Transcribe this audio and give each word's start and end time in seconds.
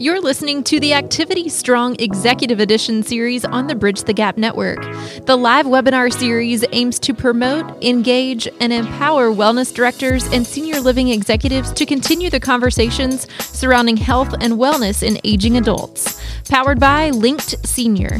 You're 0.00 0.20
listening 0.20 0.64
to 0.64 0.80
the 0.80 0.92
Activity 0.92 1.48
Strong 1.48 2.00
Executive 2.00 2.58
Edition 2.58 3.04
series 3.04 3.44
on 3.44 3.68
the 3.68 3.76
Bridge 3.76 4.02
the 4.02 4.12
Gap 4.12 4.36
Network. 4.36 4.82
The 5.24 5.36
live 5.36 5.66
webinar 5.66 6.12
series 6.12 6.64
aims 6.72 6.98
to 6.98 7.14
promote, 7.14 7.80
engage, 7.80 8.48
and 8.58 8.72
empower 8.72 9.28
wellness 9.28 9.72
directors 9.72 10.26
and 10.32 10.44
senior 10.44 10.80
living 10.80 11.10
executives 11.10 11.72
to 11.74 11.86
continue 11.86 12.28
the 12.28 12.40
conversations 12.40 13.28
surrounding 13.38 13.96
health 13.96 14.34
and 14.40 14.54
wellness 14.54 15.04
in 15.04 15.20
aging 15.22 15.58
adults. 15.58 16.20
Powered 16.48 16.80
by 16.80 17.10
Linked 17.10 17.64
Senior. 17.64 18.18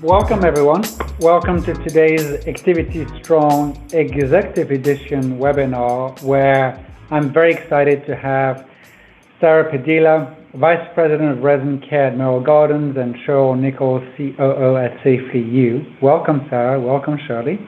Welcome, 0.00 0.42
everyone. 0.42 0.84
Welcome 1.20 1.62
to 1.64 1.74
today's 1.74 2.46
Activity 2.46 3.06
Strong 3.22 3.90
Executive 3.92 4.70
Edition 4.70 5.38
webinar, 5.38 6.20
where 6.22 6.82
I'm 7.10 7.30
very 7.30 7.52
excited 7.52 8.06
to 8.06 8.16
have 8.16 8.66
Sara 9.38 9.70
Padilla, 9.70 10.34
Vice 10.58 10.86
President 10.92 11.38
of 11.38 11.42
Resident 11.42 11.82
Care 11.88 12.08
at 12.08 12.18
Merrill 12.18 12.42
Gardens, 12.42 12.94
and 12.98 13.14
Shirley 13.24 13.58
Nickels, 13.58 14.02
COO 14.18 14.76
at 14.76 14.92
Safely 15.02 15.40
You. 15.40 15.80
Welcome, 16.02 16.46
Sara. 16.50 16.78
Welcome, 16.78 17.16
Shirley. 17.26 17.58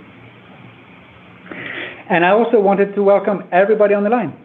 And 2.10 2.26
I 2.26 2.30
also 2.32 2.60
wanted 2.60 2.94
to 2.94 3.02
welcome 3.02 3.44
everybody 3.52 3.94
on 3.94 4.04
the 4.04 4.10
line. 4.10 4.36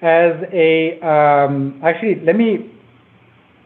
As 0.00 0.32
a 0.54 0.98
um, 1.06 1.78
actually, 1.84 2.24
let 2.24 2.36
me 2.36 2.72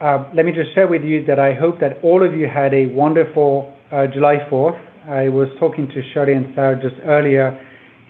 uh, 0.01 0.29
let 0.35 0.45
me 0.45 0.51
just 0.51 0.75
share 0.75 0.89
with 0.89 1.05
you 1.05 1.25
that 1.27 1.39
I 1.39 1.55
hope 1.55 1.79
that 1.79 1.99
all 2.03 2.27
of 2.27 2.35
you 2.35 2.49
had 2.49 2.75
a 2.75 2.87
wonderful 2.87 3.73
uh, 3.93 4.09
July 4.09 4.39
4th. 4.51 4.81
I 5.09 5.29
was 5.29 5.47
talking 5.61 5.87
to 5.87 6.03
Shirley 6.13 6.33
and 6.33 6.53
Sara 6.57 6.75
just 6.83 7.01
earlier. 7.05 7.65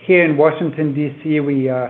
Here 0.06 0.24
in 0.24 0.38
Washington 0.38 0.94
D.C., 0.94 1.40
we 1.40 1.68
uh, 1.68 1.88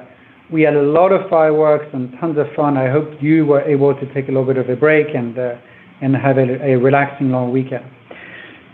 we 0.52 0.62
had 0.62 0.74
a 0.74 0.82
lot 0.82 1.12
of 1.12 1.28
fireworks 1.30 1.86
and 1.92 2.12
tons 2.20 2.36
of 2.36 2.46
fun. 2.56 2.76
I 2.76 2.90
hope 2.90 3.22
you 3.22 3.46
were 3.46 3.62
able 3.62 3.94
to 3.94 4.14
take 4.14 4.28
a 4.28 4.32
little 4.32 4.46
bit 4.46 4.56
of 4.56 4.68
a 4.68 4.76
break 4.76 5.14
and, 5.14 5.38
uh, 5.38 5.54
and 6.02 6.16
have 6.16 6.38
a, 6.38 6.74
a, 6.74 6.76
relaxing 6.76 7.30
long 7.30 7.52
weekend. 7.52 7.84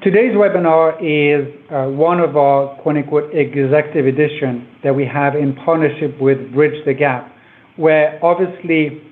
Today's 0.03 0.33
webinar 0.33 0.97
is 1.01 1.53
uh, 1.71 1.85
one 1.91 2.21
of 2.21 2.37
our 2.37 2.81
quote 2.83 2.97
unquote 2.97 3.35
executive 3.35 4.07
edition 4.07 4.69
that 4.85 4.95
we 4.95 5.05
have 5.05 5.35
in 5.35 5.55
partnership 5.65 6.19
with 6.21 6.53
Bridge 6.53 6.85
the 6.87 6.95
Gap, 6.95 7.33
where 7.77 8.19
obviously, 8.25 9.03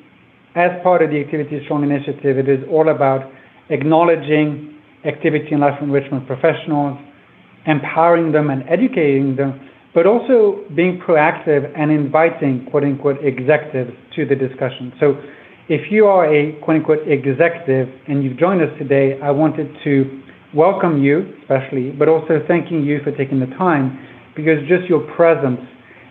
as 0.54 0.70
part 0.82 1.02
of 1.02 1.10
the 1.10 1.20
Activity 1.20 1.60
Strong 1.64 1.84
initiative, 1.84 2.38
it 2.38 2.48
is 2.48 2.60
all 2.70 2.88
about 2.88 3.30
acknowledging 3.70 4.78
activity 5.04 5.48
and 5.52 5.60
life 5.60 5.78
enrichment 5.82 6.26
professionals, 6.26 6.98
empowering 7.66 8.32
them 8.32 8.50
and 8.50 8.62
educating 8.68 9.36
them 9.36 9.68
but 9.94 10.06
also 10.06 10.64
being 10.74 11.00
proactive 11.00 11.72
and 11.78 11.90
inviting 11.90 12.66
quote 12.70 12.82
unquote 12.82 13.24
executives 13.24 13.92
to 14.16 14.26
the 14.26 14.34
discussion. 14.34 14.92
So 14.98 15.14
if 15.68 15.90
you 15.90 16.06
are 16.06 16.26
a 16.26 16.52
quote 16.60 16.78
unquote 16.78 17.08
executive 17.08 17.88
and 18.08 18.22
you've 18.22 18.36
joined 18.36 18.60
us 18.60 18.76
today, 18.78 19.18
I 19.22 19.30
wanted 19.30 19.74
to 19.84 20.22
welcome 20.52 21.02
you, 21.02 21.32
especially, 21.42 21.90
but 21.90 22.08
also 22.08 22.44
thanking 22.46 22.84
you 22.84 23.00
for 23.02 23.12
taking 23.12 23.40
the 23.40 23.46
time 23.56 23.98
because 24.36 24.58
just 24.68 24.88
your 24.88 25.00
presence 25.14 25.60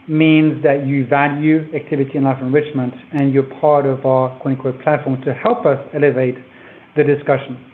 means 0.07 0.61
that 0.63 0.85
you 0.85 1.05
value 1.07 1.63
activity 1.75 2.11
and 2.15 2.25
life 2.25 2.41
enrichment 2.41 2.93
and 3.13 3.33
you're 3.33 3.49
part 3.61 3.85
of 3.85 4.05
our 4.05 4.37
quote 4.39 4.55
unquote 4.55 4.81
platform 4.81 5.21
to 5.21 5.33
help 5.33 5.65
us 5.65 5.79
elevate 5.93 6.35
the 6.95 7.03
discussion. 7.03 7.71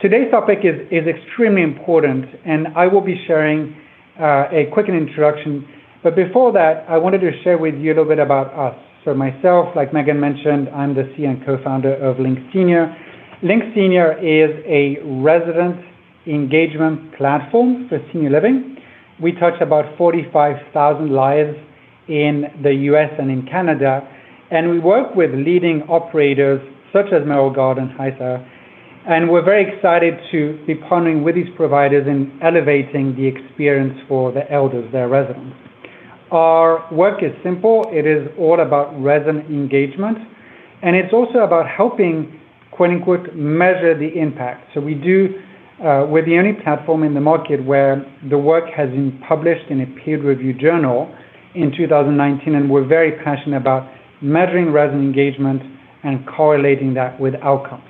Today's 0.00 0.30
topic 0.30 0.60
is, 0.62 0.86
is 0.92 1.08
extremely 1.08 1.62
important, 1.62 2.24
and 2.44 2.68
I 2.76 2.86
will 2.86 3.00
be 3.00 3.20
sharing 3.26 3.74
Uh, 4.18 4.48
a 4.50 4.66
quick 4.72 4.88
introduction. 4.88 5.64
But 6.02 6.16
before 6.16 6.52
that, 6.52 6.84
I 6.88 6.98
wanted 6.98 7.20
to 7.20 7.30
share 7.44 7.56
with 7.56 7.76
you 7.76 7.92
a 7.92 7.94
little 7.94 8.04
bit 8.04 8.18
about 8.18 8.52
us. 8.52 8.76
So 9.04 9.14
myself, 9.14 9.76
like 9.76 9.94
Megan 9.94 10.18
mentioned, 10.18 10.68
I'm 10.70 10.92
the 10.92 11.02
CEO 11.14 11.28
and 11.30 11.46
co-founder 11.46 11.94
of 11.94 12.18
Linked 12.18 12.52
Senior. 12.52 12.96
Linked 13.44 13.76
Senior 13.76 14.18
is 14.18 14.50
a 14.66 14.98
resident 15.22 15.84
engagement 16.26 17.14
platform 17.16 17.88
for 17.88 18.00
senior 18.12 18.30
living. 18.30 18.78
We 19.22 19.30
touch 19.38 19.60
about 19.60 19.96
45,000 19.96 21.12
lives 21.12 21.56
in 22.08 22.46
the 22.60 22.74
US 22.90 23.12
and 23.20 23.30
in 23.30 23.46
Canada, 23.46 24.02
and 24.50 24.68
we 24.68 24.80
work 24.80 25.14
with 25.14 25.30
leading 25.32 25.82
operators 25.82 26.60
such 26.92 27.06
as 27.12 27.24
Merrill 27.24 27.54
Garden, 27.54 27.94
HISA, 27.96 28.44
and 29.08 29.30
we're 29.30 29.42
very 29.42 29.74
excited 29.74 30.20
to 30.30 30.62
be 30.66 30.74
partnering 30.74 31.24
with 31.24 31.34
these 31.34 31.48
providers 31.56 32.06
in 32.06 32.38
elevating 32.42 33.16
the 33.16 33.26
experience 33.26 33.98
for 34.06 34.30
the 34.32 34.50
elders, 34.52 34.84
their 34.92 35.08
residents. 35.08 35.56
Our 36.30 36.86
work 36.92 37.22
is 37.22 37.32
simple. 37.42 37.86
It 37.90 38.06
is 38.06 38.28
all 38.38 38.60
about 38.60 38.92
resident 39.02 39.46
engagement, 39.46 40.18
and 40.82 40.94
it's 40.94 41.14
also 41.14 41.38
about 41.38 41.66
helping, 41.66 42.38
quote 42.70 42.90
unquote, 42.90 43.34
measure 43.34 43.98
the 43.98 44.12
impact. 44.20 44.68
So 44.74 44.80
we 44.82 44.92
do, 44.92 45.40
uh, 45.80 46.04
we're 46.06 46.26
the 46.26 46.36
only 46.36 46.52
platform 46.62 47.02
in 47.02 47.14
the 47.14 47.20
market 47.20 47.64
where 47.64 48.04
the 48.28 48.36
work 48.36 48.64
has 48.76 48.90
been 48.90 49.18
published 49.26 49.70
in 49.70 49.80
a 49.80 49.86
peer-reviewed 50.04 50.60
journal 50.60 51.10
in 51.54 51.72
2019, 51.74 52.54
and 52.54 52.68
we're 52.68 52.86
very 52.86 53.12
passionate 53.24 53.56
about 53.56 53.90
measuring 54.20 54.70
resident 54.70 55.02
engagement 55.02 55.62
and 56.04 56.26
correlating 56.26 56.92
that 56.92 57.18
with 57.18 57.34
outcomes. 57.36 57.87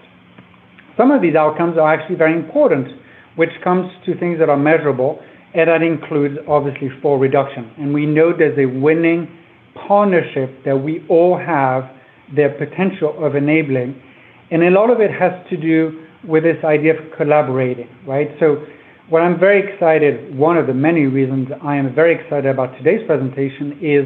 Some 0.98 1.12
of 1.12 1.22
these 1.22 1.36
outcomes 1.36 1.78
are 1.78 1.94
actually 1.94 2.16
very 2.16 2.34
important, 2.34 2.88
which 3.36 3.50
comes 3.62 3.88
to 4.04 4.18
things 4.18 4.40
that 4.40 4.50
are 4.50 4.56
measurable, 4.56 5.20
and 5.54 5.70
that 5.70 5.80
includes 5.80 6.34
obviously 6.48 6.90
fall 7.00 7.18
reduction. 7.18 7.70
And 7.78 7.94
we 7.94 8.04
know 8.04 8.32
there's 8.36 8.58
a 8.58 8.66
winning 8.66 9.30
partnership 9.86 10.64
that 10.64 10.76
we 10.76 11.06
all 11.08 11.38
have 11.38 11.88
the 12.34 12.52
potential 12.58 13.14
of 13.24 13.36
enabling. 13.36 13.94
And 14.50 14.64
a 14.64 14.70
lot 14.70 14.90
of 14.90 15.00
it 15.00 15.10
has 15.12 15.32
to 15.50 15.56
do 15.56 16.04
with 16.26 16.42
this 16.42 16.62
idea 16.64 16.98
of 16.98 17.16
collaborating, 17.16 17.88
right? 18.04 18.28
So 18.40 18.66
what 19.08 19.22
I'm 19.22 19.38
very 19.38 19.72
excited, 19.72 20.36
one 20.36 20.58
of 20.58 20.66
the 20.66 20.74
many 20.74 21.06
reasons 21.06 21.46
I 21.62 21.76
am 21.76 21.94
very 21.94 22.12
excited 22.20 22.46
about 22.46 22.76
today's 22.76 23.06
presentation 23.06 23.78
is 23.80 24.04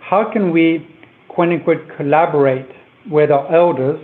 how 0.00 0.30
can 0.30 0.52
we, 0.52 0.86
quote 1.28 1.48
unquote, 1.48 1.96
collaborate 1.96 2.68
with 3.10 3.30
our 3.30 3.50
elders 3.54 4.00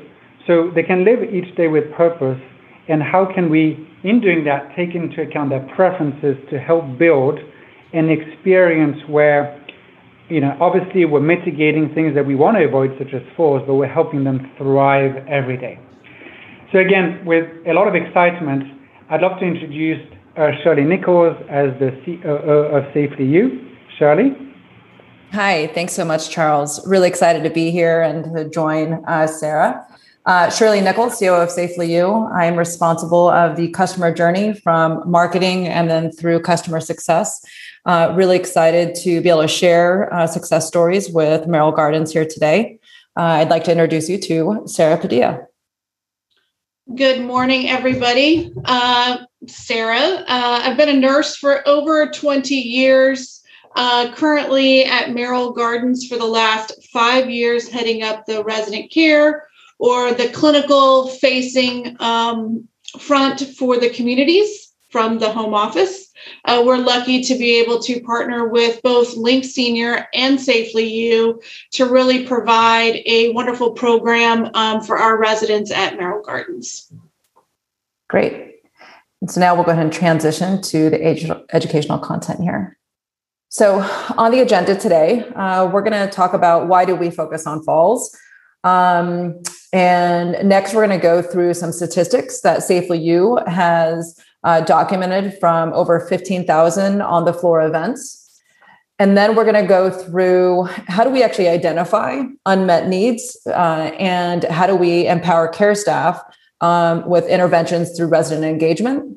so 0.46 0.70
they 0.74 0.82
can 0.82 1.04
live 1.04 1.22
each 1.22 1.54
day 1.56 1.68
with 1.68 1.92
purpose, 1.92 2.40
and 2.88 3.02
how 3.02 3.26
can 3.32 3.50
we, 3.50 3.88
in 4.02 4.20
doing 4.20 4.44
that, 4.44 4.74
take 4.76 4.94
into 4.94 5.22
account 5.22 5.50
their 5.50 5.66
preferences 5.74 6.36
to 6.50 6.58
help 6.58 6.98
build 6.98 7.38
an 7.92 8.08
experience 8.08 8.98
where, 9.08 9.64
you 10.28 10.40
know, 10.40 10.56
obviously 10.60 11.04
we're 11.04 11.20
mitigating 11.20 11.94
things 11.94 12.14
that 12.14 12.26
we 12.26 12.34
want 12.34 12.56
to 12.56 12.64
avoid, 12.64 12.90
such 12.98 13.14
as 13.14 13.22
falls, 13.36 13.62
but 13.66 13.74
we're 13.74 13.86
helping 13.86 14.24
them 14.24 14.50
thrive 14.58 15.14
every 15.28 15.56
day. 15.56 15.78
So 16.72 16.78
again, 16.78 17.24
with 17.24 17.44
a 17.66 17.72
lot 17.74 17.86
of 17.86 17.94
excitement, 17.94 18.64
I'd 19.10 19.20
love 19.20 19.38
to 19.40 19.44
introduce 19.44 20.00
uh, 20.36 20.52
Shirley 20.64 20.84
Nickels 20.84 21.36
as 21.50 21.68
the 21.78 21.90
COO 22.04 22.74
of 22.74 22.84
Safely 22.94 23.26
You. 23.26 23.68
Shirley? 23.98 24.34
Hi, 25.32 25.68
thanks 25.68 25.92
so 25.92 26.04
much, 26.04 26.30
Charles. 26.30 26.86
Really 26.86 27.08
excited 27.08 27.42
to 27.44 27.50
be 27.50 27.70
here 27.70 28.02
and 28.02 28.24
to 28.34 28.48
join 28.48 29.04
uh, 29.06 29.26
Sara. 29.26 29.86
Uh, 30.24 30.48
Shirley 30.50 30.80
Nickels, 30.80 31.18
CEO 31.18 31.42
of 31.42 31.50
Safely 31.50 31.92
You. 31.92 32.28
I 32.32 32.46
am 32.46 32.56
responsible 32.56 33.28
of 33.28 33.56
the 33.56 33.70
customer 33.70 34.14
journey 34.14 34.54
from 34.54 35.02
marketing 35.04 35.66
and 35.66 35.90
then 35.90 36.12
through 36.12 36.40
customer 36.42 36.78
success. 36.78 37.44
Uh, 37.86 38.12
really 38.14 38.36
excited 38.36 38.94
to 38.94 39.20
be 39.20 39.28
able 39.28 39.42
to 39.42 39.48
share 39.48 40.12
uh, 40.14 40.28
success 40.28 40.68
stories 40.68 41.10
with 41.10 41.48
Merrill 41.48 41.72
Gardens 41.72 42.12
here 42.12 42.24
today. 42.24 42.78
Uh, 43.16 43.22
I'd 43.22 43.48
like 43.48 43.64
to 43.64 43.72
introduce 43.72 44.08
you 44.08 44.16
to 44.18 44.62
Sara 44.66 44.96
Padilla. 44.96 45.40
Good 46.94 47.22
morning, 47.22 47.68
everybody. 47.68 48.52
Uh, 48.64 49.24
Sara, 49.48 49.98
uh, 49.98 50.60
I've 50.62 50.76
been 50.76 50.88
a 50.88 51.00
nurse 51.00 51.36
for 51.36 51.66
over 51.66 52.08
20 52.08 52.54
years. 52.54 53.40
currently 53.74 54.84
at 54.84 55.12
Merrill 55.12 55.52
Gardens 55.52 56.06
for 56.06 56.16
the 56.16 56.26
last 56.26 56.88
five 56.92 57.28
years, 57.28 57.68
heading 57.68 58.04
up 58.04 58.24
the 58.26 58.44
resident 58.44 58.92
care, 58.92 59.48
or 59.82 60.14
the 60.14 60.28
clinical 60.28 61.08
facing 61.08 61.96
um, 61.98 62.68
front 63.00 63.40
for 63.40 63.80
the 63.80 63.90
communities 63.90 64.72
from 64.90 65.18
the 65.18 65.28
home 65.28 65.54
office. 65.54 66.08
Uh, 66.44 66.62
we're 66.64 66.76
lucky 66.76 67.20
to 67.20 67.34
be 67.34 67.58
able 67.58 67.80
to 67.80 68.00
partner 68.02 68.46
with 68.46 68.80
both 68.82 69.16
Linked 69.16 69.44
Senior 69.44 70.06
and 70.14 70.40
Safely 70.40 70.84
You 70.84 71.42
to 71.72 71.86
really 71.86 72.24
provide 72.24 73.02
a 73.06 73.32
wonderful 73.32 73.72
program 73.72 74.50
um, 74.54 74.82
for 74.82 74.98
our 74.98 75.18
residents 75.18 75.72
at 75.72 75.96
Merrill 75.96 76.22
Gardens. 76.22 76.92
Great. 78.08 78.60
And 79.20 79.28
so 79.28 79.40
now 79.40 79.56
we'll 79.56 79.64
go 79.64 79.72
ahead 79.72 79.82
and 79.82 79.92
transition 79.92 80.62
to 80.62 80.90
the 80.90 81.04
ed- 81.04 81.44
educational 81.52 81.98
content 81.98 82.40
here. 82.40 82.78
So 83.48 83.80
on 84.16 84.30
the 84.30 84.42
agenda 84.42 84.76
today, 84.76 85.24
uh, 85.34 85.66
we're 85.66 85.82
going 85.82 86.08
to 86.08 86.14
talk 86.14 86.34
about 86.34 86.68
why 86.68 86.84
do 86.84 86.94
we 86.94 87.10
focus 87.10 87.48
on 87.48 87.64
falls. 87.64 88.16
Um, 88.62 89.42
and 89.72 90.46
next, 90.46 90.74
we're 90.74 90.86
going 90.86 90.98
to 90.98 91.02
go 91.02 91.22
through 91.22 91.54
some 91.54 91.72
statistics 91.72 92.42
that 92.42 92.62
Safely 92.62 92.98
You 92.98 93.38
has 93.46 94.20
uh, 94.44 94.60
documented 94.60 95.38
from 95.40 95.72
over 95.72 96.00
15,000 96.00 97.00
on 97.00 97.24
the 97.24 97.32
floor 97.32 97.62
events. 97.62 98.18
And 98.98 99.16
then 99.16 99.34
we're 99.34 99.44
going 99.44 99.60
to 99.60 99.66
go 99.66 99.90
through 99.90 100.64
how 100.86 101.04
do 101.04 101.10
we 101.10 101.22
actually 101.22 101.48
identify 101.48 102.22
unmet 102.44 102.88
needs 102.88 103.36
uh, 103.46 103.90
and 103.98 104.44
how 104.44 104.66
do 104.66 104.76
we 104.76 105.06
empower 105.06 105.48
care 105.48 105.74
staff 105.74 106.22
um, 106.60 107.08
with 107.08 107.26
interventions 107.26 107.96
through 107.96 108.08
resident 108.08 108.44
engagement. 108.44 109.16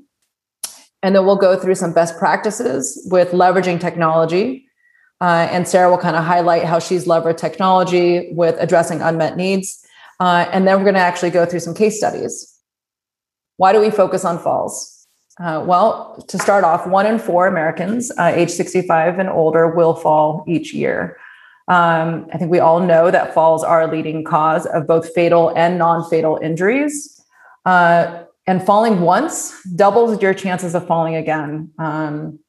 And 1.04 1.16
then 1.16 1.25
we'll 1.25 1.36
go 1.36 1.60
through 1.60 1.75
some 1.75 1.94
best 1.94 2.18
practices 2.18 3.06
with 3.12 3.31
leveraging 3.31 3.80
technology. 3.80 4.68
Uh, 5.22 5.48
and 5.52 5.68
Sara 5.68 5.90
will 5.90 6.00
kind 6.00 6.16
of 6.16 6.24
highlight 6.24 6.63
how 6.63 6.80
she's 6.80 7.06
leveraged 7.06 7.38
technology 7.38 8.30
with 8.31 8.56
addressing 8.60 9.02
unmet 9.02 9.38
needs. 9.38 9.85
Uh, 10.20 10.48
and 10.52 10.68
then 10.68 10.78
we're 10.78 10.84
going 10.84 10.96
to 10.96 11.00
actually 11.00 11.30
go 11.30 11.46
through 11.46 11.60
some 11.60 11.74
case 11.74 11.98
studies. 11.98 12.54
Why 13.58 13.74
do 13.74 13.80
we 13.80 13.90
focus 13.90 14.26
on 14.26 14.40
falls? 14.40 15.08
Uh, 15.40 15.64
well, 15.66 16.24
to 16.30 16.38
start 16.38 16.64
off, 16.64 16.88
one 16.88 17.06
in 17.06 17.20
four 17.20 17.48
Americans 17.48 18.12
uh, 18.18 18.32
age 18.34 18.50
65 18.50 19.20
and 19.20 19.30
older 19.30 19.76
will 19.76 19.94
fall 19.94 20.46
each 20.48 20.74
year. 20.74 21.18
Um, 21.68 22.28
I 22.32 22.38
think 22.38 22.52
we 22.52 22.60
all 22.60 22.80
know 22.80 23.12
that 23.12 23.34
falls 23.34 23.64
are 23.64 23.82
a 23.82 23.92
leading 23.92 24.24
cause 24.24 24.66
of 24.68 24.88
both 24.88 25.14
fatal 25.14 25.52
and 25.56 25.78
non 25.78 26.08
fatal 26.10 26.40
injuries. 26.42 27.22
Uh, 27.66 28.24
and 28.48 28.64
falling 28.64 29.02
once 29.02 29.60
doubles 29.76 30.22
your 30.22 30.34
chances 30.34 30.76
of 30.76 30.86
falling 30.86 31.16
again. 31.16 31.72
Um, 31.80 32.40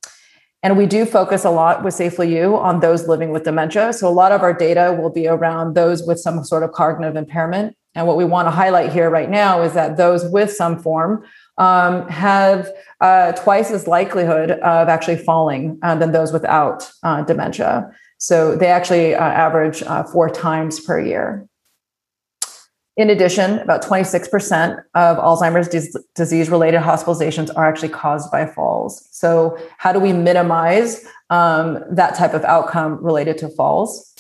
and 0.67 0.77
we 0.77 0.85
do 0.85 1.07
focus 1.07 1.45
a 1.45 1.51
lot 1.51 1.85
with 1.85 1.95
Safely 1.95 2.37
You 2.37 2.57
on 2.57 2.81
those 2.81 3.07
living 3.07 3.31
with 3.31 3.45
dementia. 3.45 3.93
So 3.93 4.09
a 4.09 4.11
lot 4.11 4.33
of 4.33 4.41
our 4.41 4.53
data 4.53 4.99
will 5.01 5.11
be 5.11 5.29
around 5.29 5.77
those 5.77 6.03
with 6.03 6.19
some 6.19 6.43
sort 6.43 6.65
of 6.65 6.73
cognitive 6.73 7.15
impairment. 7.15 7.77
And 7.95 8.05
what 8.05 8.17
we 8.17 8.25
want 8.25 8.49
to 8.49 8.51
highlight 8.51 8.93
here 8.93 9.09
right 9.09 9.31
now 9.31 9.63
is 9.63 9.75
that 9.75 9.97
those 9.97 10.29
with 10.29 10.51
some 10.51 10.83
form 10.83 11.23
um, 11.57 12.09
have 12.09 12.69
uh, 13.01 13.31
twice 13.35 13.71
as 13.71 13.87
likelihood 13.87 14.51
of 14.51 14.89
actually 14.89 15.19
falling 15.19 15.79
uh, 15.85 15.95
than 15.95 16.11
those 16.11 16.33
without 16.33 16.91
uh, 17.05 17.23
dementia. 17.23 17.89
So 18.19 18.57
they 18.57 18.67
actually 18.67 19.15
uh, 19.15 19.23
average 19.23 19.85
uh, 19.85 20.03
four 20.03 20.29
times 20.29 20.81
per 20.81 20.99
year. 20.99 21.47
In 22.97 23.11
addition, 23.11 23.59
about 23.59 23.85
26% 23.85 24.83
of 24.95 25.19
Alzheimer's 25.19 25.69
disease 26.15 26.49
related 26.49 26.81
hospitalizations 26.81 27.51
are 27.55 27.69
actually 27.69 27.91
caused 27.91 28.31
by 28.31 28.47
falls. 28.47 29.07
So, 29.11 29.59
how 29.77 29.93
do 29.93 30.01
we 30.01 30.15
minimize 30.15 31.05
um, 31.29 31.85
that 31.91 32.15
type 32.15 32.33
of 32.33 32.43
outcome 32.45 33.05
related 33.05 33.37
to 33.39 33.51
falls? 33.51 34.15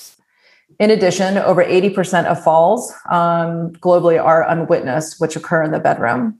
In 0.78 0.90
addition, 0.90 1.38
over 1.38 1.64
80% 1.64 2.26
of 2.26 2.43
falls 2.44 2.93
um, 3.08 3.73
globally 3.76 4.23
are 4.23 4.46
unwitnessed, 4.46 5.23
which 5.23 5.37
occur 5.37 5.62
in 5.62 5.70
the 5.73 5.81
bedroom. 5.81 6.38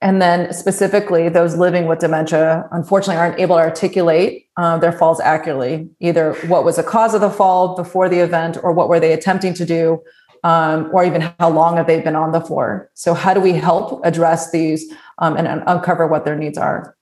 And 0.00 0.22
then, 0.22 0.52
specifically, 0.52 1.28
those 1.28 1.56
living 1.56 1.86
with 1.86 1.98
dementia 1.98 2.68
unfortunately 2.70 3.16
aren't 3.16 3.40
able 3.40 3.56
to 3.56 3.62
articulate 3.62 4.46
uh, 4.56 4.78
their 4.78 4.92
falls 4.92 5.18
accurately, 5.20 5.88
either 5.98 6.34
what 6.46 6.64
was 6.64 6.76
the 6.76 6.84
cause 6.84 7.14
of 7.14 7.20
the 7.20 7.30
fall 7.30 7.74
before 7.74 8.08
the 8.08 8.20
event, 8.20 8.58
or 8.62 8.72
what 8.72 8.88
were 8.88 9.00
they 9.00 9.12
attempting 9.12 9.54
to 9.54 9.64
do, 9.64 10.00
um, 10.44 10.88
or 10.92 11.04
even 11.04 11.32
how 11.40 11.50
long 11.50 11.76
have 11.76 11.88
they 11.88 12.00
been 12.00 12.14
on 12.14 12.30
the 12.30 12.40
floor. 12.40 12.88
So, 12.94 13.12
how 13.12 13.34
do 13.34 13.40
we 13.40 13.54
help 13.54 14.00
address 14.04 14.52
these 14.52 14.92
um, 15.18 15.36
and, 15.36 15.64
uncover 15.66 16.06
what 16.06 16.24
their 16.24 16.36
needs 16.36 16.58
are? 16.58 16.96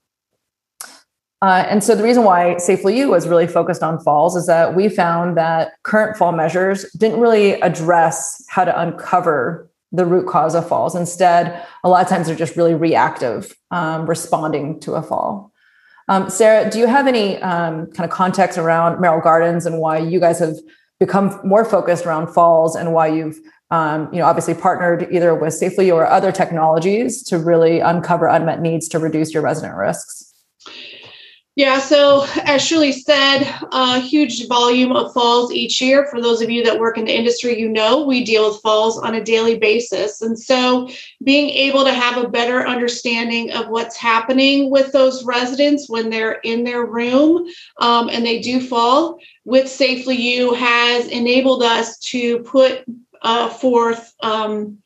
Uh, 1.43 1.67
and 1.69 1.85
so, 1.85 1.95
the 1.95 2.03
reason 2.03 2.25
why 2.25 2.57
Safely 2.57 3.05
was 3.05 3.29
really 3.29 3.47
focused 3.47 3.83
on 3.83 4.01
falls 4.01 4.37
is 4.37 4.47
that 4.47 4.75
we 4.75 4.89
found 4.89 5.37
that 5.37 5.73
current 5.83 6.17
fall 6.17 6.33
measures 6.33 6.91
didn't 6.93 7.21
really 7.21 7.61
address 7.61 8.43
how 8.49 8.65
to 8.65 8.81
uncover 8.81 9.66
the 9.93 10.05
root 10.05 10.27
cause 10.29 10.55
of 10.55 10.69
falls. 10.69 10.95
Instead, 10.95 11.65
a 11.85 11.89
lot 11.89 12.03
of 12.03 12.09
times 12.09 12.27
they're 12.27 12.37
just 12.37 12.57
really 12.57 12.75
reactive, 12.75 13.55
um, 13.71 14.07
responding 14.07 14.81
to 14.81 14.95
a 14.95 15.03
fall. 15.03 15.53
Um, 16.09 16.31
Sara, 16.31 16.71
do 16.71 16.79
you 16.79 16.87
have 16.87 17.07
any 17.07 17.37
um, 17.43 17.91
kind 17.93 18.09
of 18.09 18.11
context 18.11 18.59
around 18.59 19.01
Merrill 19.01 19.21
Gardens 19.21 19.67
and 19.67 19.79
why 19.79 19.99
you 19.99 20.21
guys 20.21 20.39
have 20.39 20.55
become 21.01 21.41
more 21.45 21.65
focused 21.65 22.07
around 22.07 22.33
falls 22.33 22.77
and 22.77 22.93
why 22.93 23.09
you've 23.09 23.39
um, 23.71 24.09
you 24.13 24.21
know 24.21 24.27
obviously 24.27 24.55
partnered 24.55 25.09
either 25.13 25.35
with 25.35 25.53
Safely 25.53 25.91
or 25.91 26.07
other 26.07 26.31
technologies 26.31 27.23
to 27.25 27.39
really 27.39 27.81
uncover 27.81 28.27
unmet 28.29 28.61
needs 28.61 28.89
to 28.89 28.99
reduce 28.99 29.35
your 29.35 29.43
resident 29.43 29.77
risks? 29.77 30.33
Yeah, 31.57 31.79
so 31.79 32.27
as 32.45 32.63
Shirley 32.63 32.93
said, 32.93 33.43
a 33.73 33.99
huge 33.99 34.47
volume 34.47 34.93
of 34.93 35.15
falls 35.15 35.51
each 35.51 35.81
year. 35.81 36.07
For 36.11 36.21
those 36.21 36.43
of 36.43 36.51
you 36.51 36.63
that 36.65 36.79
work 36.79 36.99
in 36.99 37.07
the 37.07 37.17
industry, 37.17 37.59
you 37.59 37.71
know 37.71 38.05
we 38.05 38.25
deal 38.25 38.51
with 38.51 38.61
falls 38.61 38.99
on 38.99 39.15
a 39.15 39.25
daily 39.25 39.57
basis. 39.59 40.21
And 40.21 40.39
so 40.39 40.91
being 41.25 41.49
able 41.49 41.83
to 41.85 41.95
have 41.95 42.23
a 42.23 42.29
better 42.29 42.67
understanding 42.67 43.53
of 43.53 43.71
what's 43.71 43.97
happening 43.97 44.71
with 44.71 44.93
those 44.93 45.25
residents 45.25 45.89
when 45.89 46.11
they're 46.11 46.41
in 46.45 46.63
their 46.63 46.85
room 46.85 47.49
um, 47.79 48.11
and 48.11 48.25
they 48.25 48.39
do 48.39 48.61
fall 48.61 49.19
with 49.47 49.67
Safely 49.67 50.17
You 50.17 50.53
has 50.53 51.09
enabled 51.09 51.63
us 51.63 51.99
to 52.11 52.41
put 52.41 52.85
uh, 53.23 53.49
forth 53.49 54.15
um, 54.21 54.77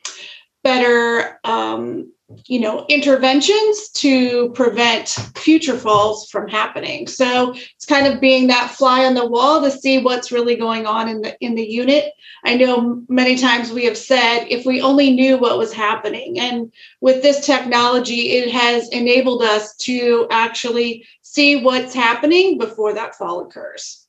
better. 0.62 1.40
Um, 1.42 2.12
you 2.46 2.60
know 2.60 2.86
interventions 2.88 3.88
to 3.90 4.50
prevent 4.50 5.08
future 5.36 5.76
falls 5.76 6.28
from 6.30 6.48
happening. 6.48 7.06
So 7.06 7.52
it's 7.52 7.86
kind 7.86 8.06
of 8.06 8.20
being 8.20 8.46
that 8.46 8.70
fly 8.70 9.04
on 9.04 9.14
the 9.14 9.26
wall 9.26 9.62
to 9.62 9.70
see 9.70 9.98
what's 10.02 10.32
really 10.32 10.56
going 10.56 10.86
on 10.86 11.08
in 11.08 11.22
the 11.22 11.36
in 11.40 11.54
the 11.54 11.66
unit. 11.66 12.12
I 12.44 12.56
know 12.56 13.02
many 13.08 13.36
times 13.36 13.72
we 13.72 13.84
have 13.84 13.98
said 13.98 14.46
if 14.48 14.64
we 14.64 14.80
only 14.80 15.10
knew 15.10 15.38
what 15.38 15.58
was 15.58 15.72
happening. 15.72 16.38
And 16.38 16.72
with 17.00 17.22
this 17.22 17.44
technology 17.44 18.32
it 18.32 18.50
has 18.50 18.88
enabled 18.90 19.42
us 19.42 19.74
to 19.76 20.26
actually 20.30 21.06
see 21.22 21.62
what's 21.62 21.94
happening 21.94 22.58
before 22.58 22.92
that 22.94 23.14
fall 23.14 23.46
occurs 23.46 24.06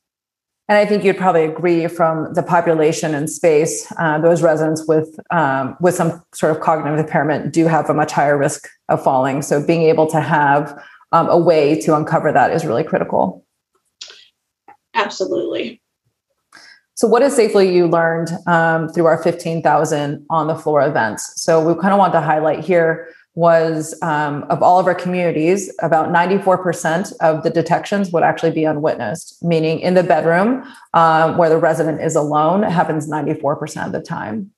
and 0.68 0.78
I 0.78 0.86
think 0.86 1.04
you'd 1.04 1.18
probably 1.18 1.44
agree 1.44 1.86
from 1.88 2.32
the 2.34 2.42
population 2.42 3.14
and 3.14 3.28
space, 3.28 3.90
uh, 3.98 4.18
those 4.20 4.42
residents 4.42 4.86
with 4.86 5.18
um, 5.30 5.76
with 5.80 5.94
some 5.94 6.22
sort 6.32 6.52
of 6.52 6.62
cognitive 6.62 6.98
impairment 6.98 7.52
do 7.52 7.66
have 7.66 7.90
a 7.90 7.94
much 7.94 8.12
higher 8.12 8.38
risk 8.38 8.68
of 8.88 9.02
falling. 9.02 9.42
So 9.42 9.64
being 9.64 9.82
able 9.82 10.06
to 10.08 10.20
have 10.20 10.80
um, 11.12 11.28
a 11.28 11.38
way 11.38 11.78
to 11.80 11.96
uncover 11.96 12.32
that 12.32 12.52
is 12.52 12.64
really 12.64 12.84
critical. 12.84 13.44
Absolutely. 14.94 15.80
So, 16.94 17.08
what 17.08 17.22
has 17.22 17.34
Safely 17.34 17.74
You 17.74 17.88
learned 17.88 18.30
um, 18.46 18.88
through 18.88 19.06
our 19.06 19.22
15,000 19.22 20.24
on 20.30 20.46
the 20.46 20.54
floor 20.54 20.82
events? 20.82 21.42
So, 21.42 21.60
we 21.60 21.80
kind 21.80 21.92
of 21.92 21.98
want 21.98 22.12
to 22.12 22.20
highlight 22.20 22.64
here 22.64 23.08
was 23.34 23.98
um, 24.02 24.44
of 24.50 24.62
all 24.62 24.78
of 24.78 24.86
our 24.86 24.94
communities, 24.94 25.74
about 25.80 26.10
94% 26.10 27.12
of 27.20 27.42
the 27.42 27.50
detections 27.50 28.10
would 28.12 28.22
actually 28.22 28.50
be 28.50 28.64
unwitnessed, 28.64 29.42
meaning 29.42 29.80
in 29.80 29.94
the 29.94 30.02
bedroom 30.02 30.62
uh, 30.92 31.34
where 31.34 31.48
the 31.48 31.56
resident 31.56 32.02
is 32.02 32.14
alone, 32.14 32.62
it 32.62 32.70
happens 32.70 33.08
94% 33.08 33.86
of 33.86 33.92
the 33.92 34.02
time. 34.02 34.50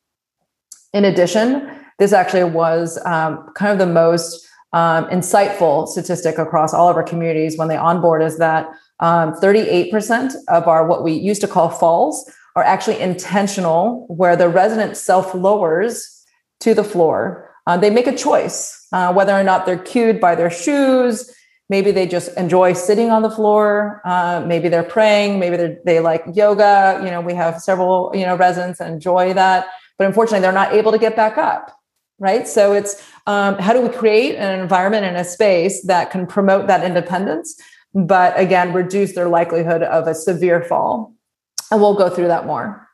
In 0.92 1.04
addition, 1.04 1.70
this 1.98 2.12
actually 2.12 2.44
was 2.44 2.98
um, 3.04 3.48
kind 3.54 3.72
of 3.72 3.78
the 3.78 3.93
most 3.93 4.44
um, 4.72 5.04
insightful 5.06 5.86
statistic 5.86 6.36
across 6.36 6.74
all 6.74 6.88
of 6.88 6.96
our 6.96 7.04
communities 7.04 7.56
when 7.56 7.69
they 7.69 7.76
onboard 7.76 8.22
is 8.22 8.38
that 8.38 8.69
38% 9.00 10.10
um, 10.10 10.31
of 10.48 10.66
our 10.66 10.86
what 10.86 11.04
we 11.04 11.12
used 11.12 11.40
to 11.43 11.48
call 11.48 11.69
falls 11.69 12.28
are 12.56 12.64
actually 12.64 13.00
intentional, 13.00 14.06
where 14.08 14.36
the 14.36 14.48
resident 14.48 14.96
self 14.96 15.34
lowers 15.34 16.24
to 16.60 16.74
the 16.74 16.84
floor 16.84 17.54
uh, 17.66 17.76
they 17.76 17.90
make 17.90 18.06
a 18.06 18.16
choice 18.16 18.86
uh, 18.92 19.12
whether 19.12 19.32
or 19.32 19.42
not 19.42 19.66
they're 19.66 19.78
cued 19.78 20.20
by 20.20 20.34
their 20.34 20.50
shoes. 20.50 21.30
Maybe 21.68 21.90
they 21.90 22.06
just 22.06 22.36
enjoy 22.36 22.74
sitting 22.74 23.10
on 23.10 23.22
the 23.22 23.30
floor. 23.30 24.02
Uh, 24.04 24.44
maybe 24.46 24.68
they're 24.68 24.82
praying. 24.82 25.38
Maybe 25.38 25.56
they 25.56 25.78
they 25.84 26.00
like 26.00 26.22
yoga. 26.34 27.00
You 27.02 27.10
know, 27.10 27.20
we 27.20 27.34
have 27.34 27.60
several 27.60 28.12
you 28.14 28.24
know 28.24 28.36
residents 28.36 28.78
that 28.78 28.90
enjoy 28.90 29.32
that, 29.34 29.66
but 29.98 30.06
unfortunately, 30.06 30.40
they're 30.40 30.52
not 30.52 30.74
able 30.74 30.92
to 30.92 30.98
get 30.98 31.16
back 31.16 31.38
up. 31.38 31.76
Right. 32.18 32.46
So 32.46 32.74
it's 32.74 33.02
um, 33.26 33.58
how 33.58 33.72
do 33.72 33.80
we 33.80 33.88
create 33.88 34.36
an 34.36 34.60
environment 34.60 35.04
and 35.04 35.16
a 35.16 35.24
space 35.24 35.82
that 35.86 36.10
can 36.10 36.26
promote 36.26 36.68
that 36.68 36.84
independence, 36.84 37.60
but 37.94 38.38
again, 38.38 38.72
reduce 38.72 39.14
their 39.14 39.28
likelihood 39.28 39.82
of 39.82 40.06
a 40.06 40.14
severe 40.14 40.62
fall. 40.62 41.12
And 41.70 41.80
we'll 41.80 41.94
go 41.94 42.08
through 42.08 42.28
that 42.28 42.46
more. 42.46 42.86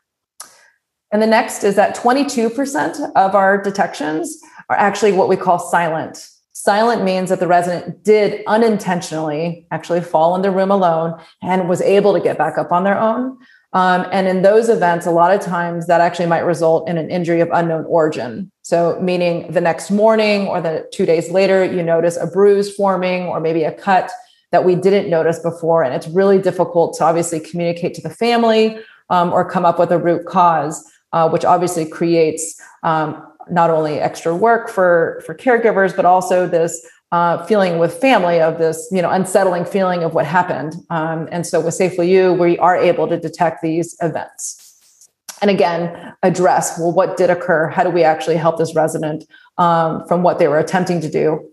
And 1.12 1.20
the 1.20 1.26
next 1.26 1.64
is 1.64 1.74
that 1.74 1.96
22% 1.96 3.12
of 3.16 3.34
our 3.34 3.60
detections 3.60 4.40
are 4.70 4.76
actually 4.76 5.12
what 5.12 5.28
we 5.28 5.36
call 5.36 5.58
silent. 5.58 6.26
Silent 6.52 7.04
means 7.04 7.28
that 7.28 7.40
the 7.40 7.46
resident 7.46 8.04
did 8.04 8.42
unintentionally 8.46 9.66
actually 9.70 10.00
fall 10.00 10.34
in 10.36 10.42
the 10.42 10.50
room 10.50 10.70
alone 10.70 11.20
and 11.42 11.68
was 11.68 11.80
able 11.82 12.12
to 12.14 12.20
get 12.20 12.38
back 12.38 12.56
up 12.56 12.70
on 12.70 12.84
their 12.84 12.98
own. 12.98 13.36
Um, 13.72 14.06
and 14.12 14.26
in 14.26 14.42
those 14.42 14.68
events, 14.68 15.06
a 15.06 15.10
lot 15.10 15.32
of 15.32 15.40
times 15.40 15.86
that 15.86 16.00
actually 16.00 16.26
might 16.26 16.40
result 16.40 16.88
in 16.88 16.98
an 16.98 17.10
injury 17.10 17.40
of 17.40 17.48
unknown 17.52 17.84
origin. 17.86 18.50
So, 18.62 18.98
meaning 19.00 19.52
the 19.52 19.60
next 19.60 19.90
morning 19.90 20.48
or 20.48 20.60
the 20.60 20.88
two 20.92 21.06
days 21.06 21.30
later, 21.30 21.64
you 21.64 21.82
notice 21.82 22.16
a 22.16 22.26
bruise 22.26 22.74
forming 22.74 23.22
or 23.22 23.40
maybe 23.40 23.62
a 23.64 23.72
cut 23.72 24.10
that 24.50 24.64
we 24.64 24.74
didn't 24.74 25.08
notice 25.08 25.38
before. 25.38 25.84
And 25.84 25.94
it's 25.94 26.08
really 26.08 26.38
difficult 26.38 26.96
to 26.98 27.04
obviously 27.04 27.38
communicate 27.38 27.94
to 27.94 28.02
the 28.02 28.10
family 28.10 28.78
um, 29.08 29.32
or 29.32 29.48
come 29.48 29.64
up 29.64 29.78
with 29.78 29.92
a 29.92 29.98
root 29.98 30.26
cause, 30.26 30.84
uh, 31.12 31.28
which 31.28 31.44
obviously 31.44 31.86
creates 31.86 32.60
um, 32.82 33.29
not 33.50 33.70
only 33.70 34.00
extra 34.00 34.34
work 34.34 34.68
for 34.68 35.22
for 35.24 35.34
caregivers 35.34 35.94
but 35.94 36.04
also 36.04 36.46
this 36.46 36.86
uh, 37.12 37.44
feeling 37.46 37.78
with 37.78 37.94
family 37.94 38.40
of 38.40 38.58
this, 38.58 38.88
you 38.92 39.02
know, 39.02 39.10
unsettling 39.10 39.64
feeling 39.64 40.04
of 40.04 40.14
what 40.14 40.24
happened. 40.24 40.74
Um, 40.90 41.28
and 41.32 41.44
so 41.44 41.60
with 41.60 41.74
Safely 41.74 42.10
You, 42.10 42.32
we 42.32 42.56
are 42.58 42.76
able 42.76 43.08
to 43.08 43.18
detect 43.18 43.62
these 43.62 43.96
events. 44.00 45.08
And 45.42 45.50
again, 45.50 46.14
address 46.22 46.78
well, 46.78 46.92
what 46.92 47.16
did 47.16 47.30
occur? 47.30 47.68
How 47.68 47.82
do 47.82 47.90
we 47.90 48.04
actually 48.04 48.36
help 48.36 48.58
this 48.58 48.74
resident 48.74 49.24
um, 49.58 50.06
from 50.06 50.22
what 50.22 50.38
they 50.38 50.48
were 50.48 50.58
attempting 50.58 51.00
to 51.00 51.10
do? 51.10 51.50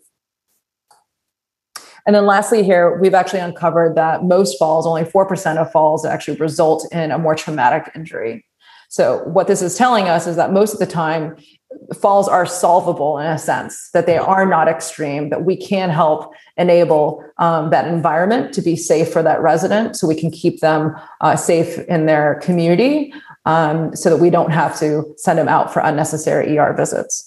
And 2.05 2.15
then 2.15 2.25
lastly, 2.25 2.63
here, 2.63 2.97
we've 2.99 3.13
actually 3.13 3.41
uncovered 3.41 3.95
that 3.95 4.23
most 4.23 4.57
falls, 4.57 4.87
only 4.87 5.03
4% 5.03 5.57
of 5.57 5.71
falls 5.71 6.05
actually 6.05 6.37
result 6.37 6.87
in 6.93 7.11
a 7.11 7.17
more 7.17 7.35
traumatic 7.35 7.91
injury. 7.95 8.45
So, 8.89 9.23
what 9.25 9.47
this 9.47 9.61
is 9.61 9.75
telling 9.75 10.07
us 10.07 10.27
is 10.27 10.37
that 10.37 10.53
most 10.53 10.71
of 10.73 10.79
the 10.79 10.85
time, 10.85 11.35
falls 11.99 12.27
are 12.27 12.45
solvable 12.45 13.17
in 13.17 13.27
a 13.27 13.37
sense, 13.37 13.89
that 13.91 14.05
they 14.05 14.17
are 14.17 14.45
not 14.45 14.67
extreme, 14.67 15.29
that 15.29 15.43
we 15.43 15.55
can 15.55 15.89
help 15.89 16.33
enable 16.57 17.23
um, 17.37 17.69
that 17.69 17.87
environment 17.87 18.53
to 18.53 18.61
be 18.61 18.75
safe 18.75 19.11
for 19.11 19.21
that 19.23 19.41
resident 19.41 19.95
so 19.95 20.07
we 20.07 20.15
can 20.15 20.31
keep 20.31 20.59
them 20.59 20.95
uh, 21.21 21.35
safe 21.35 21.79
in 21.87 22.05
their 22.05 22.35
community 22.35 23.13
um, 23.45 23.95
so 23.95 24.09
that 24.09 24.17
we 24.17 24.29
don't 24.29 24.51
have 24.51 24.77
to 24.79 25.03
send 25.17 25.39
them 25.39 25.47
out 25.47 25.73
for 25.73 25.79
unnecessary 25.79 26.57
ER 26.57 26.73
visits. 26.73 27.26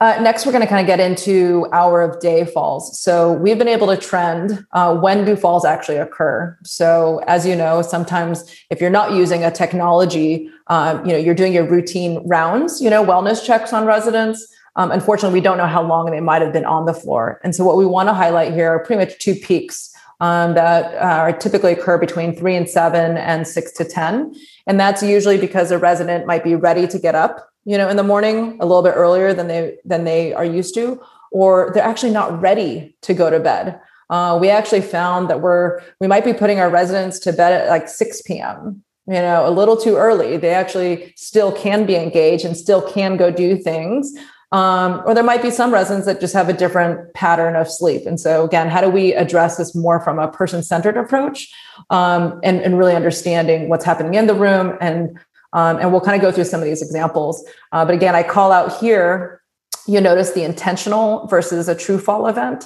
Uh, 0.00 0.16
next, 0.20 0.46
we're 0.46 0.52
going 0.52 0.62
to 0.62 0.68
kind 0.68 0.80
of 0.80 0.86
get 0.86 1.00
into 1.00 1.66
hour 1.72 2.02
of 2.02 2.20
day 2.20 2.44
falls. 2.44 3.00
So 3.00 3.32
we've 3.32 3.58
been 3.58 3.66
able 3.66 3.88
to 3.88 3.96
trend 3.96 4.64
uh, 4.72 4.96
when 4.96 5.24
do 5.24 5.34
falls 5.34 5.64
actually 5.64 5.96
occur. 5.96 6.56
So 6.62 7.20
as 7.26 7.44
you 7.44 7.56
know, 7.56 7.82
sometimes 7.82 8.44
if 8.70 8.80
you're 8.80 8.90
not 8.90 9.12
using 9.12 9.42
a 9.42 9.50
technology, 9.50 10.50
um, 10.68 11.04
you 11.04 11.12
know 11.12 11.18
you're 11.18 11.34
doing 11.34 11.52
your 11.52 11.66
routine 11.66 12.22
rounds, 12.28 12.80
you 12.80 12.88
know 12.90 13.04
wellness 13.04 13.44
checks 13.44 13.72
on 13.72 13.86
residents. 13.86 14.46
Um, 14.76 14.92
unfortunately, 14.92 15.36
we 15.36 15.42
don't 15.42 15.58
know 15.58 15.66
how 15.66 15.82
long 15.82 16.12
they 16.12 16.20
might 16.20 16.42
have 16.42 16.52
been 16.52 16.64
on 16.64 16.86
the 16.86 16.94
floor. 16.94 17.40
And 17.42 17.52
so 17.52 17.64
what 17.64 17.76
we 17.76 17.84
want 17.84 18.08
to 18.08 18.12
highlight 18.12 18.52
here 18.52 18.68
are 18.68 18.78
pretty 18.84 19.04
much 19.04 19.18
two 19.18 19.34
peaks 19.34 19.92
um, 20.20 20.54
that 20.54 20.94
uh, 20.94 21.36
typically 21.38 21.72
occur 21.72 21.98
between 21.98 22.36
three 22.36 22.54
and 22.54 22.70
seven 22.70 23.16
and 23.16 23.48
six 23.48 23.72
to 23.72 23.84
ten, 23.84 24.32
and 24.68 24.78
that's 24.78 25.02
usually 25.02 25.38
because 25.38 25.72
a 25.72 25.78
resident 25.78 26.24
might 26.24 26.44
be 26.44 26.54
ready 26.54 26.86
to 26.86 27.00
get 27.00 27.16
up 27.16 27.48
you 27.68 27.76
know, 27.76 27.90
in 27.90 27.98
the 27.98 28.02
morning 28.02 28.56
a 28.60 28.66
little 28.66 28.82
bit 28.82 28.94
earlier 28.96 29.34
than 29.34 29.46
they 29.46 29.76
than 29.84 30.04
they 30.04 30.32
are 30.32 30.44
used 30.44 30.74
to, 30.74 30.98
or 31.30 31.70
they're 31.74 31.84
actually 31.84 32.12
not 32.12 32.40
ready 32.40 32.96
to 33.02 33.12
go 33.12 33.28
to 33.28 33.38
bed. 33.38 33.78
Uh, 34.08 34.38
we 34.40 34.48
actually 34.48 34.80
found 34.80 35.28
that 35.28 35.42
we're 35.42 35.82
we 36.00 36.06
might 36.06 36.24
be 36.24 36.32
putting 36.32 36.58
our 36.60 36.70
residents 36.70 37.18
to 37.18 37.30
bed 37.30 37.52
at 37.52 37.68
like 37.68 37.86
6 37.86 38.22
p.m. 38.22 38.82
You 39.06 39.20
know, 39.20 39.46
a 39.46 39.52
little 39.52 39.76
too 39.76 39.96
early. 39.96 40.38
They 40.38 40.54
actually 40.54 41.12
still 41.16 41.52
can 41.52 41.84
be 41.84 41.94
engaged 41.94 42.46
and 42.46 42.56
still 42.56 42.80
can 42.80 43.18
go 43.18 43.30
do 43.30 43.58
things. 43.58 44.14
Um, 44.50 45.02
or 45.04 45.12
there 45.12 45.22
might 45.22 45.42
be 45.42 45.50
some 45.50 45.70
residents 45.70 46.06
that 46.06 46.20
just 46.20 46.32
have 46.32 46.48
a 46.48 46.54
different 46.54 47.12
pattern 47.12 47.54
of 47.54 47.70
sleep. 47.70 48.06
And 48.06 48.18
so, 48.18 48.46
again, 48.46 48.70
how 48.70 48.80
do 48.80 48.88
we 48.88 49.12
address 49.12 49.58
this 49.58 49.74
more 49.74 50.00
from 50.00 50.18
a 50.18 50.28
person 50.28 50.62
centered 50.62 50.96
approach 50.96 51.52
um, 51.90 52.40
and, 52.42 52.62
and 52.62 52.78
really 52.78 52.94
understanding 52.94 53.68
what's 53.68 53.84
happening 53.84 54.14
in 54.14 54.26
the 54.26 54.34
room 54.34 54.78
and 54.80 55.18
um, 55.52 55.78
and 55.78 55.90
we'll 55.90 56.00
kind 56.00 56.16
of 56.16 56.22
go 56.22 56.32
through 56.32 56.44
some 56.44 56.60
of 56.60 56.66
these 56.66 56.82
examples. 56.82 57.44
Uh, 57.72 57.84
but 57.84 57.94
again, 57.94 58.14
I 58.14 58.22
call 58.22 58.52
out 58.52 58.78
here, 58.78 59.42
you 59.86 60.00
notice 60.00 60.32
the 60.32 60.44
intentional 60.44 61.26
versus 61.28 61.68
a 61.68 61.74
true 61.74 61.98
fall 61.98 62.26
event. 62.26 62.64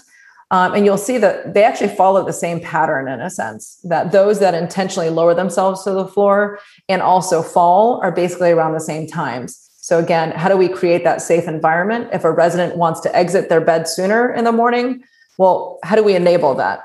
Um, 0.51 0.75
and 0.75 0.85
you'll 0.85 0.99
see 0.99 1.17
that 1.17 1.55
they 1.55 1.65
actually 1.65 1.95
follow 1.97 2.27
the 2.27 2.33
same 2.33 2.61
pattern 2.61 3.09
in 3.09 3.21
a 3.23 3.31
sense 3.31 3.81
that 3.85 4.13
those 4.13 4.39
that 4.41 4.53
intentionally 4.53 5.09
lower 5.09 5.33
themselves 5.33 5.83
to 5.85 5.93
the 5.93 6.07
floor 6.07 6.59
and 6.91 7.01
also 7.01 7.43
fall 7.43 8.01
are 8.03 8.13
basically 8.13 8.51
around 8.51 8.75
the 8.75 8.81
same 8.81 9.07
times. 9.07 9.71
So, 9.79 9.99
again, 9.99 10.31
how 10.33 10.49
do 10.49 10.57
we 10.59 10.69
create 10.69 11.05
that 11.05 11.23
safe 11.23 11.49
environment? 11.49 12.11
If 12.13 12.25
a 12.25 12.31
resident 12.31 12.77
wants 12.77 13.01
to 13.01 13.17
exit 13.17 13.49
their 13.49 13.63
bed 13.63 13.89
sooner 13.89 14.31
in 14.31 14.45
the 14.45 14.53
morning, 14.53 15.03
well, 15.39 15.79
how 15.83 15.97
do 15.97 16.05
we 16.05 16.15
enable 16.15 16.55
that? 16.57 16.81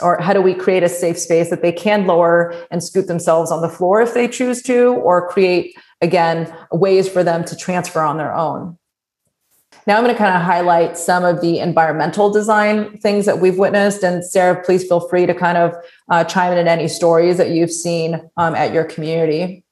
Or 0.00 0.20
how 0.20 0.32
do 0.32 0.42
we 0.42 0.54
create 0.54 0.82
a 0.82 0.88
safe 0.88 1.18
space 1.18 1.50
that 1.50 1.62
they 1.62 1.72
can 1.72 2.06
lower 2.06 2.54
and 2.70 2.82
scoot 2.82 3.06
themselves 3.06 3.50
on 3.50 3.62
the 3.62 3.68
floor 3.68 4.00
if 4.00 4.14
they 4.14 4.28
choose 4.28 4.62
to 4.62 4.94
or 4.94 5.28
create 5.28 5.76
again 6.00 6.54
ways 6.72 7.08
for 7.08 7.24
them 7.24 7.44
to 7.44 7.56
transfer 7.56 8.00
on 8.00 8.18
their 8.18 8.34
own 8.34 8.76
now 9.86 9.96
i'm 9.96 10.04
going 10.04 10.14
to 10.14 10.18
kind 10.18 10.36
of 10.36 10.42
highlight 10.42 10.98
some 10.98 11.24
of 11.24 11.40
the 11.40 11.58
environmental 11.58 12.30
design 12.30 12.96
things 12.98 13.26
that 13.26 13.40
we've 13.40 13.58
witnessed 13.58 14.02
and 14.02 14.24
sara 14.24 14.62
please 14.64 14.86
feel 14.86 15.00
free 15.08 15.24
to 15.24 15.34
kind 15.34 15.56
of 15.56 15.74
uh, 16.10 16.22
chime 16.24 16.52
in 16.52 16.58
in 16.58 16.68
any 16.68 16.88
stories 16.88 17.36
that 17.38 17.50
you've 17.50 17.72
seen 17.72 18.20
um, 18.36 18.54
at 18.54 18.72
your 18.72 18.84
community 18.84 19.64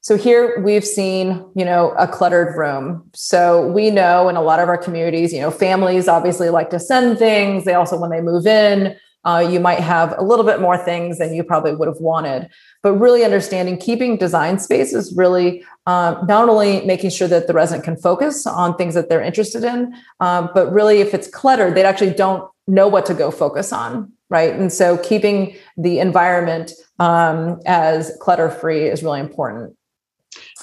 so 0.00 0.16
here 0.16 0.58
we've 0.60 0.86
seen, 0.86 1.44
you 1.54 1.66
know, 1.66 1.90
a 1.98 2.08
cluttered 2.08 2.56
room. 2.56 3.10
So 3.14 3.66
we 3.66 3.90
know 3.90 4.30
in 4.30 4.36
a 4.36 4.40
lot 4.40 4.58
of 4.58 4.68
our 4.70 4.78
communities, 4.78 5.34
you 5.34 5.40
know, 5.40 5.50
families 5.50 6.08
obviously 6.08 6.48
like 6.48 6.70
to 6.70 6.80
send 6.80 7.18
things. 7.18 7.66
They 7.66 7.74
also, 7.74 7.98
when 7.98 8.08
they 8.08 8.22
move 8.22 8.46
in, 8.46 8.96
uh, 9.28 9.40
you 9.40 9.60
might 9.60 9.78
have 9.78 10.14
a 10.16 10.22
little 10.22 10.44
bit 10.44 10.58
more 10.58 10.78
things 10.78 11.18
than 11.18 11.34
you 11.34 11.44
probably 11.44 11.74
would 11.74 11.86
have 11.86 12.00
wanted. 12.00 12.48
But 12.82 12.94
really 12.94 13.24
understanding 13.24 13.76
keeping 13.76 14.16
design 14.16 14.58
space 14.58 14.94
is 14.94 15.14
really 15.14 15.62
um, 15.86 16.24
not 16.26 16.48
only 16.48 16.80
making 16.86 17.10
sure 17.10 17.28
that 17.28 17.46
the 17.46 17.52
resident 17.52 17.84
can 17.84 17.98
focus 17.98 18.46
on 18.46 18.76
things 18.76 18.94
that 18.94 19.10
they're 19.10 19.20
interested 19.20 19.64
in, 19.64 19.94
um, 20.20 20.48
but 20.54 20.72
really 20.72 21.00
if 21.00 21.12
it's 21.12 21.28
cluttered, 21.28 21.74
they 21.74 21.84
actually 21.84 22.14
don't 22.14 22.50
know 22.66 22.88
what 22.88 23.04
to 23.04 23.12
go 23.12 23.30
focus 23.30 23.70
on. 23.70 24.10
Right. 24.30 24.54
And 24.54 24.72
so 24.72 24.96
keeping 24.96 25.56
the 25.76 25.98
environment 25.98 26.72
um, 26.98 27.60
as 27.66 28.16
clutter 28.20 28.48
free 28.48 28.84
is 28.84 29.02
really 29.02 29.20
important. 29.20 29.76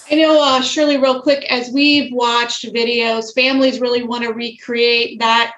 I 0.09 0.15
know, 0.15 0.41
uh, 0.41 0.61
Shirley, 0.61 0.97
real 0.97 1.21
quick, 1.21 1.45
as 1.51 1.69
we've 1.71 2.11
watched 2.13 2.65
videos, 2.65 3.33
families 3.33 3.79
really 3.79 4.03
want 4.03 4.23
to 4.23 4.33
recreate 4.33 5.19
that 5.19 5.55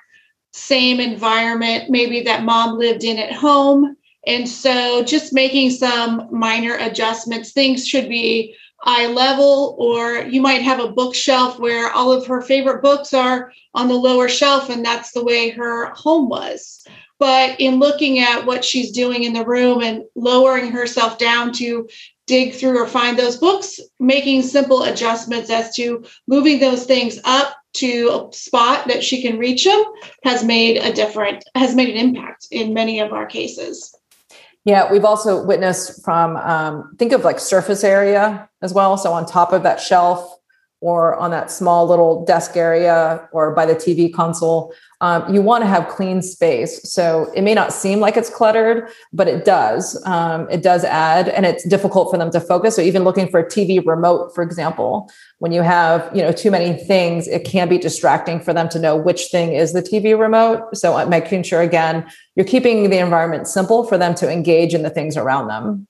same 0.53 0.99
environment 0.99 1.89
maybe 1.89 2.21
that 2.23 2.43
mom 2.43 2.77
lived 2.77 3.03
in 3.03 3.17
at 3.17 3.31
home. 3.31 3.95
And 4.25 4.47
so 4.47 5.03
just 5.03 5.33
making 5.33 5.71
some 5.71 6.27
minor 6.31 6.75
adjustments, 6.75 7.53
things 7.53 7.87
should 7.87 8.09
be 8.09 8.55
eye 8.83 9.07
level, 9.07 9.75
or 9.79 10.19
you 10.19 10.41
might 10.41 10.61
have 10.61 10.79
a 10.79 10.91
bookshelf 10.91 11.59
where 11.59 11.91
all 11.91 12.11
of 12.11 12.27
her 12.27 12.41
favorite 12.41 12.81
books 12.81 13.13
are 13.13 13.51
on 13.73 13.87
the 13.87 13.95
lower 13.95 14.27
shelf, 14.27 14.69
and 14.69 14.85
that's 14.85 15.11
the 15.11 15.23
way 15.23 15.49
her 15.49 15.87
home 15.93 16.29
was. 16.29 16.85
But 17.19 17.59
in 17.59 17.79
looking 17.79 18.19
at 18.19 18.45
what 18.45 18.63
she's 18.63 18.91
doing 18.91 19.23
in 19.23 19.33
the 19.33 19.45
room 19.45 19.81
and 19.81 20.03
lowering 20.15 20.71
herself 20.71 21.17
down 21.17 21.51
to 21.53 21.89
dig 22.27 22.53
through 22.53 22.77
or 22.77 22.85
find 22.85 23.17
those 23.17 23.37
books, 23.37 23.79
making 23.99 24.43
simple 24.43 24.83
adjustments 24.83 25.49
as 25.49 25.75
to 25.77 26.03
moving 26.27 26.59
those 26.59 26.85
things 26.85 27.19
up 27.23 27.56
to 27.73 28.29
a 28.31 28.33
spot 28.33 28.87
that 28.87 29.03
she 29.03 29.21
can 29.21 29.37
reach 29.37 29.65
them 29.65 29.83
has 30.23 30.43
made 30.43 30.77
a 30.77 30.91
different 30.91 31.43
has 31.55 31.75
made 31.75 31.89
an 31.89 31.97
impact 31.97 32.47
in 32.51 32.73
many 32.73 32.99
of 32.99 33.13
our 33.13 33.25
cases. 33.25 33.95
Yeah 34.65 34.91
we've 34.91 35.05
also 35.05 35.45
witnessed 35.45 36.03
from 36.03 36.37
um, 36.37 36.95
think 36.97 37.11
of 37.11 37.23
like 37.23 37.39
surface 37.39 37.83
area 37.83 38.49
as 38.61 38.73
well. 38.73 38.97
So 38.97 39.13
on 39.13 39.25
top 39.25 39.53
of 39.53 39.63
that 39.63 39.79
shelf 39.79 40.33
or 40.79 41.15
on 41.15 41.31
that 41.31 41.51
small 41.51 41.87
little 41.87 42.23
desk 42.25 42.55
area 42.55 43.27
or 43.31 43.53
by 43.53 43.65
the 43.65 43.75
tv 43.75 44.13
console 44.13 44.73
um, 45.01 45.33
you 45.33 45.41
want 45.41 45.61
to 45.61 45.67
have 45.67 45.87
clean 45.87 46.21
space. 46.21 46.91
So 46.91 47.31
it 47.35 47.43
may 47.43 47.53
not 47.53 47.71
seem 47.71 47.99
like 47.99 48.17
it's 48.17 48.29
cluttered, 48.29 48.89
but 49.13 49.27
it 49.27 49.45
does. 49.45 50.01
Um, 50.05 50.47
it 50.49 50.63
does 50.63 50.83
add, 50.83 51.29
and 51.29 51.45
it's 51.45 51.67
difficult 51.67 52.09
for 52.09 52.17
them 52.17 52.31
to 52.31 52.39
focus. 52.39 52.75
So 52.75 52.81
even 52.81 53.03
looking 53.03 53.27
for 53.27 53.39
a 53.39 53.45
TV 53.45 53.85
remote, 53.85 54.33
for 54.33 54.41
example, 54.41 55.11
when 55.37 55.51
you 55.51 55.61
have 55.61 56.09
you 56.15 56.21
know 56.21 56.31
too 56.31 56.49
many 56.49 56.73
things, 56.85 57.27
it 57.27 57.45
can 57.45 57.69
be 57.69 57.77
distracting 57.77 58.39
for 58.39 58.53
them 58.53 58.69
to 58.69 58.79
know 58.79 58.95
which 58.95 59.25
thing 59.25 59.53
is 59.53 59.73
the 59.73 59.83
TV 59.83 60.17
remote. 60.17 60.75
So 60.75 60.97
uh, 60.97 61.05
making 61.05 61.43
sure 61.43 61.61
again 61.61 62.09
you're 62.35 62.45
keeping 62.45 62.89
the 62.89 62.97
environment 62.97 63.47
simple 63.47 63.83
for 63.83 63.97
them 63.97 64.15
to 64.15 64.31
engage 64.31 64.73
in 64.73 64.81
the 64.81 64.89
things 64.89 65.15
around 65.15 65.47
them. 65.47 65.87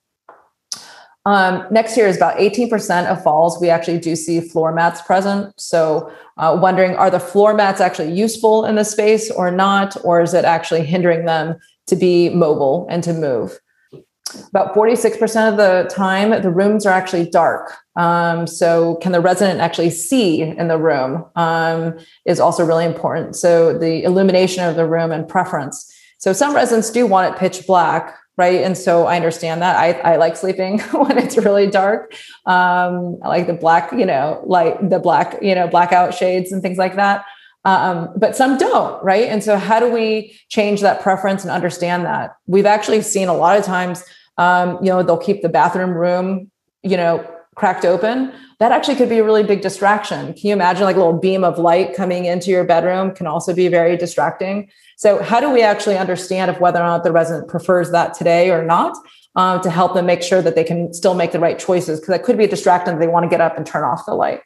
Um, 1.28 1.68
next 1.70 1.98
year 1.98 2.08
is 2.08 2.16
about 2.16 2.38
18% 2.38 3.06
of 3.08 3.22
falls. 3.22 3.60
We 3.60 3.70
actually 3.70 4.00
do 4.00 4.16
see 4.16 4.40
floor 4.40 4.72
mats 4.72 5.02
present. 5.02 5.54
So, 5.60 6.10
uh, 6.38 6.58
wondering 6.58 6.96
are 6.96 7.12
the 7.12 7.20
floor 7.20 7.54
mats 7.54 7.82
actually 7.82 8.14
useful 8.14 8.64
in 8.64 8.76
the 8.76 8.86
space 8.86 9.30
or 9.30 9.52
not? 9.52 9.98
Or 10.06 10.22
is 10.22 10.34
it 10.34 10.46
actually 10.46 10.86
hindering 10.86 11.26
them 11.26 11.58
to 11.88 11.98
be 11.98 12.30
mobile 12.30 12.88
and 12.90 13.04
to 13.04 13.12
move? 13.12 13.60
About 14.52 14.74
46% 14.74 15.52
of 15.52 15.58
the 15.58 15.90
time, 15.94 16.30
the 16.42 16.50
rooms 16.50 16.86
are 16.86 16.94
actually 16.94 17.30
dark. 17.30 17.74
Um, 17.98 18.48
so, 18.48 18.96
can 19.02 19.12
the 19.12 19.20
resident 19.20 19.60
actually 19.60 19.90
see 19.90 20.42
in 20.42 20.70
the 20.70 20.78
room 20.78 21.26
um, 21.36 22.00
is 22.26 22.40
also 22.40 22.66
really 22.66 22.86
important. 22.86 23.36
So, 23.36 23.78
the 23.78 24.02
illumination 24.04 24.64
of 24.64 24.78
the 24.78 24.86
room 24.86 25.12
and 25.12 25.28
preference. 25.28 25.94
So, 26.20 26.32
some 26.32 26.56
residents 26.56 26.90
do 26.90 27.06
want 27.06 27.34
it 27.34 27.38
pitch 27.38 27.68
black, 27.68 28.16
right? 28.38 28.62
And 28.62 28.78
so 28.78 29.08
i 29.08 29.16
understand 29.16 29.62
that. 29.62 29.76
I, 29.76 30.14
I 30.14 30.16
like 30.18 30.38
sleeping 30.38 30.80
when 30.94 31.18
it's 31.18 31.38
really 31.38 31.68
dark. 31.68 32.14
Um, 32.46 33.18
i 33.24 33.28
like 33.28 33.48
the 33.48 33.54
black 33.54 33.92
you 33.92 34.06
know 34.06 34.42
like 34.46 34.90
the 34.90 35.00
black 35.00 35.38
you 35.42 35.56
know 35.56 35.68
blackout 35.68 36.14
shades 36.14 36.52
and 36.52 36.62
things 36.62 36.78
like 36.78 36.96
that. 36.96 37.26
Um, 37.66 38.14
but 38.16 38.36
some 38.36 38.58
don't 38.58 39.04
right? 39.04 39.28
And 39.28 39.44
so 39.44 39.58
how 39.58 39.80
do 39.80 39.92
we 39.92 40.40
change 40.48 40.82
that 40.82 41.02
preference 41.02 41.44
and 41.44 41.52
understand 41.52 42.06
that? 42.06 42.38
We've 42.46 42.66
actually 42.66 43.02
seen 43.02 43.28
a 43.28 43.34
lot 43.34 43.58
of 43.58 43.66
times 43.66 44.04
um, 44.38 44.78
you 44.84 44.90
know 44.90 45.04
they'll 45.04 45.18
keep 45.18 45.42
the 45.42 45.50
bathroom 45.50 45.92
room 45.92 46.52
you 46.84 46.96
know 46.96 47.28
cracked 47.56 47.86
open, 47.86 48.32
that 48.60 48.72
actually 48.72 48.96
could 48.96 49.10
be 49.10 49.20
a 49.20 49.24
really 49.24 49.44
big 49.44 49.62
distraction. 49.62 50.34
Can 50.34 50.48
you 50.48 50.54
imagine 50.54 50.84
like 50.84 50.96
a 50.96 51.00
little 51.00 51.20
beam 51.20 51.44
of 51.44 51.60
light 51.60 51.96
coming 51.96 52.26
into 52.26 52.50
your 52.50 52.64
bedroom 52.64 53.14
can 53.14 53.28
also 53.28 53.54
be 53.54 53.68
very 53.68 53.96
distracting. 53.98 54.70
So 54.98 55.22
how 55.22 55.40
do 55.40 55.52
we 55.52 55.62
actually 55.62 55.98
understand 55.98 56.50
if 56.50 56.60
whether 56.60 56.80
or 56.80 56.88
not 56.88 57.04
the 57.04 57.12
resident 57.12 57.48
prefers 57.48 57.92
that 57.92 58.16
today 58.16 58.50
or 58.50 58.64
not? 58.64 58.98
Uh, 59.36 59.62
to 59.62 59.70
help 59.70 59.94
them 59.94 60.08
make 60.08 60.24
sure 60.24 60.42
that 60.42 60.56
they 60.56 60.64
can 60.64 60.92
still 60.92 61.14
make 61.14 61.32
the 61.32 61.40
right 61.40 61.60
choices 61.60 62.00
because 62.00 62.12
that 62.12 62.24
could 62.24 62.40
be 62.40 62.46
a 62.46 62.48
distraction. 62.48 62.98
They 62.98 63.06
want 63.06 63.24
to 63.24 63.30
get 63.30 63.40
up 63.40 63.56
and 63.56 63.68
turn 63.68 63.84
off 63.84 64.04
the 64.08 64.16
light. 64.16 64.42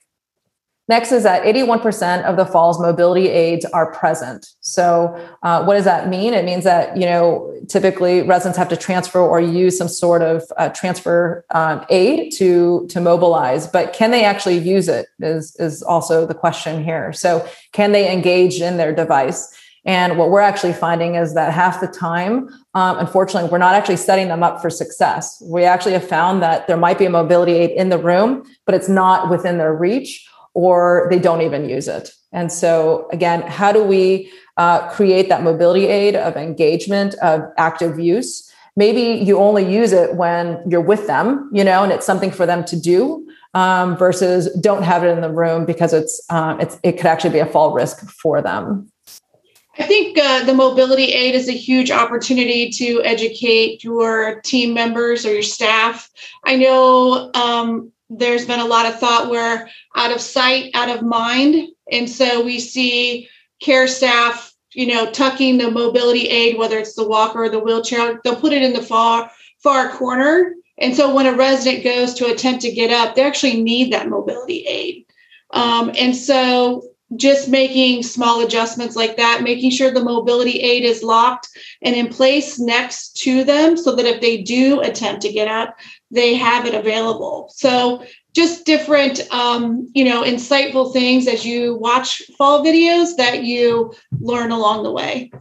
Next 0.92 1.14
is 1.14 1.24
that 1.24 1.44
81% 1.44 2.26
of 2.26 2.36
the 2.36 2.46
fall's 2.46 2.78
mobility 2.78 3.30
aids 3.30 3.64
are 3.64 3.94
present. 3.94 4.48
So, 4.60 5.16
uh, 5.42 5.64
what 5.64 5.76
does 5.76 5.86
that 5.86 6.10
mean? 6.10 6.34
It 6.34 6.44
means 6.44 6.66
that 6.66 6.98
you 6.98 7.06
know 7.06 7.50
typically 7.70 8.24
residents 8.24 8.58
have 8.58 8.68
to 8.68 8.76
transfer 8.76 9.22
or 9.22 9.40
use 9.40 9.78
some 9.78 9.88
sort 9.88 10.22
of 10.22 10.44
uh, 10.58 10.68
transfer 10.82 11.46
um, 11.52 11.86
aid 11.90 12.34
to 12.34 12.88
to 12.90 13.00
mobilize, 13.00 13.68
but 13.68 13.94
can 13.94 14.12
they 14.12 14.26
actually 14.26 14.58
use 14.58 14.90
it? 14.90 15.06
Is 15.22 15.56
is 15.60 15.82
also 15.82 16.26
the 16.26 16.34
question 16.34 16.84
here. 16.84 17.14
So, 17.14 17.48
can 17.72 17.94
they 17.94 18.12
engage 18.12 18.60
in 18.60 18.76
their 18.76 18.94
device? 18.94 19.48
And 19.86 20.18
what 20.18 20.30
we're 20.30 20.42
actually 20.42 20.74
finding 20.74 21.16
is 21.16 21.34
that 21.36 21.54
half 21.54 21.80
the 21.80 21.88
time, 21.88 22.50
um, 22.76 23.00
unfortunately, 23.00 23.50
we're 23.50 23.58
not 23.58 23.76
actually 23.76 23.98
setting 23.98 24.28
them 24.28 24.44
up 24.44 24.62
for 24.62 24.70
success. 24.70 25.42
We 25.44 25.64
actually 25.64 25.94
have 25.94 26.08
found 26.08 26.44
that 26.44 26.68
there 26.68 26.78
might 26.78 27.00
be 27.00 27.06
a 27.06 27.10
mobility 27.10 27.54
aid 27.54 27.72
in 27.72 27.90
the 27.90 27.98
room, 27.98 28.44
but 28.66 28.76
it's 28.76 28.90
not 28.90 29.30
within 29.30 29.58
their 29.58 29.74
reach 29.74 30.28
or 30.54 31.08
they 31.10 31.20
don't 31.20 31.42
even 31.42 31.70
use 31.70 31.88
it. 31.88 32.12
And 32.32 32.52
so, 32.52 33.08
again, 33.12 33.42
how 33.42 33.72
do 33.72 33.84
we 33.84 34.32
uh, 34.58 34.88
create 34.90 35.30
that 35.30 35.44
mobility 35.44 35.88
aid 35.88 36.16
of 36.16 36.36
engagement, 36.36 37.16
of 37.16 37.42
active 37.58 38.00
use? 38.00 38.50
Maybe 38.76 39.24
you 39.24 39.38
only 39.38 39.70
use 39.70 39.92
it 39.92 40.16
when 40.16 40.64
you're 40.70 40.80
with 40.80 41.08
them, 41.08 41.50
you 41.54 41.64
know, 41.64 41.84
and 41.84 41.92
it's 41.92 42.06
something 42.06 42.32
for 42.32 42.46
them 42.46 42.64
to 42.66 42.80
do. 42.80 43.28
Um, 43.54 43.98
versus 43.98 44.50
don't 44.62 44.84
have 44.84 45.04
it 45.04 45.08
in 45.08 45.20
the 45.20 45.30
room 45.30 45.66
because 45.66 45.94
it's, 45.94 46.26
um, 46.30 46.62
it's 46.62 46.80
it 46.84 46.94
could 46.94 47.08
actually 47.08 47.32
be 47.32 47.40
a 47.40 47.46
fall 47.46 47.74
risk 47.74 48.00
for 48.10 48.42
them. 48.42 48.90
I 49.78 49.84
think 49.84 50.18
uh, 50.18 50.44
the 50.44 50.54
mobility 50.54 51.14
aid 51.14 51.34
is 51.34 51.50
a 51.50 51.54
huge 51.54 51.92
opportunity 51.92 52.70
to 52.72 53.02
educate 53.04 53.84
your 53.84 54.42
team 54.42 54.74
members 54.74 55.26
or 55.26 55.34
your 55.34 55.44
staff. 55.44 56.10
I 56.46 56.58
know 56.58 57.32
um, 57.34 57.92
there's 58.12 58.46
been 58.46 58.60
a 58.60 58.66
lot 58.66 58.86
of 58.86 59.00
thought 59.00 59.30
where 59.30 59.70
out 59.96 60.12
of 60.12 60.20
sight, 60.20 60.72
out 60.74 60.90
of 60.90 61.04
mind. 61.04 61.70
And 61.92 62.10
so 62.10 62.44
we 62.44 62.60
see 62.60 63.30
care 63.62 63.88
staff, 63.88 64.54
you 64.74 64.88
know, 64.88 65.10
tucking 65.12 65.58
the 65.58 65.72
mobility 65.72 66.28
aid, 66.28 66.58
whether 66.58 66.78
it's 66.78 66.96
the 66.96 67.08
walker 67.08 67.44
or 67.44 67.50
the 67.50 67.60
wheelchair, 67.60 68.20
they'll 68.24 68.36
put 68.36 68.54
it 68.54 68.64
in 68.64 68.74
the 68.74 68.82
far, 68.82 69.32
far 69.64 69.90
corner. 69.92 70.56
And 70.78 70.96
so 70.96 71.14
when 71.14 71.26
a 71.26 71.36
resident 71.36 71.84
goes 71.84 72.14
to 72.16 72.32
attempt 72.32 72.62
to 72.64 72.72
get 72.72 72.92
up, 72.92 73.16
they 73.16 73.24
actually 73.24 73.62
need 73.62 73.94
that 73.94 74.10
mobility 74.10 74.66
aid. 74.66 75.06
Um, 75.52 75.92
and 75.98 76.16
so 76.16 76.84
just 77.16 77.50
making 77.50 78.04
small 78.04 78.44
adjustments 78.44 78.96
like 78.96 79.18
that, 79.18 79.44
making 79.44 79.72
sure 79.72 79.92
the 79.92 80.04
mobility 80.04 80.60
aid 80.60 80.84
is 80.84 81.04
locked 81.04 81.50
and 81.82 81.96
in 81.96 82.08
place 82.08 82.60
next 82.60 83.18
to 83.18 83.44
them 83.44 83.76
so 83.76 83.96
that 83.96 84.06
if 84.06 84.22
they 84.22 84.42
do 84.42 84.80
attempt 84.82 85.22
to 85.22 85.32
get 85.32 85.48
up, 85.48 85.78
they 86.10 86.36
have 86.36 86.66
it 86.66 86.74
available. 86.74 87.52
So 87.54 88.06
just 88.34 88.66
different, 88.66 89.20
um, 89.34 89.90
you 89.94 90.06
know, 90.06 90.24
insightful 90.24 90.94
things 90.94 91.28
as 91.28 91.46
you 91.46 91.76
watch 91.76 92.22
fall 92.38 92.64
videos 92.64 93.18
that 93.18 93.44
you 93.44 93.94
learn 94.20 94.52
along 94.52 94.84
the 94.84 94.92
way. 94.92 95.32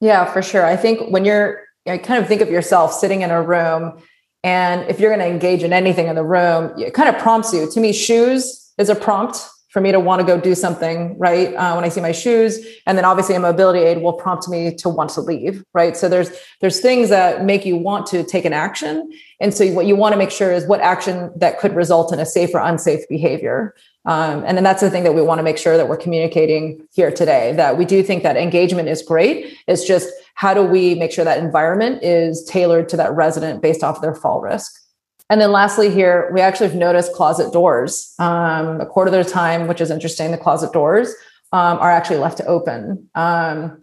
Yeah, 0.00 0.24
for 0.32 0.42
sure. 0.42 0.64
I 0.64 0.76
think 0.76 1.10
when 1.10 1.24
you're, 1.24 1.64
I 1.86 1.98
kind 1.98 2.20
of 2.20 2.28
think 2.28 2.40
of 2.40 2.50
yourself 2.50 2.92
sitting 2.92 3.22
in 3.22 3.30
a 3.30 3.40
room 3.40 4.02
and 4.44 4.88
if 4.88 5.00
you're 5.00 5.10
going 5.10 5.26
to 5.26 5.32
engage 5.32 5.62
in 5.62 5.72
anything 5.72 6.06
in 6.06 6.14
the 6.14 6.24
room, 6.24 6.72
it 6.78 6.94
kind 6.94 7.08
of 7.08 7.20
prompts 7.20 7.52
you. 7.52 7.70
To 7.70 7.80
me, 7.80 7.92
shoes 7.92 8.72
is 8.78 8.88
a 8.88 8.94
prompt 8.94 9.48
for 9.78 9.82
me 9.82 9.92
to 9.92 10.00
want 10.00 10.20
to 10.20 10.26
go 10.26 10.40
do 10.40 10.56
something, 10.56 11.16
right? 11.18 11.54
Uh, 11.54 11.72
when 11.74 11.84
I 11.84 11.88
see 11.88 12.00
my 12.00 12.10
shoes, 12.10 12.58
and 12.84 12.98
then 12.98 13.04
obviously 13.04 13.36
a 13.36 13.40
mobility 13.40 13.78
aid 13.78 14.02
will 14.02 14.12
prompt 14.12 14.48
me 14.48 14.74
to 14.74 14.88
want 14.88 15.10
to 15.10 15.20
leave, 15.20 15.62
right? 15.72 15.96
So 15.96 16.08
there's 16.08 16.32
there's 16.60 16.80
things 16.80 17.10
that 17.10 17.44
make 17.44 17.64
you 17.64 17.76
want 17.76 18.04
to 18.06 18.24
take 18.24 18.44
an 18.44 18.52
action, 18.52 19.08
and 19.38 19.54
so 19.54 19.64
what 19.72 19.86
you 19.86 19.94
want 19.94 20.14
to 20.14 20.18
make 20.18 20.32
sure 20.32 20.50
is 20.50 20.66
what 20.66 20.80
action 20.80 21.30
that 21.36 21.60
could 21.60 21.76
result 21.76 22.12
in 22.12 22.18
a 22.18 22.26
safe 22.26 22.52
or 22.54 22.58
unsafe 22.58 23.08
behavior. 23.08 23.76
Um, 24.04 24.42
and 24.44 24.56
then 24.56 24.64
that's 24.64 24.80
the 24.80 24.90
thing 24.90 25.04
that 25.04 25.14
we 25.14 25.22
want 25.22 25.38
to 25.38 25.44
make 25.44 25.58
sure 25.58 25.76
that 25.76 25.88
we're 25.88 25.96
communicating 25.96 26.84
here 26.90 27.12
today. 27.12 27.52
That 27.52 27.78
we 27.78 27.84
do 27.84 28.02
think 28.02 28.24
that 28.24 28.36
engagement 28.36 28.88
is 28.88 29.00
great. 29.00 29.56
It's 29.68 29.84
just 29.86 30.08
how 30.34 30.54
do 30.54 30.64
we 30.64 30.96
make 30.96 31.12
sure 31.12 31.24
that 31.24 31.38
environment 31.38 32.02
is 32.02 32.44
tailored 32.44 32.88
to 32.88 32.96
that 32.96 33.12
resident 33.12 33.62
based 33.62 33.84
off 33.84 33.96
of 33.96 34.02
their 34.02 34.16
fall 34.16 34.40
risk. 34.40 34.72
And 35.30 35.40
then 35.40 35.52
lastly, 35.52 35.90
here, 35.90 36.30
we 36.32 36.40
actually 36.40 36.68
have 36.68 36.76
noticed 36.76 37.12
closet 37.12 37.52
doors. 37.52 38.14
Um, 38.18 38.80
a 38.80 38.86
quarter 38.86 39.14
of 39.14 39.24
the 39.24 39.30
time, 39.30 39.66
which 39.68 39.80
is 39.80 39.90
interesting, 39.90 40.30
the 40.30 40.38
closet 40.38 40.72
doors 40.72 41.14
um, 41.52 41.78
are 41.78 41.90
actually 41.90 42.18
left 42.18 42.38
to 42.38 42.46
open. 42.46 43.08
Um, 43.14 43.80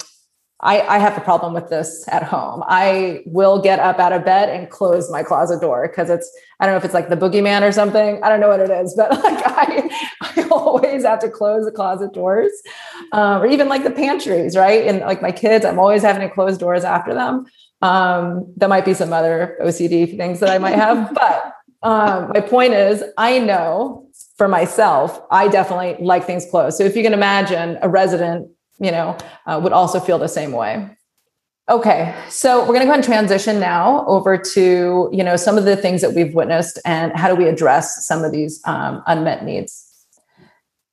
I, 0.61 0.81
I, 0.81 0.97
have 0.99 1.17
a 1.17 1.21
problem 1.21 1.53
with 1.53 1.69
this 1.69 2.05
at 2.07 2.23
home. 2.23 2.63
I 2.65 3.23
will 3.25 3.61
get 3.61 3.79
up 3.79 3.99
out 3.99 4.13
of 4.13 4.23
bed 4.23 4.49
and 4.49 4.69
close 4.69 5.11
my 5.11 5.21
closet 5.21 5.61
door 5.61 5.87
because 5.87 6.09
it's, 6.09 6.31
I 6.59 6.65
don't 6.65 6.73
know 6.73 6.77
if 6.77 6.85
it's 6.85 6.93
like 6.93 7.09
the 7.09 7.17
boogeyman 7.17 7.61
or 7.61 7.71
something. 7.71 8.23
I 8.23 8.29
don't 8.29 8.39
know 8.39 8.47
what 8.47 8.61
it 8.61 8.69
is, 8.69 8.95
but 8.95 9.11
like 9.23 9.43
I, 9.45 9.89
I 10.21 10.47
always 10.49 11.03
have 11.03 11.19
to 11.19 11.29
close 11.29 11.65
the 11.65 11.71
closet 11.71 12.13
doors 12.13 12.51
um, 13.11 13.41
or 13.41 13.47
even 13.47 13.67
like 13.67 13.83
the 13.83 13.91
pantries, 13.91 14.55
right? 14.55 14.87
And 14.87 15.01
like 15.01 15.21
my 15.21 15.31
kids, 15.31 15.65
I'm 15.65 15.77
always 15.77 16.03
having 16.03 16.27
to 16.27 16.33
close 16.33 16.57
doors 16.57 16.83
after 16.83 17.13
them. 17.13 17.45
Um, 17.85 18.53
that 18.57 18.69
might 18.69 18.85
be 18.85 18.93
some 18.93 19.13
other 19.13 19.57
OCD 19.61 20.17
things 20.17 20.39
that 20.39 20.49
I 20.49 20.57
might 20.57 20.75
have. 20.75 21.13
but 21.21 21.53
um, 21.83 22.29
my 22.33 22.41
point 22.41 22.73
is, 22.73 23.03
I 23.17 23.39
know 23.39 24.07
for 24.37 24.47
myself, 24.47 25.21
I 25.29 25.47
definitely 25.47 26.03
like 26.03 26.25
things 26.25 26.45
closed. 26.49 26.77
So 26.77 26.83
if 26.83 26.95
you 26.95 27.03
can 27.03 27.13
imagine 27.13 27.77
a 27.81 27.89
resident, 27.89 28.49
you 28.79 28.91
know, 28.91 29.17
uh, 29.45 29.59
would 29.61 29.71
also 29.71 29.99
feel 29.99 30.17
the 30.17 30.27
same 30.27 30.51
way. 30.51 30.89
Okay, 31.67 32.13
so 32.29 32.59
we're 32.61 32.75
going 32.75 32.81
to 32.81 32.85
go 32.85 32.93
and 32.93 33.03
transition 33.03 33.59
now 33.59 34.05
over 34.05 34.37
to 34.37 35.09
you 35.11 35.23
know 35.23 35.35
some 35.35 35.57
of 35.57 35.65
the 35.65 35.75
things 35.75 36.01
that 36.01 36.13
we've 36.13 36.35
witnessed 36.35 36.77
and 36.85 37.11
how 37.15 37.27
do 37.27 37.35
we 37.35 37.47
address 37.47 38.05
some 38.05 38.23
of 38.23 38.31
these 38.31 38.61
um, 38.65 39.01
unmet 39.07 39.43
needs. 39.43 39.84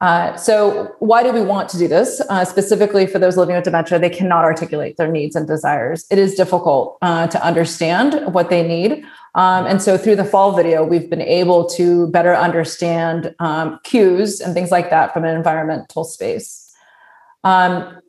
Uh, 0.03 0.37
so, 0.37 0.97
why 0.99 1.23
do 1.23 1.33
we 1.33 1.41
want 1.41 1.69
to 1.69 1.79
do 1.79 1.87
this? 1.87 2.21
Uh, 2.29 2.45
specifically 2.45 3.07
for 3.07 3.21
those 3.21 3.37
living 3.37 3.55
with 3.55 3.63
dementia, 3.63 4.01
they 4.01 4.11
cannot 4.11 4.45
articulate 4.45 4.97
their 4.97 5.07
needs 5.07 5.37
and 5.37 5.47
desires. 5.47 6.05
It 6.11 6.19
is 6.19 6.35
difficult 6.35 6.99
uh, 7.03 7.29
to 7.29 7.41
understand 7.41 8.35
what 8.35 8.51
they 8.51 8.67
need. 8.67 9.05
Um, 9.37 9.65
and 9.65 9.81
so, 9.81 9.97
through 9.97 10.17
the 10.17 10.25
fall 10.25 10.57
video, 10.57 10.85
we've 10.85 11.09
been 11.09 11.23
able 11.23 11.69
to 11.71 12.09
better 12.09 12.35
understand 12.35 13.33
um, 13.39 13.79
cues 13.85 14.41
and 14.41 14.55
things 14.55 14.73
like 14.73 14.91
that 14.91 15.15
from 15.15 15.25
an 15.25 15.37
environmental 15.37 16.03
space. 16.03 16.75
Um, 17.45 18.01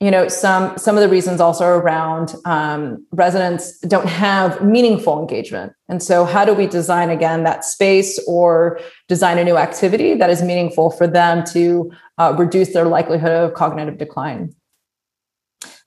you 0.00 0.10
know 0.10 0.28
some 0.28 0.76
some 0.78 0.96
of 0.96 1.02
the 1.02 1.08
reasons 1.08 1.40
also 1.40 1.66
around 1.66 2.34
um, 2.46 3.06
residents 3.12 3.78
don't 3.80 4.08
have 4.08 4.64
meaningful 4.64 5.20
engagement. 5.20 5.74
And 5.90 6.02
so 6.02 6.24
how 6.24 6.46
do 6.46 6.54
we 6.54 6.66
design 6.66 7.10
again 7.10 7.44
that 7.44 7.64
space 7.66 8.18
or 8.26 8.80
design 9.08 9.36
a 9.36 9.44
new 9.44 9.58
activity 9.58 10.14
that 10.14 10.30
is 10.30 10.42
meaningful 10.42 10.90
for 10.90 11.06
them 11.06 11.44
to 11.52 11.92
uh, 12.16 12.34
reduce 12.38 12.72
their 12.72 12.86
likelihood 12.86 13.30
of 13.30 13.54
cognitive 13.54 13.98
decline? 13.98 14.54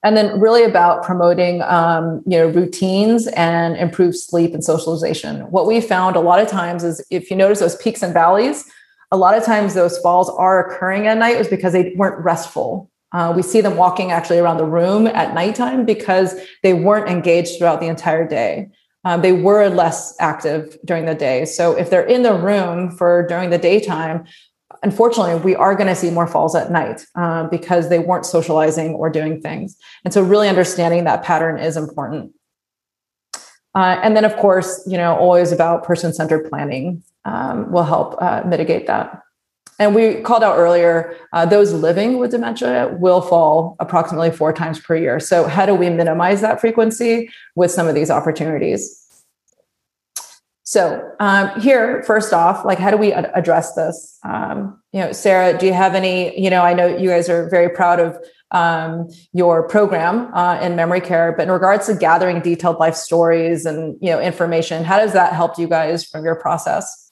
And 0.04 0.16
then 0.16 0.40
really 0.40 0.64
about 0.64 1.04
promoting 1.04 1.64
um, 1.64 2.22
you 2.28 2.38
know 2.38 2.50
routines 2.50 3.26
and 3.30 3.76
improved 3.78 4.18
sleep 4.18 4.54
and 4.54 4.64
socialization. 4.64 5.50
What 5.50 5.66
we 5.66 5.82
found 5.82 6.16
a 6.16 6.20
lot 6.20 6.40
of 6.40 6.48
times 6.48 6.84
is 6.84 7.04
if 7.10 7.32
you 7.32 7.36
notice 7.36 7.60
those 7.60 7.76
peaks 7.78 8.04
and 8.04 8.14
valleys 8.14 8.70
a 9.12 9.18
lot 9.18 9.38
of 9.38 9.44
times 9.44 9.76
those 9.76 10.00
falls 10.00 10.28
are 10.28 10.66
occurring 10.66 11.06
at 11.06 11.20
night 11.20 11.38
was 11.38 11.48
because 11.48 11.74
they 11.74 11.94
weren't 11.96 12.18
restful 12.26 12.90
uh, 13.14 13.32
we 13.36 13.42
see 13.42 13.62
them 13.62 13.78
walking 13.78 14.12
actually 14.12 14.40
around 14.40 14.58
the 14.58 14.66
room 14.66 15.08
at 15.08 15.34
nighttime 15.34 15.86
because 15.86 16.36
they 16.64 16.74
weren't 16.74 17.10
engaged 17.10 17.58
throughout 17.58 17.80
the 17.80 17.88
entire 17.88 18.28
day. 18.28 18.70
Um, 19.06 19.22
they 19.22 19.34
were 19.34 19.70
less 19.70 20.16
active 20.20 20.78
during 20.86 21.06
the 21.06 21.16
day. 21.16 21.46
So 21.46 21.78
if 21.78 21.90
they're 21.90 22.06
in 22.06 22.24
the 22.24 22.34
room 22.34 22.90
for 22.90 23.28
during 23.28 23.50
the 23.50 23.58
daytime, 23.58 24.26
unfortunately, 24.82 25.36
we 25.44 25.56
are 25.56 25.76
going 25.76 25.88
to 25.88 25.96
see 25.96 26.10
more 26.10 26.28
falls 26.28 26.56
at 26.56 26.72
night 26.72 27.06
uh, 27.16 27.48
because 27.48 27.90
they 27.90 28.00
weren't 28.00 28.26
socializing 28.26 28.94
or 28.96 29.10
doing 29.10 29.42
things. 29.42 29.78
And 30.06 30.14
so 30.14 30.24
really 30.24 30.50
understanding 30.50 31.04
that 31.04 31.24
pattern 31.24 31.60
is 31.60 31.78
important. 31.78 32.34
Uh, 33.76 34.00
and 34.04 34.16
then, 34.16 34.24
of 34.24 34.36
course, 34.38 34.84
you 34.88 34.98
know, 34.98 35.16
always 35.16 35.52
about 35.52 35.84
person-centered 35.84 36.50
planning 36.50 37.04
um, 37.26 37.72
will 37.72 37.84
help 37.84 38.22
uh, 38.22 38.44
mitigate 38.46 38.88
that. 38.88 39.22
And 39.80 39.96
we 39.96 40.22
called 40.22 40.44
out 40.44 40.58
earlier, 40.58 41.16
uh, 41.34 41.46
those 41.46 41.74
living 41.74 42.20
with 42.20 42.32
dementia 42.32 42.96
will 43.00 43.22
fall 43.22 43.76
approximately 43.80 44.32
four 44.32 44.54
times 44.54 44.80
per 44.80 44.96
year. 44.96 45.20
So, 45.20 45.48
how 45.48 45.66
do 45.66 45.74
we 45.74 45.90
minimize 45.90 46.42
that 46.42 46.62
frequency 46.62 47.30
with 47.56 47.72
some 47.72 47.88
of 47.88 47.96
these 47.96 48.12
opportunities? 48.12 49.00
So, 50.66 51.12
um, 51.20 51.60
here, 51.60 52.04
first 52.04 52.34
off, 52.34 52.66
like, 52.66 52.80
how 52.80 52.90
do 52.90 52.98
we 52.98 53.14
ad- 53.14 53.32
address 53.36 53.74
this? 53.74 54.18
Um, 54.24 54.82
you 54.92 55.02
know, 55.02 55.12
Sara, 55.12 55.58
do 55.58 55.66
you 55.66 55.74
have 55.74 55.96
any? 55.96 56.40
You 56.40 56.50
know, 56.50 56.62
I 56.62 56.74
know 56.74 56.88
you 56.88 57.10
guys 57.10 57.28
are 57.30 57.50
very 57.50 57.70
proud 57.70 58.00
of 58.00 58.18
um, 58.52 59.10
your 59.34 59.68
program 59.68 60.34
uh, 60.34 60.60
in 60.62 60.76
memory 60.76 61.02
care, 61.02 61.34
but 61.36 61.44
in 61.44 61.52
regards 61.52 61.88
to 61.88 61.96
gathering 61.96 62.40
detailed 62.42 62.78
life 62.78 62.96
stories 62.96 63.66
and 63.66 63.98
you 64.02 64.12
know 64.12 64.22
information, 64.22 64.84
how 64.84 64.98
does 64.98 65.14
that 65.14 65.34
help 65.34 65.58
you 65.58 65.68
guys 65.68 66.06
from 66.06 66.24
your 66.24 66.36
process? 66.36 67.03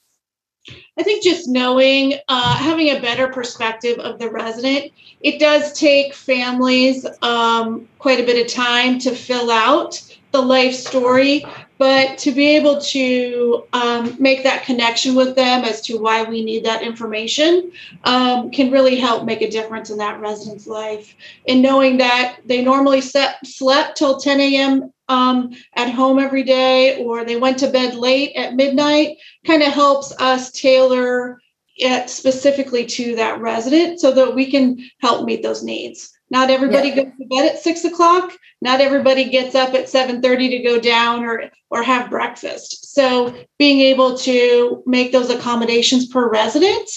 I 1.01 1.03
think 1.03 1.23
just 1.23 1.47
knowing, 1.47 2.13
uh, 2.27 2.55
having 2.57 2.89
a 2.89 3.01
better 3.01 3.27
perspective 3.27 3.97
of 3.97 4.19
the 4.19 4.29
resident, 4.29 4.91
it 5.21 5.39
does 5.39 5.73
take 5.73 6.13
families 6.13 7.07
um, 7.23 7.87
quite 7.97 8.19
a 8.19 8.23
bit 8.23 8.39
of 8.45 8.53
time 8.53 8.99
to 8.99 9.15
fill 9.15 9.49
out 9.49 9.99
the 10.31 10.39
life 10.39 10.75
story, 10.75 11.43
but 11.81 12.15
to 12.19 12.31
be 12.31 12.55
able 12.55 12.79
to 12.79 13.63
um, 13.73 14.15
make 14.19 14.43
that 14.43 14.63
connection 14.65 15.15
with 15.15 15.35
them 15.35 15.63
as 15.63 15.81
to 15.81 15.97
why 15.97 16.21
we 16.21 16.45
need 16.45 16.63
that 16.63 16.83
information 16.83 17.71
um, 18.03 18.51
can 18.51 18.69
really 18.69 18.97
help 18.97 19.25
make 19.25 19.41
a 19.41 19.49
difference 19.49 19.89
in 19.89 19.97
that 19.97 20.19
resident's 20.19 20.67
life. 20.67 21.15
And 21.47 21.63
knowing 21.63 21.97
that 21.97 22.37
they 22.45 22.63
normally 22.63 23.01
set, 23.01 23.43
slept 23.47 23.97
till 23.97 24.19
10 24.19 24.39
a.m. 24.39 24.93
Um, 25.09 25.55
at 25.75 25.89
home 25.89 26.19
every 26.19 26.43
day, 26.43 27.03
or 27.03 27.25
they 27.25 27.37
went 27.37 27.57
to 27.57 27.71
bed 27.71 27.95
late 27.95 28.33
at 28.35 28.53
midnight, 28.53 29.17
kind 29.47 29.63
of 29.63 29.73
helps 29.73 30.13
us 30.21 30.51
tailor 30.51 31.41
it 31.77 32.11
specifically 32.11 32.85
to 32.85 33.15
that 33.15 33.41
resident 33.41 33.99
so 33.99 34.11
that 34.11 34.35
we 34.35 34.51
can 34.51 34.77
help 34.99 35.25
meet 35.25 35.41
those 35.41 35.63
needs. 35.63 36.15
Not 36.31 36.49
everybody 36.49 36.89
yeah. 36.89 36.95
goes 36.95 37.13
to 37.19 37.25
bed 37.25 37.51
at 37.51 37.59
six 37.59 37.83
o'clock. 37.83 38.31
Not 38.61 38.79
everybody 38.79 39.25
gets 39.25 39.53
up 39.53 39.73
at 39.73 39.89
7:30 39.89 40.49
to 40.49 40.59
go 40.63 40.79
down 40.79 41.25
or 41.25 41.51
or 41.69 41.83
have 41.83 42.09
breakfast. 42.09 42.95
So 42.95 43.35
being 43.59 43.81
able 43.81 44.17
to 44.19 44.81
make 44.85 45.11
those 45.11 45.29
accommodations 45.29 46.07
per 46.07 46.29
resident 46.29 46.89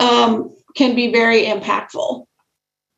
um, 0.00 0.54
can 0.76 0.94
be 0.94 1.12
very 1.12 1.44
impactful. 1.44 2.26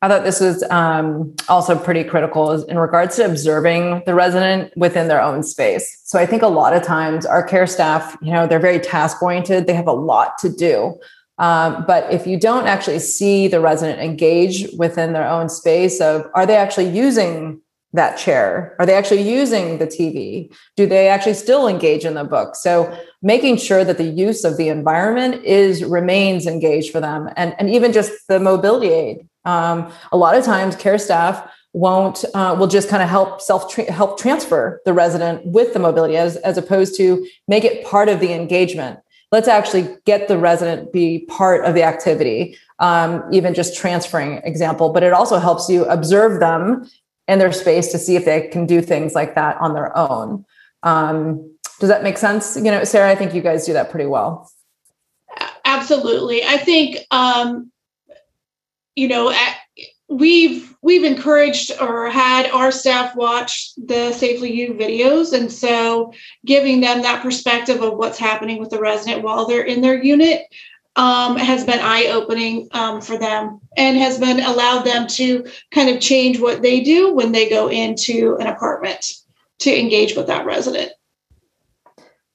I 0.01 0.07
thought 0.07 0.23
this 0.23 0.39
was 0.39 0.63
um, 0.69 1.35
also 1.49 1.77
pretty 1.77 2.05
critical 2.05 2.63
in 2.63 2.79
regards 2.79 3.17
to 3.17 3.25
observing 3.25 4.03
the 4.05 4.15
resident 4.15 4.71
within 4.77 5.09
their 5.09 5.21
own 5.21 5.43
space. 5.43 5.99
So 6.05 6.17
I 6.17 6.25
think 6.25 6.41
a 6.41 6.47
lot 6.47 6.73
of 6.73 6.83
times 6.83 7.25
our 7.25 7.43
care 7.43 7.67
staff, 7.67 8.15
you 8.21 8.31
know, 8.31 8.47
they're 8.47 8.59
very 8.59 8.79
task 8.79 9.21
oriented. 9.21 9.67
They 9.67 9.73
have 9.73 9.87
a 9.87 9.93
lot 9.93 10.37
to 10.37 10.49
do. 10.49 10.97
Um, 11.39 11.85
but 11.87 12.11
if 12.11 12.27
you 12.27 12.37
don't 12.37 12.67
actually 12.67 12.99
see 12.99 13.47
the 13.47 13.61
resident 13.61 13.99
engage 13.99 14.67
within 14.77 15.13
their 15.13 15.27
own 15.27 15.49
space 15.49 16.01
of 16.01 16.25
are 16.35 16.45
they 16.45 16.57
actually 16.57 16.89
using 16.89 17.61
that 17.93 18.17
chair? 18.17 18.75
Are 18.77 18.85
they 18.85 18.93
actually 18.93 19.21
using 19.21 19.79
the 19.79 19.87
TV? 19.87 20.53
Do 20.75 20.85
they 20.85 21.07
actually 21.07 21.33
still 21.33 21.67
engage 21.67 22.05
in 22.05 22.13
the 22.13 22.23
book? 22.23 22.55
So 22.55 22.95
making 23.23 23.57
sure 23.57 23.83
that 23.83 23.97
the 23.97 24.03
use 24.03 24.43
of 24.43 24.57
the 24.57 24.67
environment 24.67 25.43
is 25.43 25.83
remains 25.83 26.45
engaged 26.45 26.91
for 26.91 26.99
them 26.99 27.29
and, 27.35 27.55
and 27.57 27.69
even 27.69 27.93
just 27.93 28.11
the 28.27 28.39
mobility 28.39 28.89
aid. 28.89 29.27
Um, 29.45 29.91
a 30.11 30.17
lot 30.17 30.35
of 30.35 30.43
times 30.43 30.75
care 30.75 30.99
staff 30.99 31.49
won't 31.73 32.25
uh, 32.33 32.55
will 32.59 32.67
just 32.67 32.89
kind 32.89 33.01
of 33.01 33.09
help 33.09 33.41
self 33.41 33.71
tra- 33.71 33.91
help 33.91 34.19
transfer 34.19 34.81
the 34.85 34.93
resident 34.93 35.45
with 35.45 35.73
the 35.73 35.79
mobility 35.79 36.17
as, 36.17 36.35
as 36.37 36.57
opposed 36.57 36.95
to 36.97 37.25
make 37.47 37.63
it 37.63 37.85
part 37.85 38.09
of 38.09 38.19
the 38.19 38.33
engagement 38.33 38.99
let's 39.31 39.47
actually 39.47 39.87
get 40.05 40.27
the 40.27 40.37
resident 40.37 40.91
be 40.91 41.19
part 41.27 41.65
of 41.65 41.73
the 41.75 41.83
activity 41.83 42.57
um, 42.79 43.23
even 43.31 43.53
just 43.53 43.75
transferring 43.75 44.37
example 44.43 44.89
but 44.89 45.03
it 45.03 45.13
also 45.13 45.37
helps 45.37 45.69
you 45.69 45.85
observe 45.85 46.39
them 46.39 46.89
in 47.29 47.37
their 47.37 47.51
space 47.51 47.91
to 47.91 47.99
see 47.99 48.15
if 48.15 48.25
they 48.25 48.47
can 48.47 48.65
do 48.65 48.81
things 48.81 49.13
like 49.13 49.35
that 49.35 49.55
on 49.61 49.75
their 49.75 49.95
own. 49.95 50.43
Um, 50.81 51.55
does 51.79 51.87
that 51.87 52.03
make 52.03 52.17
sense? 52.17 52.57
You 52.57 52.63
know 52.63 52.83
sara 52.83 53.09
i 53.09 53.15
think 53.15 53.33
you 53.33 53.41
guys 53.41 53.65
do 53.65 53.73
that 53.73 53.91
pretty 53.91 54.07
well. 54.07 54.51
Absolutely. 55.63 56.43
I 56.43 56.57
think 56.57 56.97
um, 57.11 57.71
you 58.95 59.07
know 59.07 59.33
we've 60.09 60.68
we've 60.81 61.03
encouraged 61.03 61.71
or 61.81 62.09
had 62.09 62.49
our 62.51 62.71
staff 62.71 63.15
watch 63.15 63.73
the 63.75 64.13
safely 64.13 64.51
you 64.53 64.73
videos. 64.73 65.33
And 65.33 65.51
so 65.51 66.13
giving 66.45 66.81
them 66.81 67.01
that 67.01 67.21
perspective 67.21 67.81
of 67.81 67.97
what's 67.97 68.17
happening 68.17 68.59
with 68.59 68.69
the 68.69 68.79
resident 68.79 69.23
while 69.23 69.45
they're 69.45 69.61
in 69.61 69.81
their 69.81 70.01
unit 70.01 70.43
um, 70.95 71.37
has 71.37 71.65
been 71.65 71.79
eye-opening 71.79 72.67
um, 72.71 73.01
for 73.01 73.17
them 73.17 73.61
and 73.77 73.97
has 73.97 74.17
been 74.17 74.39
allowed 74.39 74.83
them 74.83 75.07
to 75.07 75.45
kind 75.71 75.89
of 75.89 76.01
change 76.01 76.39
what 76.39 76.61
they 76.61 76.81
do 76.81 77.13
when 77.13 77.31
they 77.31 77.49
go 77.49 77.69
into 77.69 78.37
an 78.39 78.47
apartment 78.47 79.13
to 79.59 79.77
engage 79.77 80.15
with 80.15 80.27
that 80.27 80.45
resident 80.45 80.91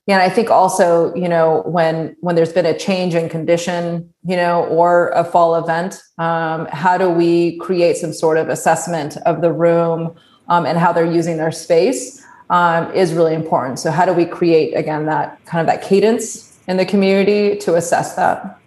yeah, 0.07 0.21
and 0.21 0.23
I 0.23 0.35
think 0.35 0.51
also, 0.51 1.15
you 1.15 1.29
know, 1.29 1.63
when 1.65 2.15
when 2.21 2.37
there's 2.37 2.53
been 2.53 2.67
a 2.67 2.79
change 2.79 3.15
in 3.15 3.31
condition, 3.31 4.13
you 4.23 4.37
know, 4.37 4.65
or 4.67 5.09
a 5.11 5.25
fall 5.25 5.55
event, 5.55 6.03
um, 6.19 6.67
how 6.67 6.99
do 6.99 7.09
we 7.09 7.57
create 7.59 7.97
some 7.97 8.13
sort 8.13 8.37
of 8.37 8.51
assessment 8.51 9.17
of 9.25 9.41
the 9.41 9.51
room 9.51 10.15
um, 10.49 10.67
and 10.67 10.77
how 10.77 10.93
they're 10.93 11.11
using 11.11 11.39
their 11.39 11.51
space 11.51 12.23
um, 12.51 12.93
is 12.93 13.15
really 13.15 13.35
important. 13.35 13.79
So, 13.79 13.91
how 13.91 14.05
do 14.05 14.13
we 14.13 14.27
create 14.27 14.75
again 14.75 15.07
that 15.07 15.43
kind 15.47 15.61
of 15.61 15.67
that 15.73 15.83
cadence 15.83 16.59
in 16.69 16.77
the 16.77 16.85
community 16.85 17.57
to 17.59 17.77
assess 17.77 18.15
that? 18.17 18.59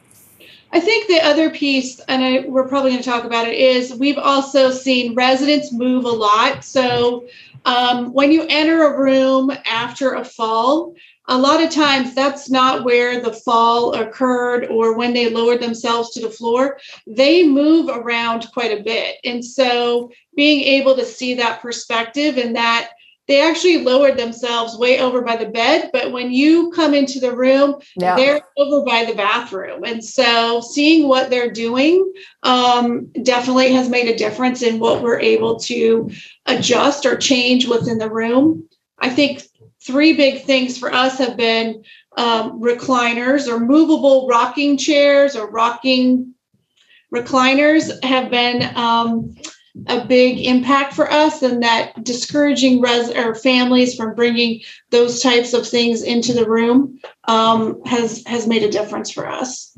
I 0.73 0.79
think 0.79 1.07
the 1.07 1.21
other 1.21 1.49
piece, 1.49 1.99
and 2.07 2.23
I, 2.23 2.47
we're 2.47 2.67
probably 2.67 2.91
going 2.91 3.03
to 3.03 3.09
talk 3.09 3.23
about 3.23 3.47
it, 3.47 3.55
is 3.55 3.93
we've 3.95 4.17
also 4.17 4.71
seen 4.71 5.15
residents 5.15 5.71
move 5.71 6.03
a 6.03 6.09
lot. 6.09 6.63
So 6.65 7.27
um, 7.65 8.11
when 8.11 8.31
you 8.31 8.45
enter 8.49 8.83
a 8.83 8.99
room 8.99 9.51
after 9.65 10.13
a 10.13 10.25
fall, 10.25 10.93
a 11.27 11.37
lot 11.37 11.61
of 11.61 11.69
times 11.69 12.13
that's 12.13 12.49
not 12.49 12.85
where 12.85 13.19
the 13.19 13.33
fall 13.33 13.93
occurred 13.93 14.67
or 14.67 14.97
when 14.97 15.13
they 15.13 15.29
lowered 15.29 15.61
themselves 15.61 16.11
to 16.11 16.21
the 16.21 16.29
floor. 16.29 16.79
They 17.05 17.45
move 17.45 17.89
around 17.89 18.47
quite 18.53 18.77
a 18.77 18.83
bit. 18.83 19.17
And 19.25 19.43
so 19.43 20.11
being 20.35 20.61
able 20.61 20.95
to 20.95 21.05
see 21.05 21.33
that 21.35 21.61
perspective 21.61 22.37
and 22.37 22.55
that 22.55 22.91
they 23.27 23.41
actually 23.41 23.83
lowered 23.83 24.17
themselves 24.17 24.77
way 24.77 24.99
over 25.01 25.21
by 25.21 25.35
the 25.35 25.49
bed, 25.49 25.89
but 25.91 26.13
when 26.13 26.31
you 26.31 26.71
come 26.71 26.93
into 26.93 27.19
the 27.19 27.35
room, 27.35 27.75
yeah. 27.97 28.15
they're 28.15 28.41
over 28.57 28.85
by 28.85 29.03
the 29.03 29.15
bathroom. 29.15 29.83
And 29.83 30.03
so 30.03 30.61
seeing 30.61 31.09
what 31.09 31.29
they're 31.29 31.51
doing 31.51 32.13
um, 32.43 33.07
definitely 33.23 33.73
has 33.73 33.89
made 33.89 34.07
a 34.07 34.17
difference 34.17 34.61
in 34.61 34.79
what 34.79 35.01
we're 35.01 35.19
able 35.19 35.59
to 35.59 36.09
adjust 36.45 37.05
or 37.05 37.17
change 37.17 37.67
within 37.67 37.97
the 37.97 38.09
room. 38.09 38.69
I 38.97 39.09
think 39.09 39.43
three 39.87 40.13
big 40.13 40.43
things 40.43 40.77
for 40.77 40.93
us 40.93 41.17
have 41.17 41.37
been 41.37 41.83
um, 42.17 42.61
recliners 42.61 43.47
or 43.47 43.59
movable 43.59 44.27
rocking 44.27 44.77
chairs 44.77 45.35
or 45.35 45.49
rocking 45.49 46.33
recliners 47.13 48.03
have 48.03 48.29
been 48.29 48.75
um, 48.75 49.35
a 49.87 50.03
big 50.05 50.39
impact 50.39 50.93
for 50.93 51.11
us 51.11 51.41
and 51.41 51.63
that 51.63 52.03
discouraging 52.03 52.81
res- 52.81 53.11
or 53.11 53.33
families 53.35 53.95
from 53.95 54.13
bringing 54.15 54.61
those 54.89 55.21
types 55.21 55.53
of 55.53 55.67
things 55.67 56.01
into 56.03 56.33
the 56.33 56.49
room 56.49 56.99
um, 57.25 57.81
has 57.85 58.23
has 58.25 58.47
made 58.47 58.63
a 58.63 58.71
difference 58.71 59.11
for 59.11 59.27
us. 59.27 59.77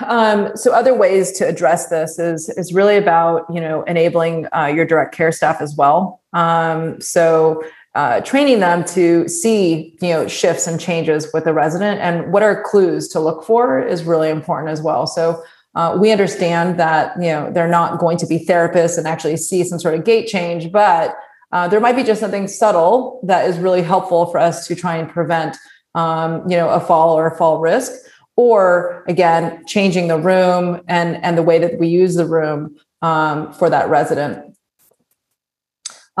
Um, 0.00 0.56
so 0.56 0.72
other 0.72 0.94
ways 0.94 1.32
to 1.32 1.46
address 1.46 1.88
this 1.88 2.18
is 2.18 2.48
is 2.50 2.72
really 2.72 2.96
about 2.96 3.44
you 3.52 3.60
know 3.60 3.82
enabling 3.82 4.46
uh, 4.56 4.66
your 4.66 4.86
direct 4.86 5.14
care 5.14 5.32
staff 5.32 5.60
as 5.60 5.76
well. 5.76 6.22
Um, 6.32 7.00
so 7.00 7.62
uh, 7.94 8.20
training 8.22 8.60
them 8.60 8.84
to 8.84 9.28
see 9.28 9.96
you 10.00 10.08
know 10.08 10.26
shifts 10.26 10.66
and 10.66 10.80
changes 10.80 11.28
with 11.32 11.44
the 11.44 11.52
resident. 11.52 12.00
And 12.00 12.32
what 12.32 12.42
are 12.42 12.62
clues 12.62 13.08
to 13.08 13.20
look 13.20 13.44
for 13.44 13.80
is 13.80 14.04
really 14.04 14.30
important 14.30 14.70
as 14.70 14.80
well. 14.80 15.06
So 15.06 15.42
uh, 15.74 15.96
we 16.00 16.10
understand 16.10 16.78
that 16.78 17.14
you 17.16 17.28
know 17.28 17.50
they're 17.50 17.68
not 17.68 17.98
going 17.98 18.18
to 18.18 18.26
be 18.26 18.44
therapists 18.44 18.98
and 18.98 19.06
actually 19.06 19.36
see 19.36 19.64
some 19.64 19.78
sort 19.78 19.94
of 19.94 20.04
gait 20.04 20.26
change 20.26 20.70
but 20.70 21.16
uh, 21.52 21.68
there 21.68 21.80
might 21.80 21.96
be 21.96 22.02
just 22.02 22.20
something 22.20 22.48
subtle 22.48 23.20
that 23.24 23.46
is 23.48 23.58
really 23.58 23.82
helpful 23.82 24.26
for 24.26 24.38
us 24.38 24.66
to 24.66 24.74
try 24.74 24.96
and 24.96 25.08
prevent 25.08 25.56
um, 25.94 26.48
you 26.50 26.56
know 26.56 26.68
a 26.70 26.80
fall 26.80 27.16
or 27.18 27.26
a 27.26 27.36
fall 27.36 27.60
risk. 27.60 27.92
Or 28.34 29.04
again 29.08 29.62
changing 29.66 30.08
the 30.08 30.16
room 30.16 30.80
and 30.88 31.22
and 31.22 31.36
the 31.36 31.42
way 31.42 31.58
that 31.58 31.78
we 31.78 31.88
use 31.88 32.14
the 32.14 32.24
room 32.24 32.74
um, 33.02 33.52
for 33.52 33.68
that 33.68 33.90
resident 33.90 34.56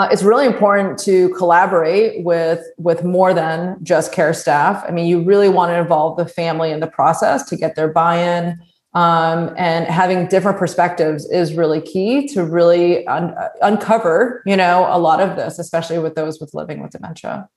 uh, 0.02 0.08
it's 0.10 0.22
really 0.24 0.46
important 0.46 0.98
to 0.98 1.28
collaborate 1.30 2.24
with 2.24 2.60
with 2.76 3.04
more 3.04 3.32
than 3.32 3.78
just 3.84 4.12
care 4.12 4.34
staff. 4.34 4.84
I 4.86 4.90
mean, 4.90 5.06
you 5.06 5.22
really 5.22 5.48
want 5.48 5.70
to 5.70 5.78
involve 5.78 6.16
the 6.16 6.26
family 6.26 6.72
in 6.72 6.80
the 6.80 6.86
process 6.88 7.48
to 7.50 7.56
get 7.56 7.76
their 7.76 7.88
buy-in. 7.88 8.60
Um, 8.94 9.54
and 9.56 9.86
having 9.86 10.26
different 10.26 10.58
perspectives 10.58 11.24
is 11.30 11.54
really 11.54 11.80
key 11.80 12.26
to 12.28 12.44
really 12.44 13.06
un- 13.06 13.34
uncover, 13.62 14.42
you 14.44 14.56
know, 14.56 14.86
a 14.90 14.98
lot 14.98 15.20
of 15.20 15.36
this, 15.36 15.58
especially 15.58 15.98
with 15.98 16.14
those 16.14 16.40
with 16.40 16.52
living 16.52 16.82
with 16.82 16.90
dementia. 16.90 17.48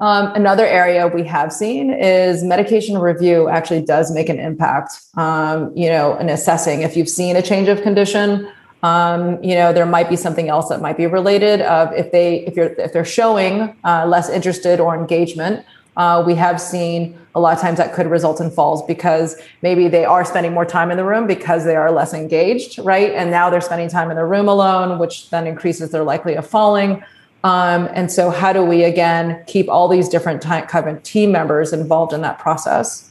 Um, 0.00 0.34
another 0.34 0.66
area 0.66 1.06
we 1.06 1.22
have 1.24 1.52
seen 1.52 1.92
is 1.92 2.42
medication 2.42 2.98
review 2.98 3.48
actually 3.48 3.82
does 3.82 4.12
make 4.12 4.28
an 4.28 4.40
impact, 4.40 5.00
um, 5.16 5.72
you 5.76 5.88
know, 5.88 6.18
in 6.18 6.28
assessing 6.28 6.82
if 6.82 6.96
you've 6.96 7.08
seen 7.08 7.36
a 7.36 7.42
change 7.42 7.68
of 7.68 7.80
condition 7.82 8.48
um, 8.82 9.42
you 9.42 9.54
know 9.54 9.72
there 9.72 9.86
might 9.86 10.08
be 10.08 10.16
something 10.16 10.48
else 10.48 10.68
that 10.68 10.80
might 10.80 10.96
be 10.96 11.06
related 11.06 11.60
of 11.62 11.92
if 11.92 12.12
they 12.12 12.40
if 12.46 12.56
you're 12.56 12.72
if 12.78 12.92
they're 12.92 13.04
showing 13.04 13.76
uh, 13.84 14.04
less 14.06 14.28
interested 14.28 14.80
or 14.80 14.94
engagement 14.94 15.64
uh, 15.96 16.22
we 16.26 16.34
have 16.34 16.60
seen 16.60 17.18
a 17.34 17.40
lot 17.40 17.54
of 17.54 17.60
times 17.60 17.78
that 17.78 17.92
could 17.92 18.06
result 18.06 18.40
in 18.40 18.50
falls 18.50 18.82
because 18.86 19.36
maybe 19.62 19.88
they 19.88 20.04
are 20.04 20.24
spending 20.24 20.52
more 20.52 20.64
time 20.64 20.90
in 20.90 20.96
the 20.96 21.04
room 21.04 21.26
because 21.26 21.64
they 21.64 21.76
are 21.76 21.92
less 21.92 22.14
engaged 22.14 22.78
right 22.78 23.12
and 23.12 23.30
now 23.30 23.50
they're 23.50 23.60
spending 23.60 23.88
time 23.88 24.10
in 24.10 24.16
the 24.16 24.24
room 24.24 24.48
alone 24.48 24.98
which 24.98 25.30
then 25.30 25.46
increases 25.46 25.90
their 25.90 26.04
likelihood 26.04 26.44
of 26.44 26.50
falling 26.50 27.02
Um, 27.44 27.88
and 27.92 28.10
so, 28.10 28.30
how 28.30 28.52
do 28.52 28.62
we 28.62 28.84
again 28.84 29.42
keep 29.46 29.68
all 29.68 29.88
these 29.88 30.08
different 30.08 30.42
kind 30.42 30.88
of 30.88 31.02
team 31.02 31.32
members 31.32 31.72
involved 31.72 32.12
in 32.12 32.22
that 32.22 32.38
process? 32.38 33.10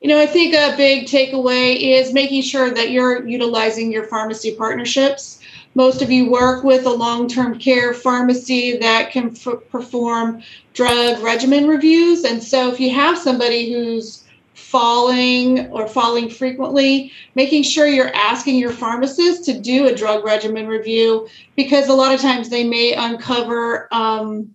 You 0.00 0.08
know, 0.08 0.20
I 0.20 0.26
think 0.26 0.54
a 0.54 0.76
big 0.76 1.06
takeaway 1.06 1.76
is 1.76 2.12
making 2.12 2.42
sure 2.42 2.70
that 2.70 2.90
you're 2.90 3.26
utilizing 3.26 3.90
your 3.90 4.04
pharmacy 4.04 4.54
partnerships. 4.54 5.40
Most 5.74 6.02
of 6.02 6.10
you 6.10 6.30
work 6.30 6.62
with 6.62 6.86
a 6.86 6.90
long 6.90 7.28
term 7.28 7.58
care 7.58 7.92
pharmacy 7.92 8.76
that 8.78 9.10
can 9.10 9.30
f- 9.30 9.60
perform 9.70 10.42
drug 10.72 11.20
regimen 11.20 11.66
reviews. 11.66 12.24
And 12.24 12.40
so, 12.40 12.70
if 12.72 12.78
you 12.78 12.94
have 12.94 13.18
somebody 13.18 13.72
who's 13.72 14.24
falling 14.54 15.68
or 15.70 15.88
falling 15.88 16.28
frequently, 16.28 17.10
making 17.34 17.64
sure 17.64 17.86
you're 17.86 18.14
asking 18.14 18.56
your 18.56 18.72
pharmacist 18.72 19.44
to 19.46 19.58
do 19.58 19.86
a 19.86 19.94
drug 19.94 20.24
regimen 20.24 20.68
review 20.68 21.26
because 21.56 21.88
a 21.88 21.94
lot 21.94 22.14
of 22.14 22.20
times 22.20 22.50
they 22.50 22.64
may 22.64 22.92
uncover 22.94 23.88
um, 23.92 24.54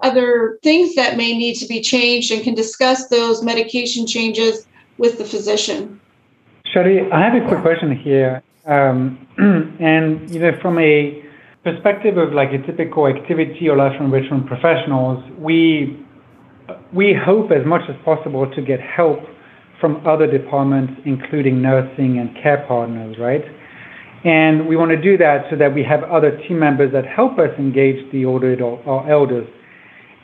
other 0.00 0.58
things 0.62 0.94
that 0.94 1.16
may 1.16 1.36
need 1.36 1.54
to 1.54 1.66
be 1.66 1.80
changed 1.80 2.30
and 2.32 2.42
can 2.42 2.54
discuss 2.54 3.08
those 3.08 3.42
medication 3.42 4.06
changes 4.06 4.66
with 4.98 5.18
the 5.18 5.24
physician. 5.24 6.00
Sherry, 6.66 7.10
I 7.10 7.20
have 7.20 7.34
a 7.34 7.46
quick 7.46 7.60
question 7.60 7.96
here. 7.96 8.42
Um, 8.66 9.26
and, 9.80 10.30
you 10.30 10.40
know, 10.40 10.52
from 10.62 10.78
a 10.78 11.22
perspective 11.64 12.16
of 12.16 12.32
like 12.32 12.52
a 12.52 12.58
typical 12.66 13.06
activity 13.06 13.68
or 13.68 13.76
life 13.76 14.00
enrichment 14.00 14.46
professionals, 14.46 15.22
we 15.38 15.98
we 16.92 17.12
hope 17.12 17.50
as 17.50 17.66
much 17.66 17.82
as 17.88 17.96
possible 18.04 18.50
to 18.54 18.62
get 18.62 18.80
help 18.80 19.18
from 19.80 20.06
other 20.06 20.26
departments, 20.26 20.92
including 21.04 21.60
nursing 21.60 22.18
and 22.18 22.34
care 22.40 22.64
partners, 22.68 23.16
right? 23.18 23.44
And 24.24 24.68
we 24.68 24.76
want 24.76 24.92
to 24.92 25.00
do 25.00 25.18
that 25.18 25.46
so 25.50 25.56
that 25.56 25.74
we 25.74 25.82
have 25.82 26.04
other 26.04 26.38
team 26.46 26.60
members 26.60 26.92
that 26.92 27.04
help 27.04 27.38
us 27.38 27.50
engage 27.58 28.10
the 28.12 28.24
older 28.24 28.54
or 28.62 29.10
elders. 29.10 29.48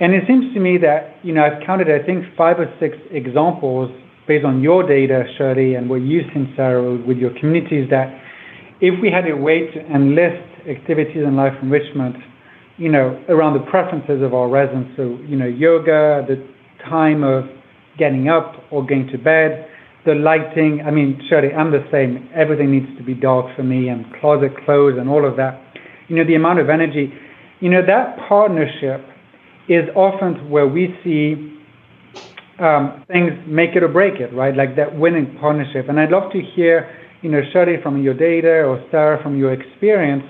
And 0.01 0.15
it 0.15 0.25
seems 0.29 0.55
to 0.55 0.61
me 0.61 0.79
that, 0.79 1.17
you 1.25 1.35
know, 1.35 1.43
I've 1.43 1.65
counted, 1.67 1.89
I 1.91 2.05
think, 2.05 2.25
five 2.37 2.61
or 2.61 2.73
six 2.79 2.97
examples 3.11 3.91
based 4.29 4.45
on 4.45 4.63
your 4.63 4.87
data, 4.87 5.25
Shirley, 5.37 5.75
and 5.75 5.89
what 5.91 6.01
seen, 6.01 6.53
Sara, 6.55 6.97
with 7.05 7.17
your 7.17 7.31
communities, 7.41 7.89
that 7.91 8.15
if 8.81 8.95
we 9.01 9.11
had 9.11 9.29
a 9.29 9.37
way 9.37 9.67
to 9.73 9.81
enlist 9.91 10.69
activities 10.69 11.25
and 11.27 11.35
life 11.35 11.55
enrichment, 11.63 12.17
you 12.77 12.89
know, 12.89 13.19
around 13.29 13.55
the 13.55 13.71
preferences 13.71 14.23
of 14.23 14.35
our 14.35 14.49
residents, 14.49 14.93
so, 14.97 15.19
you 15.27 15.35
know, 15.35 15.47
yoga, 15.47 16.25
the 16.29 16.47
time 16.89 17.25
of 17.25 17.45
getting 17.99 18.29
up 18.29 18.55
or 18.71 18.87
going 18.87 19.09
to 19.09 19.19
bed, 19.19 19.67
the 20.07 20.15
lighting. 20.15 20.83
I 20.87 20.93
mean, 20.93 21.21
Shirley, 21.29 21.53
I'm 21.53 21.73
the 21.73 21.85
same. 21.91 22.29
Everything 22.35 22.71
needs 22.71 22.87
to 22.99 23.03
be 23.03 23.15
dark 23.15 23.57
for 23.57 23.65
me 23.65 23.89
and 23.89 24.07
closet 24.21 24.53
clothes 24.65 24.97
and 24.99 25.09
all 25.09 25.27
of 25.27 25.37
that. 25.37 25.61
You 26.07 26.17
know, 26.17 26.25
the 26.25 26.37
amount 26.37 26.61
of 26.61 26.71
energy, 26.71 27.13
you 27.59 27.69
know, 27.69 27.85
that 27.85 28.17
partnership 28.29 29.05
is 29.69 29.89
often 29.95 30.51
where 30.51 30.67
we 30.67 30.97
see 31.05 31.59
um, 32.59 33.05
things 33.09 33.33
make 33.47 33.77
it 33.77 33.83
or 33.83 33.89
break 33.89 34.21
it, 34.21 34.33
right? 34.35 34.57
Like 34.57 34.77
that 34.77 34.99
winning 34.99 35.37
partnership. 35.41 35.89
And 35.89 36.01
I'd 36.01 36.11
love 36.11 36.33
to 36.33 36.41
hear, 36.41 36.91
you 37.23 37.31
know, 37.31 37.41
Shirley, 37.53 37.77
from 37.83 38.03
your 38.03 38.15
data 38.15 38.65
or 38.65 38.85
Sara, 38.91 39.23
from 39.23 39.39
your 39.39 39.53
experience, 39.53 40.25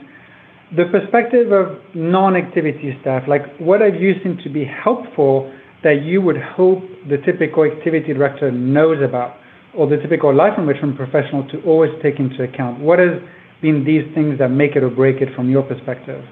the 0.76 0.84
perspective 0.86 1.52
of 1.52 1.78
non-activity 1.94 2.98
staff. 3.00 3.22
Like, 3.26 3.56
what 3.58 3.80
have 3.80 3.94
you 3.94 4.14
seen 4.22 4.38
to 4.44 4.50
be 4.50 4.64
helpful 4.64 5.52
that 5.82 6.02
you 6.02 6.20
would 6.20 6.36
hope 6.36 6.82
the 7.08 7.16
typical 7.24 7.64
activity 7.64 8.12
director 8.12 8.50
knows 8.50 9.02
about, 9.02 9.36
or 9.74 9.86
the 9.88 9.96
typical 9.96 10.34
life 10.34 10.52
enrichment 10.58 10.96
professional 10.96 11.48
to 11.48 11.62
always 11.62 11.92
take 12.02 12.18
into 12.18 12.42
account? 12.42 12.80
What 12.80 12.98
has 12.98 13.22
been 13.62 13.84
these 13.84 14.04
things 14.14 14.38
that 14.38 14.48
make 14.48 14.76
it 14.76 14.82
or 14.82 14.90
break 14.90 15.22
it 15.22 15.34
from 15.34 15.48
your 15.48 15.62
perspective? 15.62 16.24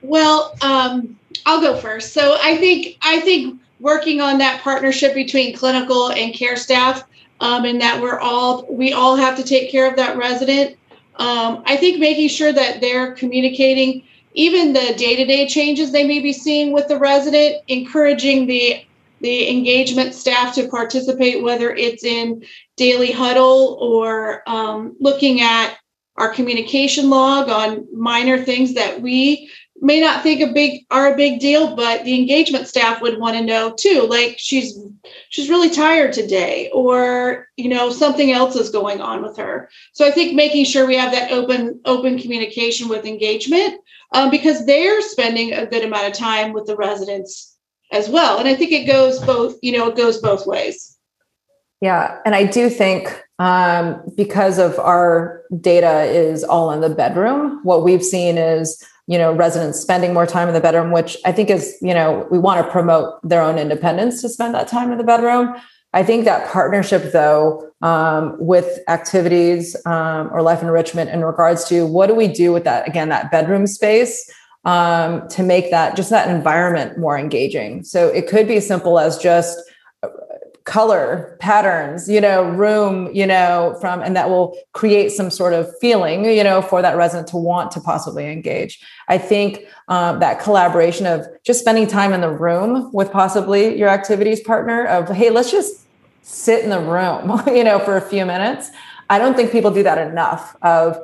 Well, 0.00 0.54
um, 0.62 1.18
I'll 1.46 1.60
go 1.60 1.76
first. 1.76 2.12
So 2.12 2.38
I 2.40 2.56
think 2.56 2.96
I 3.02 3.20
think 3.20 3.60
working 3.80 4.20
on 4.20 4.38
that 4.38 4.60
partnership 4.62 5.14
between 5.14 5.56
clinical 5.56 6.10
and 6.10 6.32
care 6.34 6.56
staff, 6.56 7.04
um, 7.40 7.64
and 7.64 7.80
that 7.80 8.00
we're 8.00 8.20
all 8.20 8.66
we 8.70 8.92
all 8.92 9.16
have 9.16 9.36
to 9.36 9.44
take 9.44 9.70
care 9.70 9.88
of 9.88 9.96
that 9.96 10.16
resident. 10.16 10.76
Um, 11.16 11.62
I 11.66 11.76
think 11.76 11.98
making 11.98 12.28
sure 12.28 12.52
that 12.52 12.80
they're 12.80 13.12
communicating 13.14 14.04
even 14.34 14.72
the 14.72 14.94
day-to-day 14.96 15.46
changes 15.46 15.92
they 15.92 16.06
may 16.06 16.20
be 16.20 16.32
seeing 16.32 16.72
with 16.72 16.88
the 16.88 16.98
resident, 16.98 17.62
encouraging 17.68 18.46
the 18.46 18.84
the 19.20 19.48
engagement 19.48 20.14
staff 20.14 20.54
to 20.54 20.68
participate, 20.68 21.42
whether 21.42 21.70
it's 21.70 22.04
in 22.04 22.44
daily 22.76 23.12
huddle 23.12 23.78
or 23.80 24.42
um, 24.48 24.96
looking 24.98 25.40
at 25.40 25.76
our 26.16 26.28
communication 26.28 27.08
log 27.08 27.48
on 27.48 27.86
minor 27.92 28.36
things 28.36 28.74
that 28.74 29.00
we 29.00 29.48
may 29.82 30.00
not 30.00 30.22
think 30.22 30.40
a 30.40 30.52
big 30.52 30.86
are 30.90 31.12
a 31.12 31.16
big 31.16 31.40
deal, 31.40 31.74
but 31.74 32.04
the 32.04 32.14
engagement 32.14 32.68
staff 32.68 33.02
would 33.02 33.18
want 33.18 33.36
to 33.36 33.44
know 33.44 33.74
too. 33.76 34.06
Like 34.08 34.36
she's 34.38 34.78
she's 35.28 35.50
really 35.50 35.68
tired 35.68 36.12
today, 36.12 36.70
or 36.72 37.48
you 37.56 37.68
know 37.68 37.90
something 37.90 38.30
else 38.30 38.54
is 38.54 38.70
going 38.70 39.00
on 39.00 39.22
with 39.22 39.36
her. 39.36 39.68
So 39.92 40.06
I 40.06 40.12
think 40.12 40.34
making 40.34 40.64
sure 40.66 40.86
we 40.86 40.96
have 40.96 41.12
that 41.12 41.32
open 41.32 41.80
open 41.84 42.18
communication 42.18 42.88
with 42.88 43.04
engagement 43.04 43.80
um, 44.12 44.30
because 44.30 44.64
they're 44.64 45.02
spending 45.02 45.52
a 45.52 45.66
good 45.66 45.84
amount 45.84 46.06
of 46.06 46.12
time 46.14 46.52
with 46.52 46.66
the 46.66 46.76
residents 46.76 47.56
as 47.90 48.08
well. 48.08 48.38
And 48.38 48.48
I 48.48 48.54
think 48.54 48.70
it 48.70 48.86
goes 48.86 49.18
both. 49.18 49.58
You 49.62 49.76
know, 49.76 49.88
it 49.88 49.96
goes 49.96 50.18
both 50.18 50.46
ways. 50.46 50.96
Yeah, 51.80 52.20
and 52.24 52.36
I 52.36 52.46
do 52.46 52.70
think 52.70 53.20
um, 53.40 54.00
because 54.16 54.58
of 54.58 54.78
our 54.78 55.42
data 55.60 56.04
is 56.04 56.44
all 56.44 56.70
in 56.70 56.80
the 56.80 56.88
bedroom, 56.88 57.58
what 57.64 57.82
we've 57.82 58.04
seen 58.04 58.38
is 58.38 58.80
you 59.06 59.18
know 59.18 59.32
residents 59.32 59.80
spending 59.80 60.14
more 60.14 60.26
time 60.26 60.48
in 60.48 60.54
the 60.54 60.60
bedroom 60.60 60.92
which 60.92 61.16
i 61.24 61.32
think 61.32 61.50
is 61.50 61.76
you 61.82 61.94
know 61.94 62.26
we 62.30 62.38
want 62.38 62.64
to 62.64 62.70
promote 62.70 63.14
their 63.28 63.42
own 63.42 63.58
independence 63.58 64.22
to 64.22 64.28
spend 64.28 64.54
that 64.54 64.68
time 64.68 64.92
in 64.92 64.98
the 64.98 65.04
bedroom. 65.04 65.54
I 65.94 66.02
think 66.02 66.24
that 66.24 66.50
partnership 66.50 67.12
though 67.12 67.70
um, 67.82 68.36
with 68.38 68.78
activities 68.88 69.76
um, 69.84 70.30
or 70.32 70.40
life 70.40 70.62
enrichment 70.62 71.10
in 71.10 71.22
regards 71.22 71.64
to 71.66 71.86
what 71.86 72.06
do 72.06 72.14
we 72.14 72.28
do 72.28 72.50
with 72.50 72.64
that 72.64 72.88
again 72.88 73.10
that 73.10 73.30
bedroom 73.30 73.66
space 73.66 74.30
um, 74.64 75.28
to 75.28 75.42
make 75.42 75.70
that 75.70 75.96
just 75.96 76.10
that 76.10 76.30
environment 76.30 76.98
more 76.98 77.18
engaging. 77.18 77.82
So 77.82 78.08
it 78.08 78.28
could 78.28 78.46
be 78.46 78.60
simple 78.60 78.98
as 78.98 79.18
just 79.18 79.58
color 80.64 81.36
patterns 81.40 82.08
you 82.08 82.20
know 82.20 82.44
room 82.50 83.10
you 83.12 83.26
know 83.26 83.76
from 83.80 84.00
and 84.00 84.14
that 84.14 84.28
will 84.28 84.56
create 84.72 85.10
some 85.10 85.30
sort 85.30 85.52
of 85.52 85.68
feeling 85.80 86.24
you 86.24 86.44
know 86.44 86.62
for 86.62 86.82
that 86.82 86.96
resident 86.96 87.26
to 87.28 87.36
want 87.36 87.70
to 87.70 87.80
possibly 87.80 88.30
engage. 88.30 88.80
I 89.08 89.18
think 89.18 89.64
um, 89.88 90.20
that 90.20 90.40
collaboration 90.40 91.06
of 91.06 91.26
just 91.44 91.60
spending 91.60 91.86
time 91.86 92.12
in 92.12 92.20
the 92.20 92.30
room 92.30 92.92
with 92.92 93.10
possibly 93.10 93.76
your 93.76 93.88
activities 93.88 94.40
partner 94.40 94.86
of 94.86 95.08
hey 95.08 95.30
let's 95.30 95.50
just 95.50 95.86
sit 96.22 96.62
in 96.62 96.70
the 96.70 96.80
room 96.80 97.42
you 97.56 97.64
know 97.64 97.78
for 97.78 97.96
a 97.96 98.02
few 98.02 98.24
minutes. 98.24 98.70
I 99.10 99.18
don't 99.18 99.34
think 99.34 99.52
people 99.52 99.70
do 99.70 99.82
that 99.82 99.98
enough 99.98 100.56
of 100.62 100.98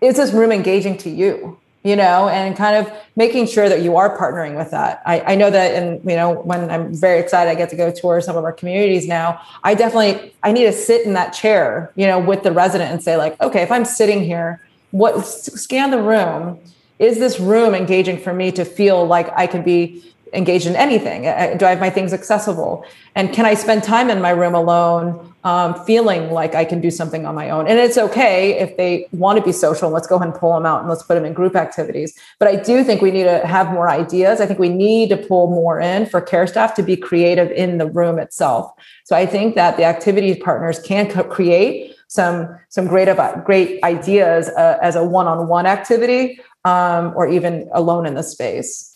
is 0.00 0.16
this 0.16 0.32
room 0.32 0.52
engaging 0.52 0.96
to 0.98 1.10
you 1.10 1.58
you 1.84 1.96
know, 1.96 2.28
and 2.28 2.56
kind 2.56 2.76
of 2.76 2.92
making 3.16 3.46
sure 3.46 3.68
that 3.68 3.82
you 3.82 3.96
are 3.96 4.16
partnering 4.16 4.56
with 4.56 4.70
that. 4.70 5.02
I, 5.04 5.32
I 5.32 5.34
know 5.34 5.50
that, 5.50 5.74
and 5.74 6.02
you 6.08 6.16
know, 6.16 6.32
when 6.32 6.70
I'm 6.70 6.94
very 6.94 7.18
excited, 7.18 7.50
I 7.50 7.54
get 7.54 7.70
to 7.70 7.76
go 7.76 7.90
tour 7.90 8.20
some 8.20 8.36
of 8.36 8.44
our 8.44 8.52
communities 8.52 9.08
now. 9.08 9.40
I 9.64 9.74
definitely 9.74 10.34
I 10.42 10.52
need 10.52 10.64
to 10.64 10.72
sit 10.72 11.04
in 11.06 11.14
that 11.14 11.32
chair, 11.32 11.92
you 11.96 12.06
know, 12.06 12.18
with 12.18 12.42
the 12.42 12.52
resident 12.52 12.92
and 12.92 13.02
say 13.02 13.16
like, 13.16 13.40
okay, 13.40 13.62
if 13.62 13.72
I'm 13.72 13.84
sitting 13.84 14.22
here, 14.24 14.62
what 14.90 15.24
scan 15.26 15.90
the 15.90 16.02
room. 16.02 16.60
Is 16.98 17.18
this 17.18 17.40
room 17.40 17.74
engaging 17.74 18.16
for 18.16 18.32
me 18.32 18.52
to 18.52 18.64
feel 18.64 19.04
like 19.04 19.28
I 19.36 19.48
can 19.48 19.64
be 19.64 20.11
engaged 20.32 20.66
in 20.66 20.76
anything? 20.76 21.22
Do 21.22 21.66
I 21.66 21.70
have 21.70 21.80
my 21.80 21.90
things 21.90 22.12
accessible? 22.12 22.84
And 23.14 23.32
can 23.32 23.44
I 23.44 23.54
spend 23.54 23.82
time 23.82 24.10
in 24.10 24.20
my 24.20 24.30
room 24.30 24.54
alone 24.54 25.32
um, 25.44 25.84
feeling 25.84 26.30
like 26.30 26.54
I 26.54 26.64
can 26.64 26.80
do 26.80 26.90
something 26.90 27.26
on 27.26 27.34
my 27.34 27.50
own. 27.50 27.66
And 27.66 27.78
it's 27.78 27.98
okay 27.98 28.58
if 28.58 28.76
they 28.76 29.08
want 29.12 29.38
to 29.38 29.44
be 29.44 29.52
social. 29.52 29.90
Let's 29.90 30.06
go 30.06 30.16
ahead 30.16 30.28
and 30.28 30.38
pull 30.38 30.54
them 30.54 30.64
out 30.64 30.80
and 30.80 30.88
let's 30.88 31.02
put 31.02 31.14
them 31.14 31.24
in 31.24 31.32
group 31.32 31.56
activities. 31.56 32.16
But 32.38 32.48
I 32.48 32.56
do 32.56 32.84
think 32.84 33.02
we 33.02 33.10
need 33.10 33.24
to 33.24 33.44
have 33.46 33.72
more 33.72 33.88
ideas. 33.88 34.40
I 34.40 34.46
think 34.46 34.58
we 34.58 34.68
need 34.68 35.08
to 35.08 35.16
pull 35.16 35.48
more 35.48 35.80
in 35.80 36.06
for 36.06 36.20
care 36.20 36.46
staff 36.46 36.74
to 36.74 36.82
be 36.82 36.96
creative 36.96 37.50
in 37.50 37.78
the 37.78 37.86
room 37.86 38.18
itself. 38.18 38.70
So 39.04 39.16
I 39.16 39.26
think 39.26 39.56
that 39.56 39.76
the 39.76 39.84
activities 39.84 40.38
partners 40.42 40.78
can 40.78 41.10
co- 41.10 41.24
create 41.24 41.96
some 42.06 42.58
some 42.68 42.86
great 42.86 43.08
about 43.08 43.44
great 43.44 43.82
ideas 43.82 44.48
uh, 44.50 44.78
as 44.82 44.96
a 44.96 45.04
one-on-one 45.04 45.66
activity 45.66 46.38
um, 46.64 47.12
or 47.16 47.26
even 47.26 47.68
alone 47.72 48.06
in 48.06 48.14
the 48.14 48.22
space. 48.22 48.91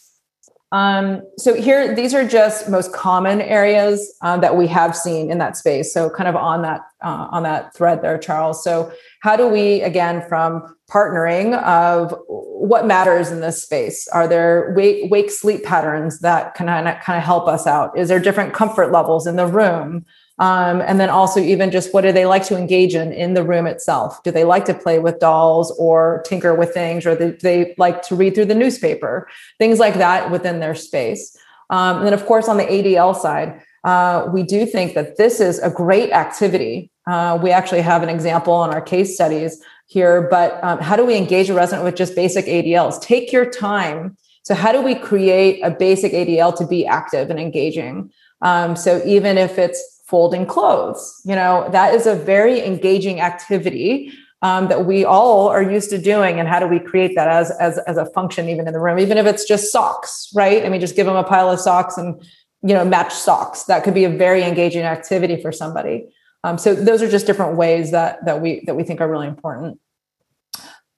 Um, 0.77 1.23
so 1.39 1.55
here, 1.55 1.95
these 1.95 2.12
are 2.12 2.29
just 2.29 2.69
most 2.69 2.93
common 2.93 3.41
areas 3.41 4.15
uh, 4.21 4.37
that 4.37 4.57
we 4.57 4.67
have 4.67 4.95
seen 4.95 5.31
in 5.31 5.39
that 5.39 5.57
space. 5.57 5.91
So 5.95 6.11
kind 6.11 6.29
of 6.29 6.37
on 6.37 6.61
that 6.62 6.83
uh, 7.03 7.29
on 7.31 7.45
that 7.45 7.75
thread 7.75 8.03
there, 8.03 8.19
Charles. 8.19 8.62
So 8.62 8.93
how 9.23 9.37
do 9.37 9.49
we 9.49 9.81
again 9.81 10.23
from 10.29 10.77
partnering 10.91 11.59
of 11.62 12.15
what 12.29 12.87
matters 12.87 13.31
in 13.31 13.41
this 13.41 13.62
space? 13.62 14.07
Are 14.09 14.29
there 14.29 14.75
wake 14.77 15.11
wake 15.11 15.31
sleep 15.31 15.65
patterns 15.65 16.21
that 16.21 16.55
can 16.55 16.67
kind 16.67 16.89
of 16.89 17.01
kind 17.01 17.17
of 17.17 17.25
help 17.25 17.49
us 17.49 17.67
out? 17.67 17.97
Is 17.97 18.09
there 18.09 18.21
different 18.21 18.53
comfort 18.53 18.93
levels 18.93 19.27
in 19.27 19.37
the 19.37 19.47
room? 19.47 20.05
Um, 20.38 20.83
and 20.83 21.01
then 21.01 21.09
also 21.09 21.40
even 21.40 21.70
just 21.70 21.94
what 21.94 22.03
do 22.03 22.12
they 22.12 22.27
like 22.27 22.44
to 22.46 22.59
engage 22.59 22.94
in 22.94 23.12
in 23.12 23.35
the 23.35 23.42
room 23.42 23.66
itself? 23.66 24.22
Do 24.22 24.31
they 24.31 24.44
like 24.44 24.66
to 24.66 24.75
play 24.75 24.99
with 24.99 25.18
dolls 25.18 25.75
or 25.79 26.22
tinker 26.27 26.55
with 26.55 26.75
things, 26.75 27.07
or 27.07 27.16
do 27.16 27.37
they 27.40 27.75
like 27.79 28.03
to 28.03 28.14
read 28.14 28.35
through 28.35 28.46
the 28.46 28.55
newspaper? 28.55 29.29
Things 29.59 29.79
like 29.79 29.94
that 29.94 30.31
within 30.31 30.61
their 30.61 30.75
space. 30.75 31.37
Um, 31.70 31.99
and 31.99 32.07
then, 32.07 32.12
of 32.12 32.27
course, 32.27 32.49
on 32.49 32.59
the 32.59 32.64
ADL 32.64 33.16
side, 33.16 33.62
uh, 33.85 34.29
we 34.33 34.42
do 34.42 34.66
think 34.66 34.94
that 34.94 35.16
this 35.16 35.40
is 35.40 35.59
a 35.59 35.70
great 35.70 36.12
activity. 36.12 36.90
Uh, 37.07 37.38
we 37.40 37.51
actually 37.51 37.81
have 37.81 38.03
an 38.03 38.09
example 38.09 38.64
in 38.64 38.70
our 38.70 38.81
case 38.81 39.14
studies 39.14 39.62
here, 39.87 40.29
but 40.29 40.62
um, 40.62 40.81
how 40.81 40.96
do 40.96 41.05
we 41.07 41.16
engage 41.16 41.49
a 41.49 41.55
resident 41.55 41.85
with 41.85 41.94
just 41.94 42.14
basic 42.14 42.46
ADLs? 42.46 43.01
Take 43.01 43.33
your 43.33 43.49
time. 43.49 44.16
So, 44.42 44.55
how 44.55 44.72
do 44.72 44.83
we 44.83 44.94
create 44.94 45.61
a 45.62 45.70
basic 45.70 46.12
ADL 46.12 46.57
to 46.59 46.66
be 46.66 46.87
active 46.87 47.31
and 47.31 47.38
engaging? 47.38 48.11
Um, 48.42 48.77
so, 48.77 49.03
even 49.05 49.38
if 49.38 49.59
it's 49.59 49.96
folding 50.07 50.47
clothes, 50.47 51.21
you 51.25 51.35
know, 51.35 51.69
that 51.73 51.95
is 51.95 52.07
a 52.07 52.14
very 52.14 52.64
engaging 52.64 53.21
activity 53.21 54.12
um, 54.42 54.69
that 54.69 54.87
we 54.87 55.05
all 55.05 55.49
are 55.49 55.62
used 55.62 55.90
to 55.90 55.99
doing 55.99 56.38
and 56.38 56.49
how 56.49 56.61
do 56.61 56.66
we 56.66 56.79
create 56.79 57.14
that 57.16 57.27
as, 57.27 57.51
as 57.59 57.79
as 57.79 57.97
a 57.97 58.07
function 58.07 58.49
even 58.49 58.66
in 58.66 58.73
the 58.73 58.81
room? 58.81 58.99
Even 58.99 59.19
if 59.19 59.27
it's 59.27 59.45
just 59.45 59.73
socks 59.73 60.31
right? 60.35 60.64
I 60.64 60.69
mean 60.69 60.81
just 60.81 60.95
give 60.95 61.07
them 61.07 61.16
a 61.16 61.25
pile 61.25 61.51
of 61.51 61.59
socks 61.59 61.97
and 61.97 62.21
you 62.62 62.75
know 62.75 62.85
match 62.85 63.12
socks. 63.12 63.64
That 63.64 63.83
could 63.83 63.95
be 63.95 64.05
a 64.05 64.11
very 64.11 64.42
engaging 64.42 64.83
activity 64.83 65.40
for 65.40 65.53
somebody. 65.53 66.07
Um, 66.45 66.59
so 66.59 66.75
those 66.75 67.03
are 67.03 67.11
just 67.11 67.27
different 67.27 67.57
ways 67.57 67.90
that 67.90 68.25
that 68.25 68.40
we 68.40 68.62
that 68.66 68.77
we 68.77 68.85
think 68.85 69.01
are 69.01 69.11
really 69.11 69.27
important. 69.27 69.81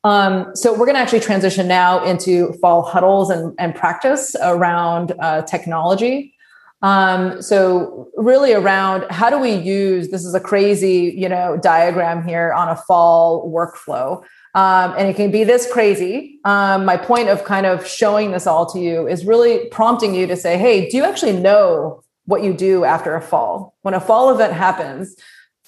Um, 0.05 0.55
so 0.55 0.73
we're 0.73 0.87
going 0.87 0.94
to 0.94 1.01
actually 1.01 1.21
transition 1.21 1.66
now 1.66 2.05
into 2.05 2.53
fall 2.61 2.83
huddles 2.83 3.31
and, 3.31 3.55
and 3.59 3.75
practice 3.75 4.37
around 4.40 5.12
uh, 5.18 5.42
technology 5.42 6.35
um, 6.83 7.43
so 7.43 8.09
really 8.17 8.53
around 8.53 9.05
how 9.11 9.31
do 9.31 9.38
we 9.38 9.53
use 9.53 10.11
this 10.11 10.25
is 10.25 10.35
a 10.35 10.41
crazy, 10.41 11.12
you 11.17 11.29
know, 11.29 11.57
diagram 11.57 12.27
here 12.27 12.53
on 12.53 12.69
a 12.69 12.77
fall 12.77 13.51
workflow. 13.53 14.23
Um, 14.55 14.95
and 14.97 15.09
it 15.09 15.17
can 15.17 15.31
be 15.31 15.45
this 15.45 15.71
crazy. 15.71 16.38
Um, 16.45 16.85
my 16.85 16.97
point 16.97 17.29
of 17.29 17.45
kind 17.45 17.67
of 17.67 17.87
showing 17.87 18.31
this 18.31 18.47
all 18.47 18.67
to 18.73 18.79
you 18.79 19.07
is 19.07 19.25
really 19.25 19.69
prompting 19.71 20.14
you 20.14 20.27
to 20.27 20.37
say, 20.37 20.57
hey, 20.57 20.88
do 20.88 20.97
you 20.97 21.05
actually 21.05 21.35
know 21.35 22.03
what 22.27 22.43
you 22.43 22.53
do 22.53 22.85
after 22.85 23.14
a 23.14 23.21
fall? 23.21 23.75
When 23.83 23.95
a 23.95 24.01
fall 24.01 24.31
event 24.31 24.53
happens, 24.53 25.17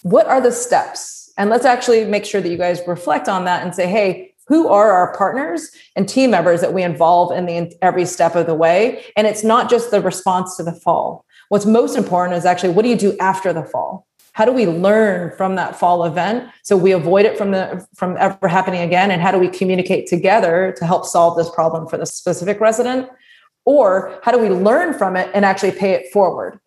what 0.03 0.27
are 0.27 0.41
the 0.41 0.53
steps? 0.53 1.33
And 1.37 1.51
let's 1.51 1.65
actually 1.65 2.05
make 2.05 2.25
sure 2.25 2.41
that 2.41 2.49
you 2.49 2.57
guys 2.57 2.81
reflect 2.87 3.29
on 3.29 3.45
that 3.45 3.63
and 3.63 3.75
say, 3.75 3.87
hey, 3.87 4.30
who 4.51 4.67
are 4.67 4.91
our 4.91 5.17
partners 5.17 5.71
and 5.95 6.09
team 6.09 6.33
members 6.33 6.61
that 6.61 6.75
we 6.75 6.83
involve 6.83 7.31
in 7.31 7.47
the 7.47 7.73
every 7.83 8.05
step 8.05 8.35
of 8.35 8.47
the 8.47 8.55
way. 8.55 9.05
And 9.17 9.29
it's 9.29 9.45
not 9.45 9.71
just 9.71 9.93
the 9.93 10.01
response 10.01 10.57
to 10.57 10.65
the 10.65 10.73
fall. 10.73 11.25
What's 11.51 11.67
most 11.67 11.97
important 11.97 12.37
is 12.37 12.45
actually 12.45 12.73
what 12.73 12.83
do 12.83 12.89
you 12.89 12.97
do 12.97 13.17
after 13.19 13.53
the 13.53 13.63
fall? 13.63 14.09
How 14.33 14.45
do 14.45 14.51
we 14.51 14.67
learn 14.67 15.37
from 15.37 15.55
that 15.55 15.77
fall 15.77 16.05
event 16.05 16.51
so 16.65 16.77
we 16.77 16.91
avoid 16.91 17.27
it 17.27 17.39
from 17.39 17.53
the 17.53 17.87
from 17.95 18.17
ever 18.19 18.49
happening 18.49 18.81
again? 18.81 19.13
And 19.13 19.23
how 19.23 19.31
do 19.31 19.39
we 19.39 19.49
communicate 19.49 20.09
together 20.09 20.75
to 20.79 20.85
help 20.85 21.07
solve 21.07 21.37
this 21.37 21.49
problem 21.51 21.87
for 21.87 21.97
the 21.97 22.07
specific 22.07 22.61
resident? 22.61 23.09
Or 23.65 24.19
how 24.25 24.33
do 24.33 24.39
we 24.39 24.49
learn 24.49 24.95
from 24.95 25.15
it 25.15 25.31
and 25.33 25.45
actually 25.45 25.73
pay 25.73 25.93
it 25.93 26.13
forward 26.13 26.59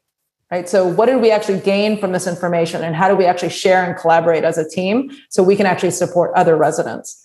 right? 0.51 0.69
So 0.69 0.85
what 0.85 1.07
did 1.07 1.19
we 1.19 1.31
actually 1.31 1.59
gain 1.61 1.99
from 1.99 2.11
this 2.11 2.27
information 2.27 2.83
and 2.83 2.95
how 2.95 3.09
do 3.09 3.15
we 3.15 3.25
actually 3.25 3.49
share 3.49 3.83
and 3.83 3.97
collaborate 3.97 4.43
as 4.43 4.55
a 4.59 4.69
team 4.69 5.09
so 5.29 5.41
we 5.41 5.55
can 5.55 5.65
actually 5.65 5.89
support 5.89 6.31
other 6.35 6.55
residents 6.55 7.22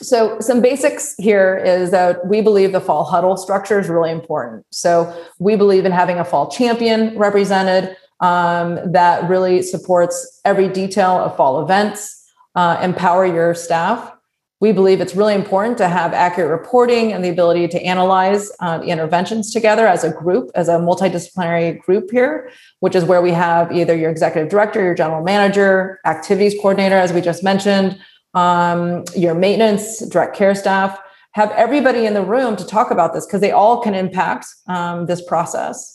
so, 0.00 0.38
some 0.40 0.60
basics 0.60 1.14
here 1.18 1.56
is 1.56 1.90
that 1.90 2.26
we 2.26 2.40
believe 2.40 2.72
the 2.72 2.80
fall 2.80 3.04
huddle 3.04 3.36
structure 3.36 3.80
is 3.80 3.88
really 3.88 4.10
important. 4.10 4.64
So, 4.70 5.12
we 5.38 5.56
believe 5.56 5.84
in 5.84 5.92
having 5.92 6.18
a 6.18 6.24
fall 6.24 6.50
champion 6.50 7.18
represented 7.18 7.96
um, 8.20 8.78
that 8.92 9.28
really 9.28 9.62
supports 9.62 10.40
every 10.44 10.68
detail 10.68 11.18
of 11.18 11.36
fall 11.36 11.62
events, 11.62 12.24
uh, 12.54 12.78
empower 12.82 13.26
your 13.26 13.54
staff. 13.54 14.12
We 14.60 14.72
believe 14.72 15.00
it's 15.00 15.14
really 15.14 15.34
important 15.34 15.78
to 15.78 15.88
have 15.88 16.12
accurate 16.12 16.50
reporting 16.50 17.12
and 17.12 17.24
the 17.24 17.28
ability 17.28 17.68
to 17.68 17.82
analyze 17.82 18.50
uh, 18.58 18.78
the 18.78 18.86
interventions 18.86 19.52
together 19.52 19.86
as 19.86 20.02
a 20.02 20.10
group, 20.10 20.50
as 20.56 20.68
a 20.68 20.72
multidisciplinary 20.72 21.78
group 21.78 22.10
here, 22.10 22.50
which 22.80 22.96
is 22.96 23.04
where 23.04 23.22
we 23.22 23.30
have 23.30 23.70
either 23.70 23.94
your 23.96 24.10
executive 24.10 24.50
director, 24.50 24.82
your 24.82 24.96
general 24.96 25.22
manager, 25.22 26.00
activities 26.04 26.54
coordinator, 26.60 26.96
as 26.96 27.12
we 27.12 27.20
just 27.20 27.44
mentioned, 27.44 28.00
um, 28.34 29.04
your 29.16 29.34
maintenance, 29.34 30.06
direct 30.06 30.36
care 30.36 30.54
staff, 30.54 30.98
have 31.32 31.50
everybody 31.52 32.06
in 32.06 32.14
the 32.14 32.22
room 32.22 32.56
to 32.56 32.66
talk 32.66 32.90
about 32.90 33.14
this 33.14 33.26
because 33.26 33.40
they 33.40 33.52
all 33.52 33.80
can 33.80 33.94
impact 33.94 34.46
um, 34.66 35.06
this 35.06 35.22
process. 35.22 35.94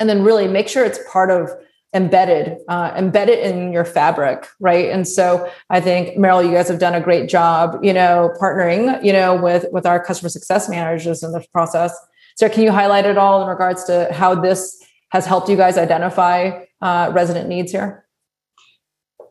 And 0.00 0.08
then 0.08 0.22
really 0.22 0.46
make 0.46 0.68
sure 0.68 0.84
it's 0.84 1.00
part 1.10 1.30
of 1.30 1.50
embedded, 1.94 2.58
uh, 2.68 2.92
embedded 2.96 3.38
in 3.38 3.72
your 3.72 3.84
fabric, 3.84 4.46
right? 4.60 4.90
And 4.90 5.08
so 5.08 5.50
I 5.70 5.80
think 5.80 6.18
Merrill, 6.18 6.42
you 6.42 6.52
guys 6.52 6.68
have 6.68 6.78
done 6.78 6.94
a 6.94 7.00
great 7.00 7.28
job, 7.28 7.78
you 7.82 7.92
know, 7.92 8.32
partnering, 8.40 9.02
you 9.02 9.12
know, 9.12 9.34
with 9.34 9.64
with 9.72 9.86
our 9.86 10.02
customer 10.02 10.28
success 10.28 10.68
managers 10.68 11.22
in 11.22 11.32
this 11.32 11.46
process. 11.46 11.96
So 12.36 12.48
can 12.48 12.62
you 12.62 12.70
highlight 12.70 13.06
it 13.06 13.18
all 13.18 13.42
in 13.42 13.48
regards 13.48 13.84
to 13.84 14.08
how 14.12 14.34
this 14.34 14.80
has 15.10 15.26
helped 15.26 15.48
you 15.48 15.56
guys 15.56 15.78
identify 15.78 16.64
uh, 16.82 17.10
resident 17.12 17.48
needs 17.48 17.72
here? 17.72 18.07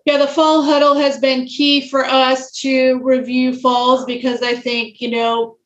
Yeah, 0.07 0.19
the 0.19 0.27
fall 0.27 0.63
huddle 0.63 0.95
has 0.95 1.19
been 1.19 1.47
key 1.47 1.85
for 1.89 2.05
us 2.05 2.53
to 2.61 3.01
review 3.03 3.53
falls 3.53 4.05
because 4.05 4.41
I 4.41 4.55
think, 4.55 5.01
you 5.01 5.11
know, 5.11 5.57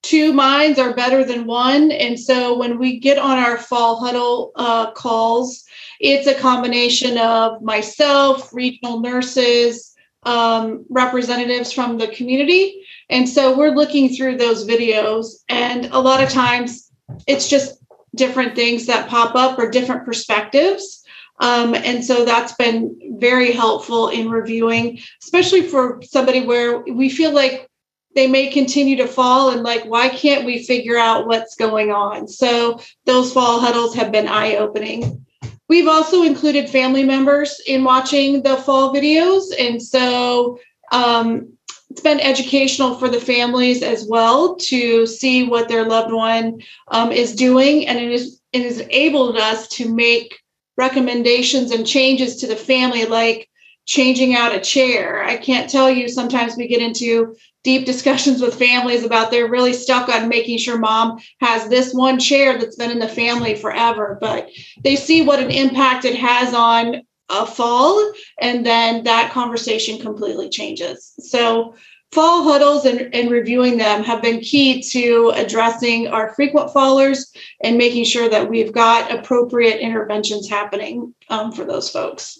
two 0.00 0.32
minds 0.32 0.78
are 0.78 0.94
better 0.94 1.22
than 1.22 1.44
one. 1.44 1.92
And 1.92 2.18
so 2.18 2.56
when 2.56 2.78
we 2.78 2.98
get 2.98 3.18
on 3.18 3.36
our 3.36 3.58
fall 3.58 4.02
huddle 4.02 4.52
uh, 4.56 4.92
calls, 4.92 5.64
it's 6.00 6.26
a 6.26 6.32
combination 6.32 7.18
of 7.18 7.60
myself, 7.60 8.48
regional 8.54 9.00
nurses, 9.00 9.94
um, 10.22 10.86
representatives 10.88 11.70
from 11.70 11.98
the 11.98 12.08
community. 12.08 12.82
And 13.10 13.28
so 13.28 13.54
we're 13.54 13.76
looking 13.76 14.08
through 14.08 14.38
those 14.38 14.66
videos, 14.66 15.26
and 15.50 15.90
a 15.92 16.00
lot 16.00 16.22
of 16.22 16.30
times 16.30 16.90
it's 17.26 17.50
just 17.50 17.78
different 18.14 18.54
things 18.54 18.86
that 18.86 19.10
pop 19.10 19.34
up 19.34 19.58
or 19.58 19.70
different 19.70 20.06
perspectives. 20.06 20.99
Um, 21.40 21.74
and 21.74 22.04
so 22.04 22.24
that's 22.24 22.52
been 22.54 23.16
very 23.18 23.52
helpful 23.52 24.08
in 24.08 24.30
reviewing, 24.30 25.00
especially 25.22 25.62
for 25.62 26.00
somebody 26.02 26.44
where 26.44 26.78
we 26.78 27.08
feel 27.08 27.32
like 27.32 27.68
they 28.14 28.26
may 28.26 28.48
continue 28.48 28.96
to 28.96 29.06
fall 29.06 29.50
and 29.50 29.62
like, 29.62 29.84
why 29.84 30.08
can't 30.08 30.44
we 30.44 30.64
figure 30.64 30.98
out 30.98 31.26
what's 31.26 31.54
going 31.54 31.90
on? 31.90 32.28
So 32.28 32.80
those 33.06 33.32
fall 33.32 33.60
huddles 33.60 33.94
have 33.94 34.12
been 34.12 34.28
eye 34.28 34.56
opening. 34.56 35.24
We've 35.68 35.88
also 35.88 36.24
included 36.24 36.68
family 36.68 37.04
members 37.04 37.60
in 37.66 37.84
watching 37.84 38.42
the 38.42 38.56
fall 38.56 38.92
videos. 38.92 39.44
And 39.58 39.80
so 39.80 40.58
um, 40.90 41.52
it's 41.88 42.00
been 42.00 42.18
educational 42.18 42.96
for 42.96 43.08
the 43.08 43.20
families 43.20 43.82
as 43.82 44.04
well 44.04 44.56
to 44.56 45.06
see 45.06 45.44
what 45.44 45.68
their 45.68 45.84
loved 45.84 46.12
one 46.12 46.60
um, 46.88 47.12
is 47.12 47.36
doing. 47.36 47.86
And 47.86 47.98
it, 47.98 48.10
is, 48.10 48.40
it 48.52 48.62
has 48.62 48.80
enabled 48.80 49.36
us 49.36 49.68
to 49.68 49.94
make 49.94 50.39
recommendations 50.80 51.70
and 51.70 51.86
changes 51.86 52.36
to 52.36 52.46
the 52.46 52.56
family, 52.56 53.04
like 53.04 53.48
changing 53.86 54.34
out 54.34 54.54
a 54.54 54.60
chair. 54.60 55.22
I 55.22 55.36
can't 55.36 55.68
tell 55.68 55.90
you, 55.90 56.08
sometimes 56.08 56.56
we 56.56 56.66
get 56.68 56.80
into 56.80 57.36
deep 57.62 57.84
discussions 57.84 58.40
with 58.40 58.58
families 58.58 59.04
about 59.04 59.30
they're 59.30 59.50
really 59.50 59.74
stuck 59.74 60.08
on 60.08 60.28
making 60.28 60.58
sure 60.58 60.78
mom 60.78 61.18
has 61.40 61.68
this 61.68 61.92
one 61.92 62.18
chair 62.18 62.56
that's 62.56 62.76
been 62.76 62.90
in 62.90 62.98
the 62.98 63.08
family 63.22 63.54
forever, 63.54 64.16
but 64.20 64.48
they 64.82 64.96
see 64.96 65.20
what 65.22 65.40
an 65.40 65.50
impact 65.50 66.04
it 66.04 66.16
has 66.16 66.54
on 66.54 67.02
a 67.28 67.46
fall, 67.46 68.12
and 68.40 68.64
then 68.64 69.04
that 69.04 69.32
conversation 69.32 69.98
completely 69.98 70.48
changes. 70.48 71.12
So 71.18 71.74
fall 72.12 72.42
huddles 72.42 72.84
and, 72.84 73.14
and 73.14 73.30
reviewing 73.30 73.78
them 73.78 74.02
have 74.02 74.22
been 74.22 74.40
key 74.40 74.82
to 74.82 75.32
addressing 75.36 76.08
our 76.08 76.34
frequent 76.34 76.72
fallers 76.72 77.30
and 77.62 77.78
making 77.78 78.04
sure 78.04 78.28
that 78.28 78.48
we've 78.48 78.72
got 78.72 79.12
appropriate 79.12 79.78
interventions 79.78 80.48
happening 80.48 81.14
um, 81.28 81.52
for 81.52 81.64
those 81.64 81.88
folks. 81.88 82.38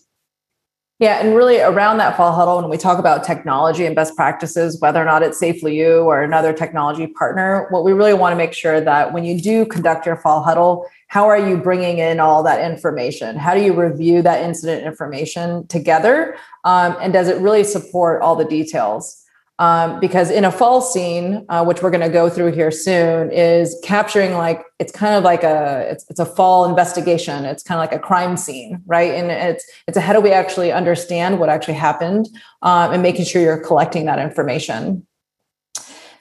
Yeah, 0.99 1.19
and 1.19 1.35
really 1.35 1.61
around 1.61 1.97
that 1.97 2.15
fall 2.15 2.31
huddle, 2.31 2.61
when 2.61 2.69
we 2.69 2.77
talk 2.77 2.99
about 2.99 3.25
technology 3.25 3.87
and 3.87 3.97
best 3.97 4.15
practices, 4.17 4.79
whether 4.83 5.01
or 5.01 5.07
not 5.07 5.23
it's 5.23 5.41
SafelyYou 5.41 6.05
or 6.05 6.23
another 6.23 6.53
technology 6.53 7.07
partner, 7.07 7.69
what 7.71 7.85
we 7.85 7.95
really 7.95 8.13
want 8.13 8.33
to 8.33 8.37
make 8.37 8.53
sure 8.53 8.83
that 8.83 9.15
when 9.15 9.25
you 9.25 9.41
do 9.41 9.65
conduct 9.65 10.05
your 10.05 10.17
fall 10.17 10.43
huddle, 10.43 10.87
how 11.09 11.27
are 11.27 11.39
you 11.39 11.57
bringing 11.57 11.99
in 11.99 12.21
all 12.21 12.43
that 12.43 12.71
information? 12.71 13.37
How 13.37 13.55
do 13.55 13.63
you 13.63 13.73
review 13.73 14.21
that 14.21 14.45
incident 14.45 14.85
information 14.85 15.67
together? 15.69 16.37
Um, 16.65 16.95
and 17.01 17.15
does 17.15 17.29
it 17.29 17.41
really 17.41 17.65
support 17.65 18.21
all 18.21 18.37
the 18.37 18.45
details? 18.45 19.20
Um, 19.61 20.01
because 20.01 20.31
in 20.31 20.47
a 20.47 20.51
fall 20.51 20.81
scene, 20.81 21.45
uh, 21.51 21.63
which 21.63 21.83
we're 21.83 21.91
going 21.91 22.01
to 22.01 22.09
go 22.09 22.31
through 22.31 22.53
here 22.53 22.71
soon, 22.71 23.31
is 23.31 23.79
capturing 23.85 24.33
like 24.33 24.63
it's 24.79 24.91
kind 24.91 25.15
of 25.15 25.23
like 25.23 25.45
a 25.45 25.87
it's, 25.91 26.07
it's 26.09 26.19
a 26.19 26.25
fall 26.25 26.65
investigation. 26.65 27.45
It's 27.45 27.63
kind 27.63 27.79
of 27.79 27.83
like 27.83 27.93
a 27.93 28.03
crime 28.03 28.39
scene, 28.39 28.83
right? 28.87 29.13
And 29.15 29.31
it's 29.31 29.65
it's 29.87 29.99
a 29.99 30.01
how 30.01 30.15
do 30.15 30.21
we 30.21 30.33
actually 30.33 30.73
understand 30.73 31.39
what 31.39 31.51
actually 31.51 31.75
happened, 31.75 32.27
um, 32.63 32.93
and 32.93 33.03
making 33.03 33.27
sure 33.27 33.43
you're 33.43 33.63
collecting 33.63 34.07
that 34.07 34.19
information. 34.19 35.07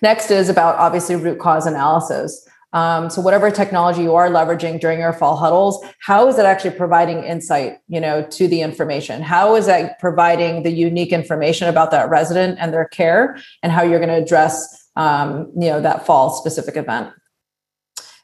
Next 0.02 0.32
is 0.32 0.50
about 0.50 0.76
obviously 0.76 1.16
root 1.16 1.40
cause 1.40 1.66
analysis. 1.66 2.46
Um, 2.72 3.10
so 3.10 3.22
whatever 3.22 3.50
technology 3.50 4.04
you 4.04 4.16
are 4.16 4.30
leveraging 4.30 4.80
during 4.80 5.00
your 5.00 5.14
fall 5.14 5.36
huddles, 5.36 5.84
how 6.00 6.28
is 6.28 6.38
it 6.38 6.46
actually 6.46 6.72
providing 6.72 7.24
insight, 7.24 7.78
you 7.88 8.00
know, 8.00 8.24
to 8.24 8.48
the 8.48 8.62
information? 8.62 9.22
How 9.22 9.56
is 9.56 9.66
that 9.66 10.00
providing 10.00 10.64
the 10.64 10.72
unique 10.72 11.12
information 11.12 11.68
about 11.68 11.92
that 11.92 12.10
resident 12.10 12.60
and 12.60 12.72
their 12.72 12.86
care, 12.86 13.40
and 13.64 13.72
how 13.72 13.82
you're 13.82 14.00
going 14.00 14.10
to 14.10 14.24
address, 14.24 14.90
um, 14.96 15.52
you 15.56 15.70
know, 15.70 15.82
that 15.82 16.06
fall 16.06 16.30
specific 16.30 16.78
event? 16.78 17.12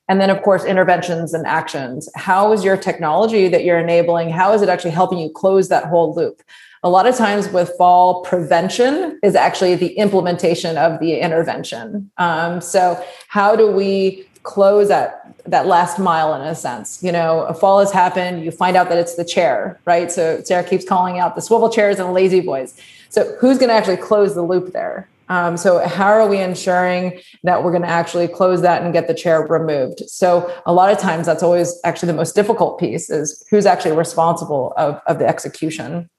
And 0.07 0.21
then, 0.21 0.29
of 0.29 0.43
course, 0.43 0.63
interventions 0.63 1.33
and 1.33 1.47
actions. 1.47 2.07
How 2.15 2.51
is 2.51 2.63
your 2.63 2.77
technology 2.77 3.47
that 3.47 3.63
you're 3.63 3.79
enabling? 3.79 4.29
How 4.29 4.53
is 4.53 4.61
it 4.61 4.69
actually 4.69 4.91
helping 4.91 5.17
you 5.17 5.31
close 5.31 5.69
that 5.69 5.85
whole 5.85 6.13
loop? 6.13 6.43
A 6.83 6.89
lot 6.89 7.07
of 7.07 7.15
times 7.15 7.49
with 7.49 7.71
fall 7.79 8.21
prevention 8.21 9.19
is 9.23 9.33
actually 9.33 9.73
the 9.73 9.97
implementation 9.97 10.77
of 10.77 10.99
the 10.99 11.19
intervention. 11.19 12.11
Um, 12.17 12.61
so, 12.61 13.03
how 13.27 13.55
do 13.55 13.71
we 13.71 14.27
close 14.45 14.87
that 14.87 15.35
that 15.45 15.67
last 15.67 15.99
mile 15.99 16.33
in 16.33 16.41
a 16.41 16.55
sense? 16.55 17.03
You 17.03 17.11
know, 17.11 17.41
a 17.41 17.53
fall 17.53 17.79
has 17.79 17.91
happened. 17.91 18.45
You 18.45 18.51
find 18.51 18.77
out 18.77 18.87
that 18.89 18.97
it's 18.97 19.15
the 19.15 19.25
chair, 19.25 19.79
right? 19.85 20.11
So 20.11 20.41
Sara 20.43 20.63
keeps 20.63 20.85
calling 20.85 21.19
out 21.19 21.35
the 21.35 21.41
swivel 21.41 21.69
chairs 21.69 21.99
and 21.99 22.13
La-Z-Boys. 22.13 22.79
So, 23.09 23.35
who's 23.39 23.57
going 23.57 23.69
to 23.69 23.75
actually 23.75 23.95
close 23.95 24.35
the 24.35 24.41
loop 24.41 24.73
there? 24.73 25.07
Um, 25.29 25.57
so, 25.57 25.87
how 25.87 26.07
are 26.07 26.27
we 26.27 26.39
ensuring 26.39 27.21
that 27.43 27.63
we're 27.63 27.71
going 27.71 27.81
to 27.81 27.87
actually 27.87 28.27
close 28.27 28.61
that 28.61 28.81
and 28.81 28.93
get 28.93 29.07
the 29.07 29.13
chair 29.13 29.41
removed? 29.41 30.01
So, 30.07 30.53
a 30.65 30.73
lot 30.73 30.91
of 30.91 30.99
times, 30.99 31.25
that's 31.25 31.41
always 31.41 31.79
actually 31.85 32.07
the 32.07 32.17
most 32.17 32.35
difficult 32.35 32.77
piece 32.77 33.09
is 33.09 33.41
who's 33.49 33.65
actually 33.65 33.95
responsible 33.95 34.73
of, 34.77 35.01
of 35.07 35.19
the 35.19 35.27
execution, 35.27 36.09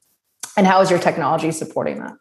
and 0.57 0.67
how 0.67 0.81
is 0.81 0.91
your 0.91 0.99
technology 0.99 1.53
supporting 1.53 1.99
that? 2.01 2.15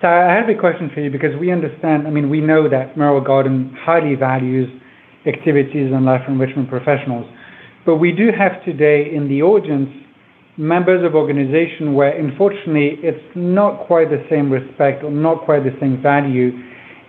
So, 0.00 0.08
I 0.08 0.32
have 0.32 0.48
a 0.48 0.54
question 0.54 0.90
for 0.94 1.00
you 1.00 1.10
because 1.10 1.36
we 1.38 1.52
understand. 1.52 2.06
I 2.06 2.10
mean, 2.10 2.30
we 2.30 2.40
know 2.40 2.68
that 2.68 2.96
Merrill 2.96 3.20
Garden 3.20 3.76
highly 3.78 4.14
values 4.14 4.68
activities 5.26 5.92
and 5.92 6.04
life 6.04 6.22
enrichment 6.28 6.68
professionals, 6.68 7.26
but 7.84 7.96
we 7.96 8.12
do 8.12 8.30
have 8.36 8.64
today 8.64 9.14
in 9.14 9.28
the 9.28 9.42
audience 9.42 9.88
members 10.56 11.04
of 11.04 11.14
organization 11.14 11.94
where 11.94 12.12
unfortunately 12.12 12.98
it's 13.02 13.24
not 13.34 13.86
quite 13.86 14.10
the 14.10 14.22
same 14.28 14.50
respect 14.50 15.02
or 15.02 15.10
not 15.10 15.44
quite 15.44 15.64
the 15.64 15.74
same 15.80 16.02
value. 16.02 16.52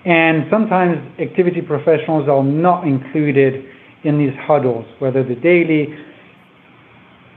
And 0.06 0.46
sometimes 0.50 0.98
activity 1.20 1.62
professionals 1.62 2.30
are 2.30 2.44
not 2.44 2.88
included 2.88 3.66
in 4.04 4.18
these 4.18 4.34
huddles, 4.48 4.86
whether 5.00 5.24
the 5.24 5.36
daily. 5.36 5.94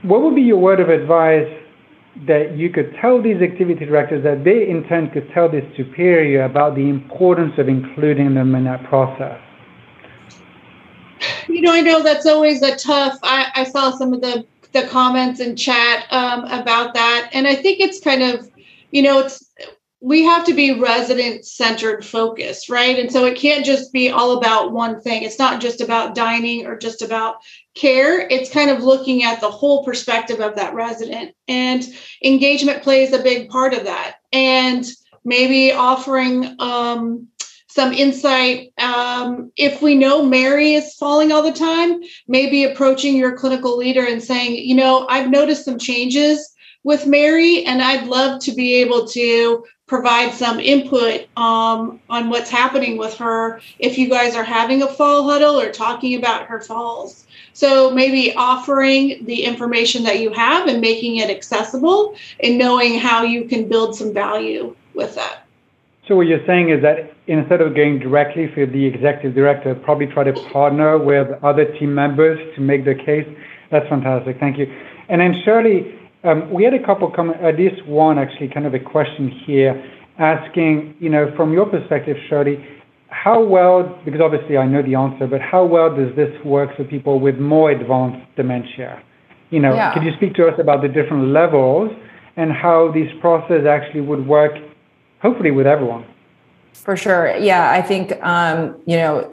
What 0.03 0.21
would 0.21 0.35
be 0.35 0.41
your 0.41 0.57
word 0.57 0.79
of 0.79 0.89
advice 0.89 1.51
that 2.27 2.55
you 2.55 2.69
could 2.69 2.95
tell 3.01 3.21
these 3.21 3.41
activity 3.41 3.85
directors 3.85 4.23
that 4.23 4.43
they 4.45 4.69
in 4.69 4.85
turn 4.87 5.09
could 5.11 5.29
tell 5.33 5.51
their 5.51 5.69
superior 5.75 6.45
about 6.45 6.75
the 6.75 6.87
importance 6.89 7.53
of 7.57 7.67
including 7.67 8.33
them 8.35 8.55
in 8.55 8.63
that 8.63 8.83
process? 8.85 9.39
You 11.47 11.61
know, 11.61 11.73
I 11.73 11.81
know 11.81 12.03
that's 12.03 12.25
always 12.25 12.61
a 12.61 12.75
tough. 12.75 13.17
I, 13.23 13.51
I 13.55 13.63
saw 13.63 13.91
some 13.91 14.13
of 14.13 14.21
the 14.21 14.45
the 14.75 14.87
comments 14.87 15.39
in 15.39 15.55
chat 15.55 16.05
um, 16.11 16.43
about 16.45 16.93
that. 16.93 17.29
And 17.31 17.47
I 17.47 17.55
think 17.55 17.79
it's 17.79 18.01
kind 18.01 18.21
of, 18.21 18.51
you 18.91 19.01
know, 19.01 19.19
it's 19.19 19.49
we 20.01 20.23
have 20.23 20.45
to 20.45 20.53
be 20.53 20.79
resident 20.79 21.45
centered 21.45 22.05
focused, 22.05 22.69
right? 22.69 22.99
And 22.99 23.11
so 23.11 23.25
it 23.25 23.37
can't 23.37 23.65
just 23.65 23.91
be 23.91 24.09
all 24.09 24.37
about 24.37 24.73
one 24.73 25.01
thing. 25.01 25.23
It's 25.23 25.39
not 25.39 25.61
just 25.61 25.81
about 25.81 26.13
dining 26.13 26.67
or 26.67 26.77
just 26.77 27.01
about 27.01 27.37
care. 27.73 28.27
It's 28.27 28.51
kind 28.51 28.69
of 28.69 28.83
looking 28.83 29.23
at 29.23 29.39
the 29.39 29.49
whole 29.49 29.83
perspective 29.83 30.41
of 30.41 30.55
that 30.57 30.75
resident. 30.75 31.33
And 31.47 31.83
engagement 32.23 32.83
plays 32.83 33.13
a 33.13 33.23
big 33.23 33.49
part 33.49 33.73
of 33.73 33.85
that. 33.85 34.17
And 34.31 34.85
maybe 35.23 35.71
offering 35.71 36.55
um, 36.59 37.29
some 37.75 37.91
insight. 37.91 38.71
Um, 38.77 39.51
if 39.57 39.81
we 39.81 39.95
know 39.95 40.23
Mary 40.23 40.75
is 40.75 40.93
falling 40.93 41.33
all 41.33 41.43
the 41.43 41.51
time, 41.51 41.99
maybe 42.25 42.63
approaching 42.63 43.17
your 43.17 43.37
clinical 43.37 43.75
leader 43.75 44.05
and 44.05 44.23
saying, 44.23 44.55
you 44.55 44.75
know, 44.75 45.05
I've 45.09 45.29
noticed 45.29 45.65
some 45.65 45.77
changes 45.77 46.55
with 46.83 47.05
Mary, 47.05 47.65
and 47.65 47.81
I'd 47.81 48.07
love 48.07 48.41
to 48.43 48.53
be 48.53 48.75
able 48.75 49.05
to 49.07 49.65
provide 49.87 50.33
some 50.33 50.61
input 50.61 51.27
um, 51.35 51.99
on 52.09 52.29
what's 52.29 52.49
happening 52.49 52.97
with 52.97 53.17
her 53.17 53.59
if 53.77 53.97
you 53.97 54.07
guys 54.07 54.35
are 54.35 54.43
having 54.43 54.81
a 54.81 54.87
fall 54.87 55.23
huddle 55.23 55.59
or 55.59 55.69
talking 55.69 56.15
about 56.15 56.45
her 56.45 56.61
falls. 56.61 57.27
So 57.51 57.91
maybe 57.91 58.33
offering 58.35 59.25
the 59.25 59.43
information 59.43 60.03
that 60.03 60.21
you 60.21 60.31
have 60.31 60.67
and 60.67 60.79
making 60.79 61.17
it 61.17 61.29
accessible 61.29 62.15
and 62.39 62.57
knowing 62.57 62.99
how 62.99 63.23
you 63.23 63.45
can 63.45 63.67
build 63.67 63.97
some 63.97 64.13
value 64.13 64.75
with 64.93 65.15
that. 65.15 65.44
So 66.07 66.15
what 66.15 66.27
you're 66.27 66.45
saying 66.45 66.69
is 66.69 66.83
that 66.83 67.13
instead 67.25 67.61
of 67.61 67.73
going 67.73 67.97
directly 67.97 68.47
for 68.53 68.65
the 68.65 68.85
executive 68.85 69.33
director, 69.33 69.73
probably 69.73 70.05
try 70.05 70.23
to 70.23 70.33
partner 70.51 70.99
with 70.99 71.27
other 71.43 71.65
team 71.79 71.95
members 71.95 72.37
to 72.55 72.61
make 72.61 72.85
the 72.85 72.93
case. 72.93 73.27
That's 73.71 73.87
fantastic. 73.89 74.39
Thank 74.39 74.59
you. 74.59 74.71
And 75.09 75.19
then 75.19 75.41
Shirley, 75.43 75.95
um, 76.23 76.51
we 76.51 76.63
had 76.63 76.75
a 76.75 76.83
couple 76.83 77.09
comment, 77.09 77.41
at 77.41 77.57
least 77.57 77.85
one 77.87 78.19
actually, 78.19 78.49
kind 78.49 78.67
of 78.67 78.75
a 78.75 78.79
question 78.79 79.29
here, 79.29 79.73
asking, 80.19 80.95
you 80.99 81.09
know, 81.09 81.33
from 81.35 81.53
your 81.53 81.65
perspective, 81.65 82.17
Shirley, 82.29 82.63
how 83.09 83.41
well, 83.41 83.99
because 84.05 84.21
obviously 84.21 84.57
I 84.57 84.67
know 84.67 84.83
the 84.83 84.95
answer, 84.95 85.25
but 85.25 85.41
how 85.41 85.65
well 85.65 85.95
does 85.95 86.15
this 86.15 86.33
work 86.43 86.75
for 86.75 86.83
people 86.83 87.19
with 87.19 87.39
more 87.39 87.71
advanced 87.71 88.25
dementia? 88.35 89.01
You 89.49 89.59
know, 89.59 89.73
yeah. 89.73 89.93
could 89.93 90.03
you 90.03 90.11
speak 90.17 90.35
to 90.35 90.47
us 90.47 90.59
about 90.59 90.81
the 90.81 90.87
different 90.87 91.29
levels 91.29 91.91
and 92.35 92.51
how 92.51 92.91
this 92.91 93.09
process 93.21 93.65
actually 93.65 94.01
would 94.01 94.27
work 94.27 94.53
hopefully 95.25 95.49
with 95.49 95.65
everyone. 95.65 96.05
For 96.73 96.95
sure. 96.95 97.35
Yeah, 97.37 97.71
I 97.71 97.81
think, 97.81 98.11
um, 98.23 98.79
you 98.85 98.95
know, 98.95 99.27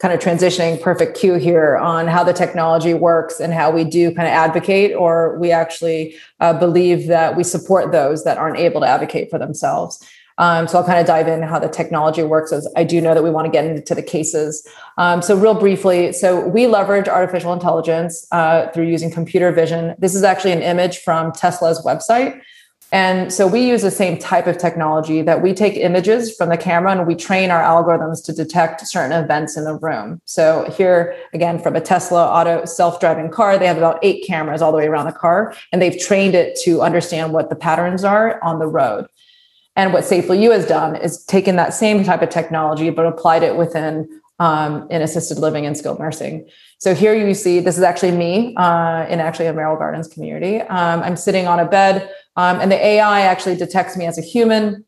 kind 0.00 0.14
of 0.14 0.20
transitioning 0.20 0.80
perfect 0.80 1.16
cue 1.16 1.34
here 1.34 1.76
on 1.76 2.06
how 2.06 2.24
the 2.24 2.32
technology 2.32 2.94
works 2.94 3.38
and 3.38 3.52
how 3.52 3.70
we 3.70 3.84
do 3.84 4.14
kind 4.14 4.26
of 4.26 4.32
advocate 4.32 4.94
or 4.94 5.38
we 5.38 5.50
actually 5.50 6.16
uh, 6.40 6.58
believe 6.58 7.06
that 7.06 7.36
we 7.36 7.44
support 7.44 7.92
those 7.92 8.24
that 8.24 8.38
aren't 8.38 8.58
able 8.58 8.80
to 8.80 8.86
advocate 8.86 9.30
for 9.30 9.38
themselves. 9.38 10.02
Um, 10.38 10.66
so 10.66 10.78
I'll 10.78 10.86
kind 10.86 10.98
of 10.98 11.06
dive 11.06 11.28
in 11.28 11.42
how 11.42 11.58
the 11.58 11.68
technology 11.68 12.22
works 12.22 12.50
as 12.50 12.66
I 12.74 12.82
do 12.82 13.00
know 13.00 13.14
that 13.14 13.22
we 13.22 13.30
want 13.30 13.44
to 13.44 13.52
get 13.52 13.64
into 13.66 13.94
the 13.94 14.02
cases. 14.02 14.66
Um, 14.98 15.22
so 15.22 15.36
real 15.36 15.54
briefly, 15.54 16.12
so 16.12 16.48
we 16.48 16.66
leverage 16.66 17.08
artificial 17.08 17.52
intelligence 17.52 18.26
uh, 18.32 18.68
through 18.72 18.86
using 18.86 19.10
computer 19.10 19.52
vision. 19.52 19.94
This 19.98 20.14
is 20.14 20.22
actually 20.22 20.52
an 20.52 20.62
image 20.62 20.98
from 20.98 21.30
Tesla's 21.32 21.84
website. 21.84 22.40
And 22.94 23.32
so 23.32 23.48
we 23.48 23.66
use 23.66 23.82
the 23.82 23.90
same 23.90 24.18
type 24.18 24.46
of 24.46 24.56
technology 24.56 25.20
that 25.22 25.42
we 25.42 25.52
take 25.52 25.74
images 25.74 26.32
from 26.36 26.48
the 26.48 26.56
camera 26.56 26.92
and 26.92 27.08
we 27.08 27.16
train 27.16 27.50
our 27.50 27.60
algorithms 27.60 28.24
to 28.26 28.32
detect 28.32 28.86
certain 28.86 29.10
events 29.10 29.56
in 29.56 29.64
the 29.64 29.74
room. 29.74 30.20
So 30.26 30.72
here 30.76 31.16
again, 31.32 31.58
from 31.58 31.74
a 31.74 31.80
Tesla 31.80 32.24
auto 32.24 32.64
self-driving 32.64 33.32
car, 33.32 33.58
they 33.58 33.66
have 33.66 33.78
about 33.78 33.98
eight 34.02 34.24
cameras 34.24 34.62
all 34.62 34.70
the 34.70 34.78
way 34.78 34.86
around 34.86 35.06
the 35.06 35.12
car, 35.12 35.56
and 35.72 35.82
they've 35.82 35.98
trained 35.98 36.36
it 36.36 36.56
to 36.62 36.82
understand 36.82 37.32
what 37.32 37.50
the 37.50 37.56
patterns 37.56 38.04
are 38.04 38.40
on 38.44 38.60
the 38.60 38.68
road. 38.68 39.08
And 39.74 39.92
what 39.92 40.04
SafelyYou 40.04 40.52
has 40.52 40.64
done 40.64 40.94
is 40.94 41.24
taken 41.24 41.56
that 41.56 41.74
same 41.74 42.04
type 42.04 42.22
of 42.22 42.30
technology, 42.30 42.90
but 42.90 43.06
applied 43.06 43.42
it 43.42 43.56
within 43.56 44.08
um, 44.38 44.86
in 44.90 45.02
assisted 45.02 45.38
living 45.38 45.66
and 45.66 45.76
skilled 45.76 45.98
nursing. 45.98 46.48
So 46.78 46.94
here 46.94 47.14
you 47.14 47.34
see 47.34 47.58
this 47.58 47.76
is 47.76 47.82
actually 47.82 48.12
me 48.12 48.54
uh, 48.56 49.06
in 49.08 49.18
actually 49.18 49.46
a 49.46 49.52
Merrill 49.52 49.76
Gardens 49.76 50.06
community. 50.06 50.60
Um, 50.60 51.02
I'm 51.02 51.16
sitting 51.16 51.48
on 51.48 51.58
a 51.58 51.64
bed 51.64 52.08
um, 52.36 52.60
and 52.60 52.70
the 52.70 52.84
AI 52.84 53.20
actually 53.22 53.56
detects 53.56 53.96
me 53.96 54.06
as 54.06 54.18
a 54.18 54.22
human, 54.22 54.84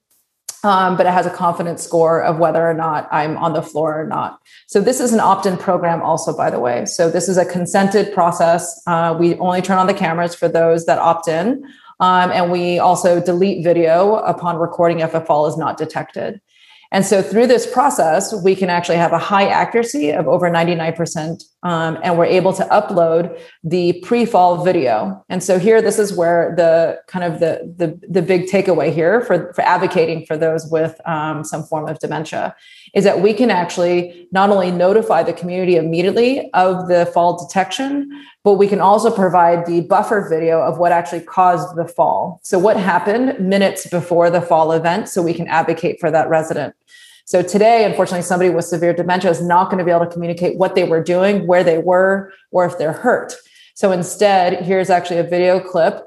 um, 0.65 0.97
but 0.97 1.07
it 1.07 1.13
has 1.13 1.27
a 1.27 1.31
confidence 1.31 1.83
score 1.83 2.23
of 2.23 2.39
whether 2.39 2.67
or 2.67 2.75
not 2.75 3.09
I'm 3.13 3.37
on 3.37 3.53
the 3.53 3.63
floor 3.63 4.01
or 4.01 4.07
not. 4.07 4.41
So 4.67 4.81
this 4.81 5.01
is 5.01 5.13
an 5.13 5.21
opt-in 5.21 5.57
program, 5.57 6.03
also, 6.03 6.37
by 6.37 6.51
the 6.51 6.59
way. 6.59 6.87
So 6.87 7.09
this 7.11 7.29
is 7.29 7.37
a 7.37 7.45
consented 7.45 8.13
process. 8.13 8.83
Uh, 8.87 9.17
we 9.19 9.37
only 9.37 9.63
turn 9.63 9.79
on 9.79 9.87
the 9.87 9.95
cameras 9.95 10.35
for 10.35 10.49
those 10.49 10.87
that 10.87 10.99
opt 10.99 11.29
in, 11.29 11.65
um, 12.01 12.31
and 12.31 12.51
we 12.51 12.79
also 12.79 13.21
delete 13.21 13.65
video 13.65 14.17
upon 14.17 14.57
recording 14.57 15.01
if 15.01 15.15
a 15.15 15.21
fall 15.21 15.47
is 15.47 15.57
not 15.57 15.77
detected. 15.77 16.41
And 16.93 17.05
so 17.05 17.23
through 17.23 17.47
this 17.49 17.71
process, 17.71 18.35
we 18.43 18.55
can 18.55 18.71
actually 18.71 18.97
have 18.97 19.13
a 19.13 19.19
high 19.19 19.49
accuracy 19.49 20.11
of 20.11 20.29
over 20.29 20.51
99%, 20.51 21.43
um, 21.63 21.99
and 22.03 22.17
we're 22.17 22.27
able 22.27 22.53
to 22.53 22.65
upload 22.65 23.41
the 23.65 24.01
pre-fall 24.05 24.65
video. 24.65 25.25
And 25.29 25.43
so 25.43 25.59
here, 25.59 25.83
this 25.83 25.99
is 25.99 26.13
where 26.13 26.55
the 26.57 27.01
kind 27.09 27.25
of 27.25 27.41
the 27.41 27.75
the, 27.77 27.99
the 28.09 28.23
big 28.23 28.47
takeaway 28.47 28.93
here 28.93 29.21
for, 29.21 29.53
for 29.53 29.63
advocating 29.63 30.27
for 30.27 30.37
those 30.37 30.67
with 30.71 31.01
um, 31.07 31.45
some 31.45 31.65
form 31.65 31.89
of 31.89 31.99
dementia 31.99 32.55
is 32.95 33.05
that 33.05 33.21
we 33.21 33.35
can 33.35 33.51
actually 33.51 34.29
not 34.33 34.51
only 34.51 34.71
notify 34.71 35.23
the 35.23 35.33
community 35.33 35.77
immediately 35.77 36.51
of 36.53 36.89
the 36.89 37.07
fall 37.07 37.47
detection, 37.47 38.09
but 38.47 38.55
we 38.55 38.69
can 38.69 38.81
also 38.81 39.11
provide 39.11 39.67
the 39.67 39.81
buffer 39.81 40.29
video 40.31 40.63
of 40.63 40.79
what 40.79 40.93
actually 40.93 41.21
caused 41.21 41.75
the 41.75 41.85
fall. 41.85 42.39
So, 42.45 42.61
what 42.61 42.77
happened 42.77 43.41
minutes 43.41 43.89
before 43.89 44.31
the 44.31 44.41
fall 44.41 44.71
event, 44.71 45.09
so 45.09 45.21
we 45.21 45.35
can 45.35 45.49
advocate 45.49 45.99
for 45.99 46.13
that 46.13 46.29
resident. 46.29 46.77
So, 47.25 47.43
today, 47.43 47.85
unfortunately, 47.85 48.23
somebody 48.23 48.51
with 48.51 48.65
severe 48.65 48.93
dementia 48.93 49.33
is 49.33 49.43
not 49.43 49.65
going 49.65 49.79
to 49.79 49.85
be 49.85 49.91
able 49.91 50.07
to 50.07 50.13
communicate 50.13 50.59
what 50.59 50.77
they 50.77 50.85
were 50.85 51.03
doing, 51.03 51.49
where 51.49 51.65
they 51.65 51.79
were, 51.79 52.33
or 52.53 52.65
if 52.65 52.79
they're 52.79 52.93
hurt. 52.93 53.35
So, 53.75 53.91
instead, 53.91 54.65
here's 54.65 54.91
actually 54.91 55.19
a 55.19 55.25
video 55.25 55.59
clip 55.59 56.07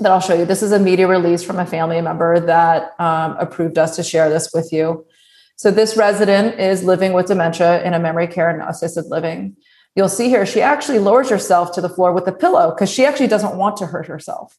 that 0.00 0.10
I'll 0.10 0.18
show 0.18 0.34
you. 0.34 0.44
This 0.44 0.64
is 0.64 0.72
a 0.72 0.78
media 0.80 1.06
release 1.06 1.44
from 1.44 1.60
a 1.60 1.66
family 1.66 2.00
member 2.00 2.40
that 2.40 2.98
um, 2.98 3.36
approved 3.38 3.78
us 3.78 3.94
to 3.94 4.02
share 4.02 4.28
this 4.28 4.50
with 4.52 4.72
you. 4.72 5.06
So 5.54 5.70
this 5.70 5.94
resident 5.94 6.58
is 6.58 6.84
living 6.84 7.12
with 7.12 7.26
dementia 7.26 7.84
in 7.84 7.92
a 7.92 7.98
memory 7.98 8.26
care 8.26 8.48
and 8.48 8.62
assisted 8.62 9.04
living. 9.08 9.56
You'll 9.96 10.08
see 10.08 10.28
here, 10.28 10.46
she 10.46 10.60
actually 10.60 10.98
lowers 10.98 11.30
herself 11.30 11.72
to 11.72 11.80
the 11.80 11.88
floor 11.88 12.12
with 12.12 12.26
a 12.26 12.32
pillow 12.32 12.70
because 12.70 12.90
she 12.90 13.04
actually 13.04 13.26
doesn't 13.26 13.56
want 13.56 13.76
to 13.78 13.86
hurt 13.86 14.06
herself. 14.06 14.56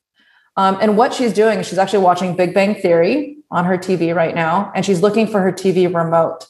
Um, 0.58 0.78
and 0.82 0.98
what 0.98 1.14
she's 1.14 1.32
doing 1.32 1.60
is 1.60 1.68
she's 1.68 1.78
actually 1.78 2.04
watching 2.04 2.36
Big 2.36 2.54
Bang 2.54 2.76
Theory 2.76 3.38
on 3.50 3.66
her 3.66 3.78
TV 3.78 4.14
right 4.14 4.36
now, 4.36 4.72
and 4.76 4.86
she's 4.86 5.02
looking 5.02 5.28
for 5.28 5.42
her 5.42 5.52
TV 5.52 5.94
remote. 5.94 6.48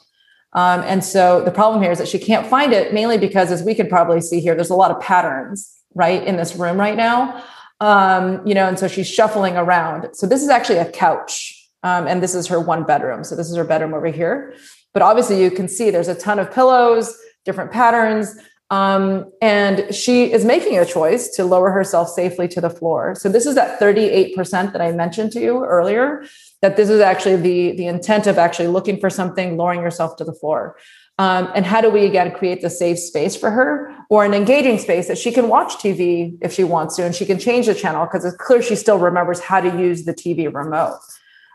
Um, 0.53 0.81
and 0.81 1.03
so 1.03 1.43
the 1.43 1.51
problem 1.51 1.81
here 1.81 1.91
is 1.91 1.99
that 1.99 2.07
she 2.07 2.19
can't 2.19 2.47
find 2.47 2.73
it 2.73 2.93
mainly 2.93 3.17
because, 3.17 3.51
as 3.51 3.63
we 3.63 3.75
could 3.75 3.89
probably 3.89 4.21
see 4.21 4.39
here, 4.39 4.55
there's 4.55 4.71
a 4.71 4.75
lot 4.75 4.91
of 4.91 4.99
patterns 4.99 5.71
right 5.93 6.23
in 6.23 6.35
this 6.35 6.55
room 6.55 6.77
right 6.77 6.97
now. 6.97 7.43
Um, 7.79 8.45
you 8.45 8.53
know, 8.53 8.67
and 8.67 8.77
so 8.77 8.87
she's 8.87 9.09
shuffling 9.09 9.55
around. 9.55 10.13
So 10.13 10.27
this 10.27 10.43
is 10.43 10.49
actually 10.49 10.79
a 10.79 10.91
couch 10.91 11.61
um, 11.83 12.07
and 12.07 12.21
this 12.21 12.35
is 12.35 12.47
her 12.47 12.59
one 12.59 12.83
bedroom. 12.83 13.23
So 13.23 13.35
this 13.35 13.49
is 13.49 13.55
her 13.55 13.63
bedroom 13.63 13.93
over 13.93 14.07
here. 14.07 14.53
But 14.93 15.01
obviously, 15.01 15.41
you 15.41 15.51
can 15.51 15.67
see 15.67 15.89
there's 15.89 16.07
a 16.07 16.15
ton 16.15 16.37
of 16.37 16.51
pillows, 16.51 17.17
different 17.45 17.71
patterns. 17.71 18.35
Um, 18.71 19.29
and 19.41 19.93
she 19.93 20.31
is 20.31 20.45
making 20.45 20.79
a 20.79 20.85
choice 20.85 21.27
to 21.35 21.43
lower 21.43 21.71
herself 21.71 22.07
safely 22.07 22.47
to 22.47 22.61
the 22.61 22.69
floor. 22.69 23.15
So 23.15 23.27
this 23.27 23.45
is 23.45 23.53
that 23.55 23.81
38% 23.81 24.71
that 24.71 24.81
I 24.81 24.93
mentioned 24.93 25.33
to 25.33 25.41
you 25.41 25.65
earlier, 25.65 26.23
that 26.61 26.77
this 26.77 26.89
is 26.89 27.01
actually 27.01 27.35
the, 27.35 27.75
the 27.75 27.87
intent 27.87 28.27
of 28.27 28.37
actually 28.37 28.69
looking 28.69 28.97
for 28.97 29.09
something, 29.09 29.57
lowering 29.57 29.81
yourself 29.81 30.15
to 30.17 30.23
the 30.23 30.31
floor. 30.31 30.77
Um, 31.19 31.51
and 31.53 31.65
how 31.65 31.81
do 31.81 31.89
we 31.89 32.05
again 32.05 32.31
create 32.31 32.61
the 32.61 32.69
safe 32.69 32.97
space 32.97 33.35
for 33.35 33.51
her 33.51 33.93
or 34.09 34.23
an 34.23 34.33
engaging 34.33 34.79
space 34.79 35.09
that 35.09 35.17
she 35.17 35.33
can 35.33 35.49
watch 35.49 35.73
TV 35.73 36.37
if 36.41 36.53
she 36.53 36.63
wants 36.63 36.95
to, 36.95 37.03
and 37.03 37.13
she 37.13 37.25
can 37.25 37.37
change 37.39 37.65
the 37.65 37.75
channel 37.75 38.05
because 38.05 38.23
it's 38.23 38.37
clear 38.37 38.61
she 38.61 38.77
still 38.77 38.97
remembers 38.97 39.41
how 39.41 39.59
to 39.59 39.77
use 39.77 40.05
the 40.05 40.13
TV 40.13 40.51
remote. 40.51 40.97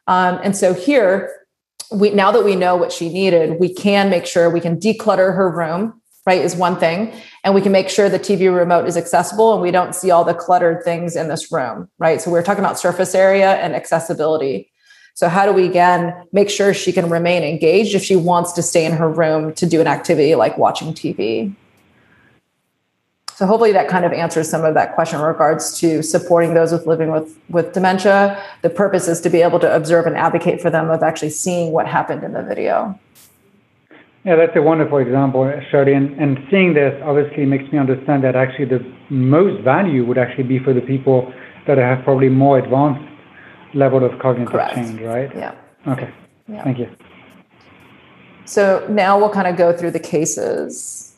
Um, 0.06 0.38
and 0.44 0.54
so 0.54 0.74
here, 0.74 1.32
we 1.90 2.10
now 2.10 2.30
that 2.30 2.44
we 2.44 2.56
know 2.56 2.76
what 2.76 2.92
she 2.92 3.08
needed, 3.08 3.58
we 3.58 3.72
can 3.72 4.10
make 4.10 4.26
sure 4.26 4.50
we 4.50 4.60
can 4.60 4.78
declutter 4.78 5.34
her 5.34 5.50
room, 5.50 6.02
right? 6.26 6.42
Is 6.42 6.56
one 6.56 6.76
thing. 6.76 7.12
And 7.44 7.54
we 7.54 7.62
can 7.62 7.72
make 7.72 7.88
sure 7.88 8.08
the 8.08 8.18
TV 8.18 8.54
remote 8.54 8.86
is 8.86 8.96
accessible 8.96 9.52
and 9.52 9.62
we 9.62 9.70
don't 9.70 9.94
see 9.94 10.10
all 10.10 10.24
the 10.24 10.34
cluttered 10.34 10.82
things 10.82 11.14
in 11.14 11.28
this 11.28 11.50
room, 11.52 11.88
right? 11.98 12.20
So 12.20 12.30
we're 12.30 12.42
talking 12.42 12.64
about 12.64 12.78
surface 12.78 13.14
area 13.14 13.54
and 13.54 13.74
accessibility. 13.74 14.70
So 15.14 15.28
how 15.30 15.46
do 15.46 15.52
we 15.52 15.64
again 15.64 16.12
make 16.32 16.50
sure 16.50 16.74
she 16.74 16.92
can 16.92 17.08
remain 17.08 17.42
engaged 17.42 17.94
if 17.94 18.02
she 18.02 18.16
wants 18.16 18.52
to 18.52 18.62
stay 18.62 18.84
in 18.84 18.92
her 18.92 19.08
room 19.08 19.54
to 19.54 19.64
do 19.64 19.80
an 19.80 19.86
activity 19.86 20.34
like 20.34 20.58
watching 20.58 20.92
TV? 20.92 21.54
So 23.36 23.46
hopefully 23.46 23.72
that 23.72 23.88
kind 23.88 24.04
of 24.04 24.12
answers 24.12 24.48
some 24.48 24.64
of 24.64 24.74
that 24.74 24.94
question 24.94 25.20
in 25.20 25.24
regards 25.26 25.78
to 25.80 26.02
supporting 26.02 26.54
those 26.54 26.72
with 26.72 26.86
living 26.86 27.10
with, 27.10 27.38
with 27.48 27.72
dementia. 27.72 28.42
The 28.62 28.70
purpose 28.70 29.08
is 29.08 29.20
to 29.22 29.30
be 29.30 29.42
able 29.42 29.58
to 29.60 29.76
observe 29.76 30.06
and 30.06 30.16
advocate 30.16 30.60
for 30.60 30.70
them 30.70 30.90
of 30.90 31.02
actually 31.02 31.30
seeing 31.30 31.70
what 31.70 31.86
happened 31.86 32.24
in 32.24 32.32
the 32.32 32.42
video. 32.42 32.98
Yeah, 34.26 34.34
that's 34.34 34.56
a 34.56 34.62
wonderful 34.62 34.98
example, 34.98 35.48
Shirley. 35.70 35.94
And, 35.94 36.18
and 36.18 36.38
seeing 36.50 36.74
this 36.74 37.00
obviously 37.04 37.46
makes 37.46 37.70
me 37.72 37.78
understand 37.78 38.24
that 38.24 38.34
actually 38.34 38.64
the 38.64 38.80
most 39.08 39.62
value 39.62 40.04
would 40.04 40.18
actually 40.18 40.42
be 40.42 40.58
for 40.58 40.74
the 40.74 40.80
people 40.80 41.32
that 41.68 41.78
have 41.78 42.02
probably 42.02 42.28
more 42.28 42.58
advanced 42.58 43.08
level 43.72 44.04
of 44.04 44.18
cognitive 44.18 44.50
Correct. 44.50 44.74
change, 44.74 45.00
right? 45.00 45.30
Yeah. 45.32 45.54
Okay. 45.86 46.12
Yeah. 46.48 46.64
Thank 46.64 46.78
you. 46.80 46.90
So 48.46 48.84
now 48.90 49.16
we'll 49.16 49.30
kind 49.30 49.46
of 49.46 49.56
go 49.56 49.72
through 49.72 49.92
the 49.92 50.00
cases. 50.00 51.14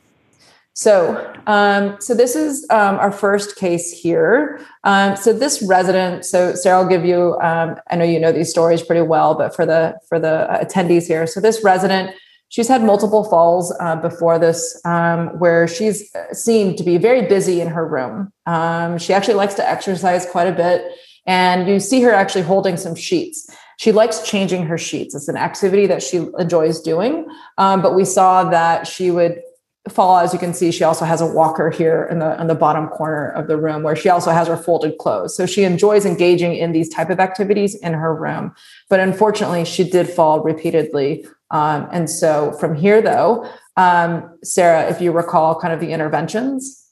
So, 0.74 1.34
um, 1.46 1.96
so 2.00 2.14
this 2.14 2.36
is 2.36 2.66
um, 2.68 2.96
our 2.96 3.10
first 3.10 3.56
case 3.56 3.90
here. 3.90 4.60
Um, 4.84 5.16
so 5.16 5.32
this 5.32 5.62
resident, 5.62 6.26
so 6.26 6.54
Sara, 6.54 6.82
I'll 6.82 6.88
give 6.88 7.06
you. 7.06 7.38
Um, 7.40 7.76
I 7.90 7.96
know 7.96 8.04
you 8.04 8.20
know 8.20 8.32
these 8.32 8.50
stories 8.50 8.82
pretty 8.82 9.02
well, 9.02 9.34
but 9.34 9.56
for 9.56 9.64
the 9.64 9.98
for 10.08 10.20
the 10.20 10.46
attendees 10.62 11.06
here, 11.06 11.26
so 11.26 11.40
this 11.40 11.64
resident, 11.64 12.14
she's 12.48 12.68
had 12.68 12.82
multiple 12.82 13.24
falls 13.24 13.74
uh, 13.80 13.96
before 13.96 14.38
this, 14.38 14.80
um, 14.84 15.28
where 15.38 15.68
she's 15.68 16.10
seen 16.32 16.76
to 16.76 16.84
be 16.84 16.98
very 16.98 17.26
busy 17.26 17.60
in 17.60 17.68
her 17.68 17.86
room. 17.86 18.32
Um, 18.46 18.98
she 18.98 19.12
actually 19.12 19.34
likes 19.34 19.54
to 19.54 19.68
exercise 19.68 20.26
quite 20.26 20.48
a 20.48 20.52
bit, 20.52 20.84
and 21.26 21.68
you 21.68 21.80
see 21.80 22.02
her 22.02 22.12
actually 22.12 22.42
holding 22.42 22.76
some 22.76 22.94
sheets 22.94 23.48
she 23.78 23.92
likes 23.92 24.22
changing 24.22 24.66
her 24.66 24.76
sheets. 24.76 25.14
It's 25.14 25.28
an 25.28 25.36
activity 25.36 25.86
that 25.86 26.02
she 26.02 26.26
enjoys 26.38 26.80
doing. 26.80 27.26
Um, 27.58 27.80
but 27.80 27.94
we 27.94 28.04
saw 28.04 28.50
that 28.50 28.88
she 28.88 29.12
would 29.12 29.40
fall 29.88 30.18
as 30.18 30.32
you 30.32 30.38
can 30.38 30.52
see 30.52 30.70
she 30.70 30.84
also 30.84 31.04
has 31.04 31.20
a 31.20 31.26
walker 31.26 31.70
here 31.70 32.06
in 32.10 32.18
the 32.18 32.40
in 32.40 32.46
the 32.46 32.54
bottom 32.54 32.88
corner 32.88 33.30
of 33.30 33.46
the 33.46 33.56
room 33.56 33.82
where 33.82 33.96
she 33.96 34.08
also 34.08 34.30
has 34.30 34.48
her 34.48 34.56
folded 34.56 34.96
clothes 34.98 35.36
so 35.36 35.46
she 35.46 35.64
enjoys 35.64 36.04
engaging 36.04 36.54
in 36.54 36.72
these 36.72 36.88
type 36.88 37.10
of 37.10 37.20
activities 37.20 37.74
in 37.76 37.92
her 37.92 38.14
room 38.14 38.54
but 38.88 39.00
unfortunately 39.00 39.64
she 39.64 39.88
did 39.88 40.08
fall 40.08 40.40
repeatedly 40.40 41.26
um, 41.50 41.88
and 41.92 42.10
so 42.10 42.52
from 42.52 42.74
here 42.74 43.00
though 43.00 43.48
um, 43.76 44.38
sara 44.42 44.88
if 44.90 45.00
you 45.00 45.12
recall 45.12 45.58
kind 45.58 45.72
of 45.72 45.80
the 45.80 45.92
interventions 45.92 46.88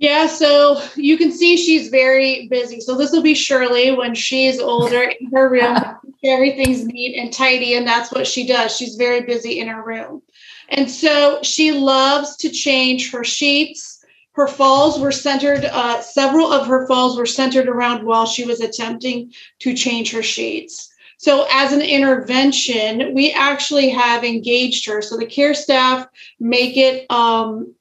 yeah, 0.00 0.28
so 0.28 0.82
you 0.96 1.18
can 1.18 1.30
see 1.30 1.58
she's 1.58 1.88
very 1.88 2.48
busy. 2.48 2.80
So 2.80 2.96
this 2.96 3.12
will 3.12 3.22
be 3.22 3.34
Shirley 3.34 3.92
when 3.92 4.14
she's 4.14 4.58
older 4.58 5.02
in 5.02 5.30
her 5.30 5.50
room. 5.50 5.76
Everything's 6.24 6.86
neat 6.86 7.18
and 7.18 7.30
tidy, 7.30 7.74
and 7.74 7.86
that's 7.86 8.10
what 8.10 8.26
she 8.26 8.46
does. 8.46 8.74
She's 8.74 8.94
very 8.94 9.20
busy 9.20 9.60
in 9.60 9.68
her 9.68 9.84
room. 9.84 10.22
And 10.70 10.90
so 10.90 11.40
she 11.42 11.72
loves 11.72 12.36
to 12.38 12.48
change 12.48 13.10
her 13.10 13.24
sheets. 13.24 14.04
Her 14.32 14.46
falls 14.46 14.98
were 14.98 15.12
centered, 15.12 15.64
uh, 15.64 16.00
several 16.00 16.52
of 16.52 16.66
her 16.68 16.86
falls 16.86 17.18
were 17.18 17.26
centered 17.26 17.68
around 17.68 18.04
while 18.04 18.26
she 18.26 18.44
was 18.44 18.60
attempting 18.60 19.32
to 19.60 19.74
change 19.74 20.12
her 20.12 20.22
sheets. 20.22 20.88
So, 21.18 21.46
as 21.52 21.72
an 21.72 21.82
intervention, 21.82 23.12
we 23.12 23.30
actually 23.32 23.90
have 23.90 24.24
engaged 24.24 24.86
her. 24.86 25.02
So, 25.02 25.18
the 25.18 25.26
care 25.26 25.52
staff 25.52 26.06
make 26.38 26.78
it 26.78 27.04
um, 27.10 27.74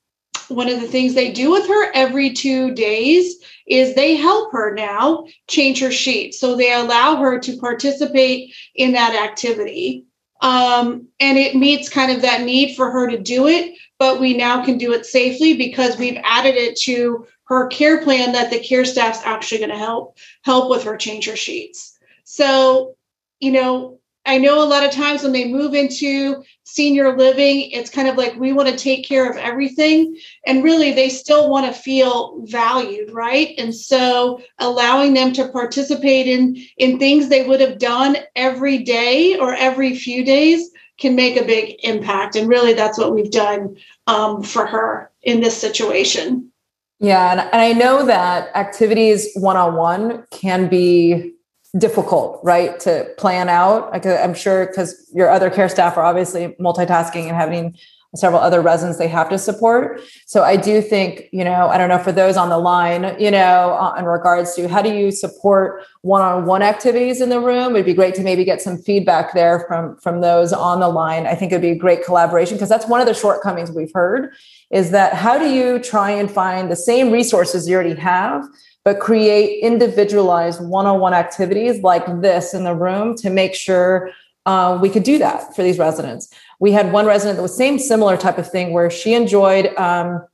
one 0.49 0.67
of 0.67 0.81
the 0.81 0.87
things 0.87 1.13
they 1.13 1.31
do 1.31 1.49
with 1.51 1.65
her 1.67 1.91
every 1.93 2.33
two 2.33 2.73
days 2.73 3.35
is 3.65 3.95
they 3.95 4.15
help 4.15 4.51
her 4.51 4.73
now 4.73 5.25
change 5.47 5.79
her 5.79 5.91
sheets. 5.91 6.37
So, 6.37 6.57
they 6.57 6.73
allow 6.73 7.15
her 7.17 7.39
to 7.39 7.57
participate 7.57 8.53
in 8.75 8.91
that 8.91 9.15
activity. 9.15 10.05
Um, 10.41 11.07
and 11.19 11.37
it 11.37 11.55
meets 11.55 11.89
kind 11.89 12.11
of 12.11 12.21
that 12.21 12.43
need 12.43 12.75
for 12.75 12.89
her 12.91 13.09
to 13.09 13.17
do 13.17 13.47
it, 13.47 13.77
but 13.97 14.19
we 14.21 14.37
now 14.37 14.63
can 14.63 14.77
do 14.77 14.93
it 14.93 15.05
safely 15.05 15.57
because 15.57 15.97
we've 15.97 16.19
added 16.23 16.55
it 16.55 16.77
to 16.81 17.27
her 17.45 17.67
care 17.67 18.01
plan 18.03 18.31
that 18.31 18.49
the 18.49 18.59
care 18.59 18.85
staff's 18.85 19.21
actually 19.25 19.57
going 19.57 19.71
to 19.71 19.77
help 19.77 20.17
help 20.43 20.69
with 20.69 20.83
her 20.83 20.95
change 20.95 21.27
her 21.27 21.35
sheets. 21.35 21.97
So, 22.23 22.95
you 23.39 23.51
know, 23.51 23.98
I 24.29 24.37
know 24.37 24.61
a 24.61 24.63
lot 24.63 24.85
of 24.85 24.91
times 24.91 25.23
when 25.23 25.31
they 25.31 25.51
move 25.51 25.73
into 25.73 26.43
senior 26.63 27.17
living, 27.17 27.71
it's 27.71 27.89
kind 27.89 28.07
of 28.07 28.15
like 28.15 28.35
we 28.35 28.53
want 28.53 28.69
to 28.69 28.77
take 28.77 29.03
care 29.03 29.27
of 29.27 29.35
everything. 29.37 30.15
And 30.45 30.63
really, 30.63 30.91
they 30.93 31.09
still 31.09 31.49
want 31.49 31.65
to 31.65 31.81
feel 31.81 32.39
valued, 32.45 33.09
right? 33.09 33.55
And 33.57 33.73
so 33.73 34.39
allowing 34.59 35.15
them 35.15 35.33
to 35.33 35.49
participate 35.49 36.27
in, 36.27 36.57
in 36.77 36.99
things 36.99 37.27
they 37.27 37.47
would 37.47 37.59
have 37.59 37.79
done 37.79 38.17
every 38.35 38.77
day 38.77 39.35
or 39.35 39.55
every 39.55 39.95
few 39.95 40.23
days 40.23 40.69
can 40.99 41.15
make 41.15 41.35
a 41.35 41.43
big 41.43 41.79
impact. 41.83 42.35
And 42.35 42.47
really, 42.47 42.73
that's 42.73 42.99
what 42.99 43.15
we've 43.15 43.31
done 43.31 43.77
um, 44.05 44.43
for 44.43 44.67
her 44.67 45.09
in 45.23 45.41
this 45.41 45.57
situation. 45.57 46.51
Yeah. 46.99 47.31
And, 47.31 47.39
and 47.39 47.61
I 47.61 47.73
know 47.73 48.05
that 48.05 48.55
activities 48.55 49.31
one 49.33 49.57
on 49.57 49.75
one 49.75 50.27
can 50.29 50.69
be 50.69 51.33
difficult, 51.77 52.39
right, 52.43 52.79
to 52.81 53.07
plan 53.17 53.49
out. 53.49 54.05
I'm 54.05 54.33
sure 54.33 54.65
because 54.65 55.09
your 55.13 55.29
other 55.29 55.49
care 55.49 55.69
staff 55.69 55.97
are 55.97 56.03
obviously 56.03 56.55
multitasking 56.59 57.27
and 57.27 57.35
having 57.35 57.77
several 58.15 58.41
other 58.41 58.61
residents 58.61 58.97
they 58.97 59.07
have 59.07 59.29
to 59.29 59.37
support. 59.37 60.01
So 60.25 60.43
I 60.43 60.55
do 60.55 60.81
think, 60.81 61.25
you 61.31 61.43
know, 61.43 61.67
I 61.67 61.77
don't 61.77 61.89
know 61.89 61.99
for 61.99 62.11
those 62.11 62.37
on 62.37 62.49
the 62.49 62.57
line, 62.57 63.15
you 63.19 63.29
know, 63.29 63.77
uh, 63.79 63.93
in 63.99 64.05
regards 64.05 64.55
to 64.55 64.67
how 64.67 64.81
do 64.81 64.91
you 64.91 65.11
support 65.11 65.83
one-on-one 66.01 66.63
activities 66.63 67.21
in 67.21 67.29
the 67.29 67.39
room? 67.39 67.75
It'd 67.75 67.85
be 67.85 67.93
great 67.93 68.15
to 68.15 68.23
maybe 68.23 68.43
get 68.43 68.61
some 68.61 68.79
feedback 68.79 69.33
there 69.33 69.65
from 69.67 69.95
from 69.97 70.21
those 70.21 70.53
on 70.53 70.79
the 70.79 70.89
line. 70.89 71.27
I 71.27 71.35
think 71.35 71.51
it'd 71.51 71.61
be 71.61 71.69
a 71.69 71.75
great 71.75 72.03
collaboration 72.03 72.55
because 72.55 72.69
that's 72.69 72.87
one 72.87 72.99
of 72.99 73.05
the 73.05 73.13
shortcomings 73.13 73.71
we've 73.71 73.93
heard 73.93 74.33
is 74.71 74.89
that 74.91 75.13
how 75.13 75.37
do 75.37 75.49
you 75.49 75.77
try 75.79 76.09
and 76.09 76.31
find 76.31 76.71
the 76.71 76.75
same 76.75 77.11
resources 77.11 77.69
you 77.69 77.75
already 77.75 77.95
have 77.95 78.43
but 78.89 78.99
create 78.99 79.61
individualized 79.61 80.59
one-on-one 80.65 81.13
activities 81.13 81.83
like 81.83 82.03
this 82.23 82.55
in 82.55 82.63
the 82.63 82.73
room 82.73 83.15
to 83.15 83.29
make 83.29 83.53
sure 83.53 84.09
uh, 84.47 84.79
we 84.81 84.89
could 84.89 85.03
do 85.03 85.19
that 85.19 85.55
for 85.55 85.61
these 85.61 85.77
residents. 85.77 86.33
We 86.59 86.71
had 86.71 86.91
one 86.91 87.05
resident 87.05 87.37
that 87.37 87.43
was 87.43 87.55
same 87.55 87.77
similar 87.77 88.17
type 88.17 88.39
of 88.39 88.49
thing 88.49 88.73
where 88.73 88.89
she 88.89 89.13
enjoyed 89.13 89.67
um, 89.77 90.25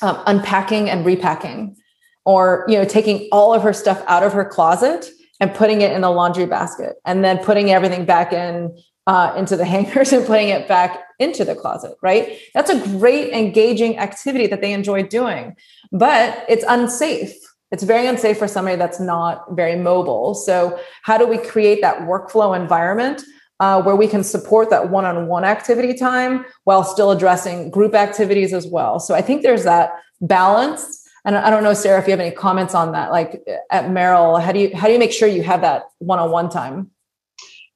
um, 0.00 0.22
unpacking 0.26 0.88
and 0.88 1.04
repacking, 1.04 1.76
or 2.24 2.64
you 2.68 2.78
know 2.78 2.86
taking 2.86 3.28
all 3.32 3.52
of 3.52 3.62
her 3.62 3.74
stuff 3.74 4.02
out 4.06 4.22
of 4.22 4.32
her 4.32 4.46
closet 4.46 5.10
and 5.38 5.52
putting 5.52 5.82
it 5.82 5.92
in 5.92 6.00
the 6.00 6.10
laundry 6.10 6.46
basket, 6.46 6.96
and 7.04 7.22
then 7.22 7.36
putting 7.36 7.70
everything 7.70 8.06
back 8.06 8.32
in 8.32 8.74
uh, 9.06 9.34
into 9.36 9.58
the 9.58 9.64
hangers 9.74 10.10
and 10.10 10.26
putting 10.26 10.48
it 10.48 10.66
back 10.66 11.02
into 11.18 11.44
the 11.44 11.54
closet. 11.54 11.92
Right? 12.00 12.38
That's 12.54 12.70
a 12.70 12.80
great 12.96 13.34
engaging 13.34 13.98
activity 13.98 14.46
that 14.46 14.62
they 14.62 14.72
enjoy 14.72 15.02
doing, 15.02 15.54
but 15.92 16.46
it's 16.48 16.64
unsafe 16.66 17.36
it's 17.70 17.84
very 17.84 18.06
unsafe 18.06 18.38
for 18.38 18.48
somebody 18.48 18.76
that's 18.76 19.00
not 19.00 19.44
very 19.52 19.76
mobile. 19.76 20.34
So, 20.34 20.78
how 21.02 21.18
do 21.18 21.26
we 21.26 21.38
create 21.38 21.80
that 21.82 22.00
workflow 22.00 22.58
environment 22.58 23.22
uh, 23.60 23.80
where 23.82 23.94
we 23.94 24.08
can 24.08 24.24
support 24.24 24.70
that 24.70 24.90
one-on-one 24.90 25.44
activity 25.44 25.94
time 25.94 26.44
while 26.64 26.82
still 26.82 27.10
addressing 27.10 27.70
group 27.70 27.94
activities 27.94 28.54
as 28.54 28.66
well. 28.66 28.98
So 28.98 29.14
I 29.14 29.20
think 29.20 29.42
there's 29.42 29.64
that 29.64 29.92
balance. 30.22 31.06
And 31.26 31.36
I 31.36 31.50
don't 31.50 31.62
know, 31.62 31.74
Sara, 31.74 32.00
if 32.00 32.06
you 32.06 32.12
have 32.12 32.20
any 32.20 32.34
comments 32.34 32.74
on 32.74 32.92
that. 32.92 33.10
Like 33.10 33.42
at 33.70 33.90
Merrill, 33.90 34.38
how 34.38 34.52
do 34.52 34.58
you 34.58 34.74
how 34.74 34.86
do 34.86 34.94
you 34.94 34.98
make 34.98 35.12
sure 35.12 35.28
you 35.28 35.42
have 35.42 35.60
that 35.60 35.82
one-on-one 35.98 36.48
time? 36.48 36.90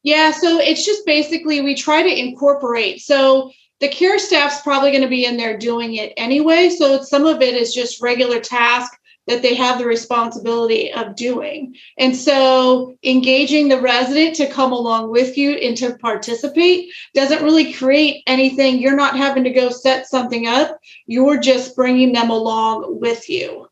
Yeah, 0.03 0.32
so 0.32 0.59
it's 0.59 0.84
just 0.84 1.05
basically 1.05 1.61
we 1.61 1.74
try 1.74 2.03
to 2.03 2.18
incorporate. 2.18 3.03
So 3.03 3.53
the 3.80 3.88
care 3.88 4.18
staff's 4.18 4.62
probably 4.62 4.90
going 4.90 5.03
to 5.03 5.09
be 5.09 5.26
in 5.26 5.36
there 5.36 5.59
doing 5.59 5.97
it 5.97 6.14
anyway. 6.16 6.70
So 6.70 7.03
some 7.03 7.26
of 7.26 7.42
it 7.42 7.55
is 7.55 7.74
just 7.74 8.01
regular 8.01 8.40
task 8.40 8.90
that 9.27 9.43
they 9.43 9.55
have 9.55 9.79
the 9.79 9.87
responsibility 9.87 10.93
of 10.93 11.16
doing. 11.16 11.75
And 11.99 12.14
so 12.14 12.97
engaging 13.03 13.68
the 13.68 13.81
resident 13.81 14.37
to 14.37 14.47
come 14.51 14.72
along 14.72 15.11
with 15.11 15.39
you 15.39 15.53
and 15.53 15.77
to 15.79 15.97
participate 15.99 16.93
doesn't 17.14 17.43
really 17.43 17.72
create 17.72 18.22
anything. 18.27 18.79
You're 18.79 18.97
not 18.97 19.16
having 19.16 19.45
to 19.45 19.51
go 19.51 19.70
set 19.70 20.07
something 20.07 20.47
up. 20.47 20.79
You're 21.07 21.39
just 21.39 21.75
bringing 21.75 22.12
them 22.12 22.31
along 22.31 23.01
with 23.01 23.29
you 23.29 23.68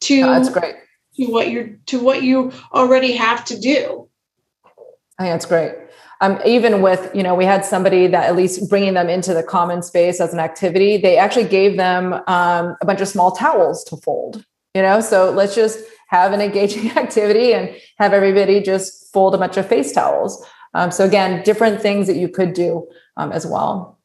to 0.00 0.22
that's 0.22 0.48
great 0.48 0.76
to 1.16 1.26
what 1.26 1.50
you're 1.50 1.70
to 1.86 2.00
what 2.00 2.22
you 2.22 2.52
already 2.72 3.12
have 3.12 3.44
to 3.46 3.58
do. 3.58 4.08
I 5.18 5.24
think 5.24 5.34
that's 5.34 5.46
great. 5.46 5.72
Um, 6.20 6.40
even 6.44 6.82
with 6.82 7.14
you 7.14 7.22
know 7.22 7.34
we 7.34 7.44
had 7.44 7.64
somebody 7.64 8.06
that 8.08 8.28
at 8.28 8.36
least 8.36 8.68
bringing 8.68 8.94
them 8.94 9.08
into 9.08 9.34
the 9.34 9.42
common 9.42 9.82
space 9.82 10.20
as 10.20 10.32
an 10.32 10.40
activity 10.40 10.96
they 10.96 11.16
actually 11.16 11.46
gave 11.46 11.76
them 11.76 12.14
um, 12.26 12.76
a 12.80 12.84
bunch 12.84 13.00
of 13.00 13.06
small 13.06 13.30
towels 13.30 13.84
to 13.84 13.96
fold 13.98 14.44
you 14.78 14.82
know? 14.82 15.00
So 15.00 15.32
let's 15.32 15.56
just 15.56 15.80
have 16.06 16.32
an 16.32 16.40
engaging 16.40 16.90
activity 16.96 17.52
and 17.52 17.74
have 17.98 18.12
everybody 18.12 18.60
just 18.60 19.12
fold 19.12 19.34
a 19.34 19.38
bunch 19.38 19.56
of 19.56 19.68
face 19.68 19.92
towels. 19.92 20.44
Um, 20.74 20.92
so 20.92 21.04
again 21.04 21.42
different 21.42 21.82
things 21.82 22.06
that 22.06 22.16
you 22.16 22.28
could 22.28 22.52
do 22.52 22.86
um, 23.16 23.32
as 23.32 23.44
well. 23.44 23.98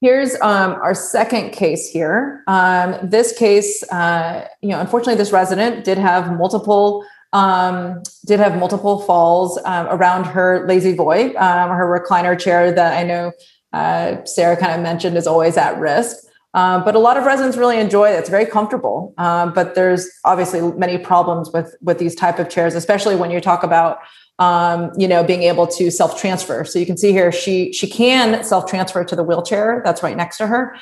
Here's 0.00 0.34
um, 0.40 0.72
our 0.72 0.94
second 0.94 1.52
case 1.52 1.88
here. 1.88 2.42
Um, 2.48 2.96
this 3.04 3.36
case 3.38 3.84
uh, 3.92 4.48
you 4.60 4.70
know 4.70 4.80
unfortunately 4.80 5.16
this 5.16 5.32
resident 5.32 5.84
did 5.84 5.98
have 5.98 6.36
multiple 6.36 7.04
um, 7.32 8.02
did 8.26 8.40
have 8.40 8.58
multiple 8.58 9.00
falls 9.02 9.58
um, 9.64 9.86
around 9.86 10.24
her 10.24 10.66
La-Z-Boy 10.66 11.34
her 11.34 12.00
recliner 12.00 12.38
chair 12.38 12.72
that 12.72 12.92
i 12.98 13.02
know 13.02 13.32
uh, 13.72 14.22
sara 14.24 14.54
kind 14.54 14.72
of 14.72 14.80
mentioned 14.82 15.16
is 15.16 15.26
always 15.26 15.56
at 15.56 15.78
risk 15.78 16.26
um, 16.54 16.84
but 16.84 16.94
a 16.94 16.98
lot 16.98 17.16
of 17.16 17.24
residents 17.24 17.56
really 17.56 17.78
enjoy 17.78 18.10
it. 18.10 18.18
It's 18.18 18.28
very 18.28 18.46
comfortable. 18.46 19.14
Um, 19.18 19.52
but 19.52 19.74
there's 19.74 20.08
obviously 20.24 20.60
many 20.72 20.98
problems 20.98 21.50
with 21.52 21.74
with 21.80 21.98
these 21.98 22.14
type 22.14 22.38
of 22.38 22.48
chairs, 22.48 22.74
especially 22.74 23.16
when 23.16 23.30
you 23.30 23.40
talk 23.40 23.62
about 23.62 23.98
um, 24.38 24.90
you 24.96 25.08
know 25.08 25.24
being 25.24 25.42
able 25.44 25.66
to 25.68 25.90
self 25.90 26.20
transfer. 26.20 26.64
So 26.64 26.78
you 26.78 26.86
can 26.86 26.96
see 26.96 27.12
here 27.12 27.32
she 27.32 27.72
she 27.72 27.86
can 27.86 28.44
self 28.44 28.66
transfer 28.66 29.04
to 29.04 29.16
the 29.16 29.24
wheelchair 29.24 29.82
that's 29.84 30.02
right 30.02 30.16
next 30.16 30.36
to 30.38 30.46
her. 30.46 30.76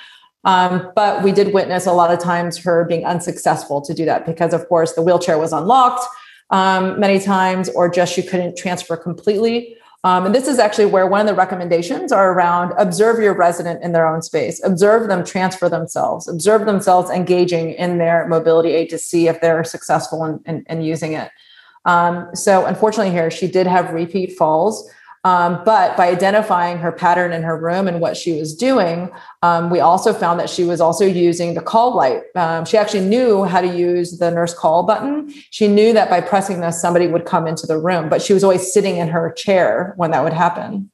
Um, 0.44 0.90
but 0.96 1.22
we 1.22 1.32
did 1.32 1.52
witness 1.52 1.86
a 1.86 1.92
lot 1.92 2.10
of 2.10 2.18
times 2.18 2.56
her 2.58 2.84
being 2.84 3.04
unsuccessful 3.04 3.82
to 3.82 3.92
do 3.92 4.04
that 4.06 4.24
because, 4.24 4.54
of 4.54 4.66
course, 4.68 4.94
the 4.94 5.02
wheelchair 5.02 5.38
was 5.38 5.52
unlocked 5.52 6.04
um, 6.48 6.98
many 6.98 7.20
times, 7.20 7.68
or 7.68 7.88
just 7.88 8.14
she 8.14 8.22
couldn't 8.22 8.56
transfer 8.56 8.96
completely. 8.96 9.76
Um, 10.02 10.24
and 10.24 10.34
this 10.34 10.48
is 10.48 10.58
actually 10.58 10.86
where 10.86 11.06
one 11.06 11.20
of 11.20 11.26
the 11.26 11.34
recommendations 11.34 12.10
are 12.10 12.32
around 12.32 12.72
observe 12.78 13.22
your 13.22 13.34
resident 13.34 13.82
in 13.82 13.92
their 13.92 14.06
own 14.06 14.22
space, 14.22 14.62
observe 14.64 15.08
them 15.08 15.24
transfer 15.24 15.68
themselves, 15.68 16.26
observe 16.26 16.64
themselves 16.64 17.10
engaging 17.10 17.72
in 17.72 17.98
their 17.98 18.26
mobility 18.26 18.70
aid 18.70 18.88
to 18.90 18.98
see 18.98 19.28
if 19.28 19.42
they're 19.42 19.62
successful 19.62 20.24
in, 20.24 20.40
in, 20.46 20.64
in 20.70 20.80
using 20.80 21.12
it. 21.12 21.30
Um, 21.84 22.28
so, 22.34 22.64
unfortunately, 22.64 23.12
here 23.12 23.30
she 23.30 23.46
did 23.46 23.66
have 23.66 23.92
repeat 23.92 24.36
falls. 24.36 24.90
Um, 25.22 25.60
but 25.66 25.98
by 25.98 26.08
identifying 26.08 26.78
her 26.78 26.92
pattern 26.92 27.32
in 27.32 27.42
her 27.42 27.56
room 27.56 27.86
and 27.86 28.00
what 28.00 28.16
she 28.16 28.38
was 28.38 28.54
doing, 28.54 29.10
um, 29.42 29.68
we 29.68 29.78
also 29.78 30.14
found 30.14 30.40
that 30.40 30.48
she 30.48 30.64
was 30.64 30.80
also 30.80 31.04
using 31.04 31.52
the 31.54 31.60
call 31.60 31.94
light. 31.94 32.22
Um, 32.34 32.64
she 32.64 32.78
actually 32.78 33.04
knew 33.04 33.44
how 33.44 33.60
to 33.60 33.68
use 33.68 34.18
the 34.18 34.30
nurse 34.30 34.54
call 34.54 34.84
button. 34.84 35.30
She 35.50 35.68
knew 35.68 35.92
that 35.92 36.08
by 36.08 36.22
pressing 36.22 36.60
this, 36.60 36.80
somebody 36.80 37.06
would 37.06 37.26
come 37.26 37.46
into 37.46 37.66
the 37.66 37.78
room, 37.78 38.08
but 38.08 38.22
she 38.22 38.32
was 38.32 38.42
always 38.42 38.72
sitting 38.72 38.96
in 38.96 39.08
her 39.08 39.30
chair 39.32 39.92
when 39.96 40.10
that 40.12 40.24
would 40.24 40.32
happen. 40.32 40.90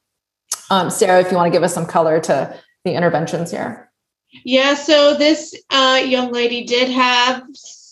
Um, 0.71 0.91
Sara, 0.91 1.21
if 1.21 1.31
you 1.31 1.37
want 1.37 1.53
to 1.53 1.57
give 1.57 1.63
us 1.63 1.75
some 1.75 1.87
color 1.87 2.21
to 2.23 2.59
the 2.85 2.95
interventions 2.95 3.53
here. 3.53 3.91
Yeah, 4.45 4.75
so 4.75 5.15
this 5.15 5.55
uh, 5.71 6.03
young 6.05 6.33
lady 6.33 6.65
did 6.65 6.91
have 6.91 7.45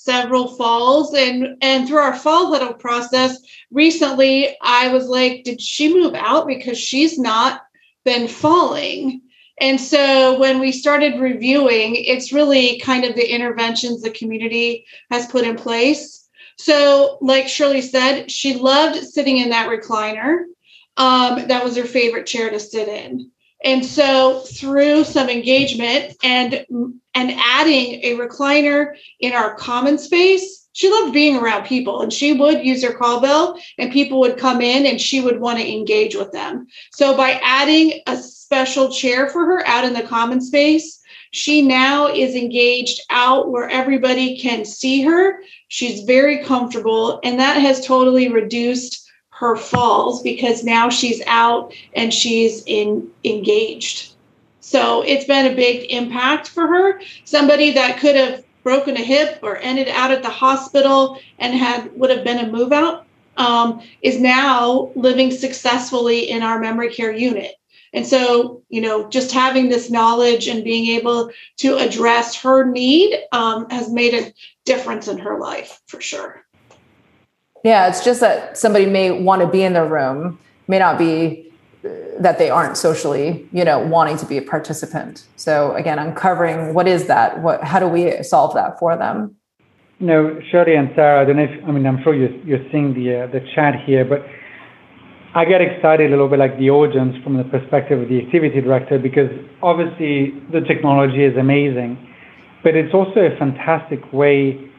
several 0.04 0.48
falls 0.48 1.14
and 1.14 1.56
and 1.62 1.88
through 1.88 1.98
our 1.98 2.14
fall 2.14 2.52
huddle 2.52 2.74
process 2.74 3.38
recently 3.70 4.54
i 4.60 4.88
was 4.88 5.06
like 5.06 5.44
did 5.44 5.60
she 5.60 5.92
move 5.92 6.14
out? 6.14 6.46
Because 6.46 6.78
she's 6.78 7.18
not 7.18 7.62
been 8.04 8.28
falling. 8.28 9.22
And 9.58 9.80
so 9.80 10.38
when 10.38 10.58
we 10.58 10.72
started 10.72 11.20
reviewing 11.20 11.96
it's 11.96 12.32
really 12.32 12.78
kind 12.80 13.04
of 13.04 13.14
the 13.14 13.34
interventions 13.34 14.02
the 14.02 14.10
community 14.10 14.84
has 15.10 15.26
put 15.26 15.44
in 15.44 15.56
place. 15.56 16.28
So 16.58 17.18
like 17.22 17.48
shirley 17.48 17.80
said 17.80 18.30
she 18.30 18.54
loved 18.54 19.02
sitting 19.06 19.38
in 19.38 19.50
that 19.50 19.68
recliner 19.68 20.44
um, 20.96 21.48
that 21.48 21.64
was 21.64 21.76
her 21.76 21.84
favorite 21.84 22.26
chair 22.26 22.50
to 22.50 22.60
sit 22.60 22.88
in 22.88 23.30
and 23.64 23.84
so 23.84 24.40
through 24.40 25.04
some 25.04 25.28
engagement 25.28 26.16
and 26.22 26.66
and 27.14 27.32
adding 27.36 28.00
a 28.04 28.16
recliner 28.16 28.94
in 29.20 29.32
our 29.32 29.54
common 29.54 29.96
space, 29.98 30.68
she 30.72 30.90
loved 30.90 31.14
being 31.14 31.36
around 31.36 31.64
people 31.64 32.02
and 32.02 32.12
she 32.12 32.32
would 32.32 32.64
use 32.64 32.82
her 32.82 32.92
call 32.92 33.20
bell 33.20 33.58
and 33.78 33.92
people 33.92 34.20
would 34.20 34.36
come 34.36 34.60
in 34.60 34.86
and 34.86 35.00
she 35.00 35.20
would 35.20 35.40
want 35.40 35.58
to 35.58 35.72
engage 35.72 36.14
with 36.14 36.32
them. 36.32 36.66
So 36.92 37.16
by 37.16 37.40
adding 37.42 38.00
a 38.06 38.16
special 38.16 38.90
chair 38.90 39.30
for 39.30 39.46
her 39.46 39.66
out 39.66 39.84
in 39.84 39.94
the 39.94 40.02
common 40.02 40.40
space, 40.40 41.00
she 41.30 41.62
now 41.62 42.08
is 42.08 42.34
engaged 42.34 43.00
out 43.10 43.50
where 43.50 43.68
everybody 43.68 44.38
can 44.38 44.64
see 44.64 45.02
her. 45.02 45.40
She's 45.68 46.02
very 46.02 46.44
comfortable 46.44 47.20
and 47.22 47.38
that 47.38 47.60
has 47.60 47.86
totally 47.86 48.28
reduced 48.28 49.03
her 49.44 49.56
falls 49.56 50.22
because 50.22 50.64
now 50.64 50.88
she's 50.88 51.22
out 51.26 51.74
and 51.94 52.12
she's 52.12 52.62
in 52.66 53.08
engaged. 53.24 54.14
So 54.60 55.02
it's 55.02 55.26
been 55.26 55.52
a 55.52 55.54
big 55.54 55.90
impact 55.90 56.48
for 56.48 56.66
her. 56.66 57.00
Somebody 57.24 57.72
that 57.72 57.98
could 57.98 58.16
have 58.16 58.42
broken 58.62 58.96
a 58.96 59.02
hip 59.02 59.40
or 59.42 59.58
ended 59.58 59.88
out 59.88 60.10
at 60.10 60.22
the 60.22 60.30
hospital 60.30 61.18
and 61.38 61.54
had 61.54 61.94
would 61.98 62.08
have 62.08 62.24
been 62.24 62.38
a 62.38 62.50
move 62.50 62.72
out 62.72 63.06
um, 63.36 63.82
is 64.00 64.18
now 64.18 64.90
living 64.94 65.30
successfully 65.30 66.30
in 66.30 66.42
our 66.42 66.58
memory 66.58 66.90
care 66.90 67.12
unit. 67.12 67.54
And 67.92 68.06
so, 68.06 68.62
you 68.70 68.80
know, 68.80 69.08
just 69.08 69.30
having 69.30 69.68
this 69.68 69.90
knowledge 69.90 70.48
and 70.48 70.64
being 70.64 70.86
able 70.96 71.30
to 71.58 71.76
address 71.76 72.34
her 72.36 72.64
need 72.64 73.14
um, 73.30 73.68
has 73.68 73.90
made 73.90 74.14
a 74.14 74.32
difference 74.64 75.06
in 75.06 75.18
her 75.18 75.38
life 75.38 75.80
for 75.86 76.00
sure. 76.00 76.43
Yeah, 77.64 77.88
it's 77.88 78.04
just 78.04 78.20
that 78.20 78.58
somebody 78.58 78.84
may 78.84 79.10
want 79.10 79.40
to 79.40 79.48
be 79.48 79.62
in 79.62 79.72
their 79.72 79.86
room, 79.86 80.38
may 80.68 80.78
not 80.78 80.98
be 80.98 81.50
uh, 81.82 81.88
that 82.20 82.38
they 82.38 82.50
aren't 82.50 82.76
socially, 82.76 83.48
you 83.52 83.64
know, 83.64 83.78
wanting 83.78 84.18
to 84.18 84.26
be 84.26 84.36
a 84.36 84.42
participant. 84.42 85.26
So 85.36 85.74
again, 85.74 85.98
uncovering 85.98 86.74
what 86.74 86.86
is 86.86 87.06
that? 87.06 87.42
What 87.42 87.64
how 87.64 87.80
do 87.80 87.88
we 87.88 88.22
solve 88.22 88.54
that 88.54 88.78
for 88.78 88.96
them? 88.96 89.34
You 89.98 90.06
know, 90.06 90.40
Shirley 90.50 90.74
and 90.76 90.90
Sarah, 90.94 91.22
I 91.22 91.24
don't 91.24 91.36
know 91.36 91.44
if 91.44 91.64
I 91.66 91.72
mean 91.72 91.86
I'm 91.86 92.02
sure 92.02 92.14
you're 92.14 92.36
you're 92.44 92.64
seeing 92.70 92.92
the 92.92 93.22
uh, 93.22 93.26
the 93.28 93.40
chat 93.54 93.74
here, 93.86 94.04
but 94.04 94.26
I 95.34 95.46
get 95.46 95.62
excited 95.62 96.08
a 96.08 96.10
little 96.10 96.28
bit 96.28 96.38
like 96.38 96.58
the 96.58 96.68
audience 96.68 97.16
from 97.24 97.38
the 97.38 97.44
perspective 97.44 97.98
of 97.98 98.08
the 98.10 98.20
activity 98.20 98.60
director 98.60 98.98
because 98.98 99.30
obviously 99.62 100.38
the 100.52 100.60
technology 100.60 101.24
is 101.24 101.36
amazing, 101.38 101.96
but 102.62 102.76
it's 102.76 102.92
also 102.92 103.20
a 103.20 103.34
fantastic 103.38 104.12
way 104.12 104.70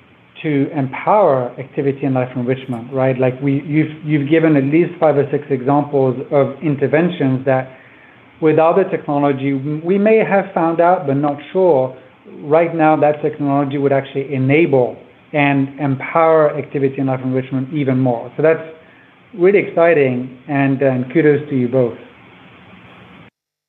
to 0.46 0.70
empower 0.78 1.50
activity 1.60 2.06
and 2.06 2.14
life 2.14 2.30
enrichment, 2.36 2.94
right? 2.94 3.18
Like 3.18 3.34
we, 3.42 3.64
you've, 3.64 3.94
you've 4.06 4.30
given 4.30 4.56
at 4.56 4.64
least 4.66 4.92
five 5.00 5.18
or 5.18 5.26
six 5.32 5.44
examples 5.50 6.16
of 6.32 6.62
interventions 6.62 7.44
that 7.46 7.80
without 8.42 8.76
the 8.76 8.84
technology, 8.96 9.54
we 9.54 9.98
may 9.98 10.18
have 10.18 10.54
found 10.54 10.80
out, 10.80 11.08
but 11.08 11.16
not 11.16 11.38
sure. 11.52 11.98
Right 12.44 12.74
now, 12.76 12.96
that 12.96 13.22
technology 13.24 13.78
would 13.78 13.92
actually 13.92 14.34
enable 14.34 14.98
and 15.34 15.80
empower 15.80 16.56
activity 16.56 16.98
and 17.00 17.08
life 17.08 17.22
enrichment 17.24 17.74
even 17.74 18.00
more. 18.00 18.32
So 18.38 18.44
that's 18.44 18.64
really 19.34 19.60
exciting, 19.60 20.42
and, 20.48 20.80
and 20.82 21.12
kudos 21.12 21.50
to 21.50 21.56
you 21.56 21.68
both. 21.68 21.98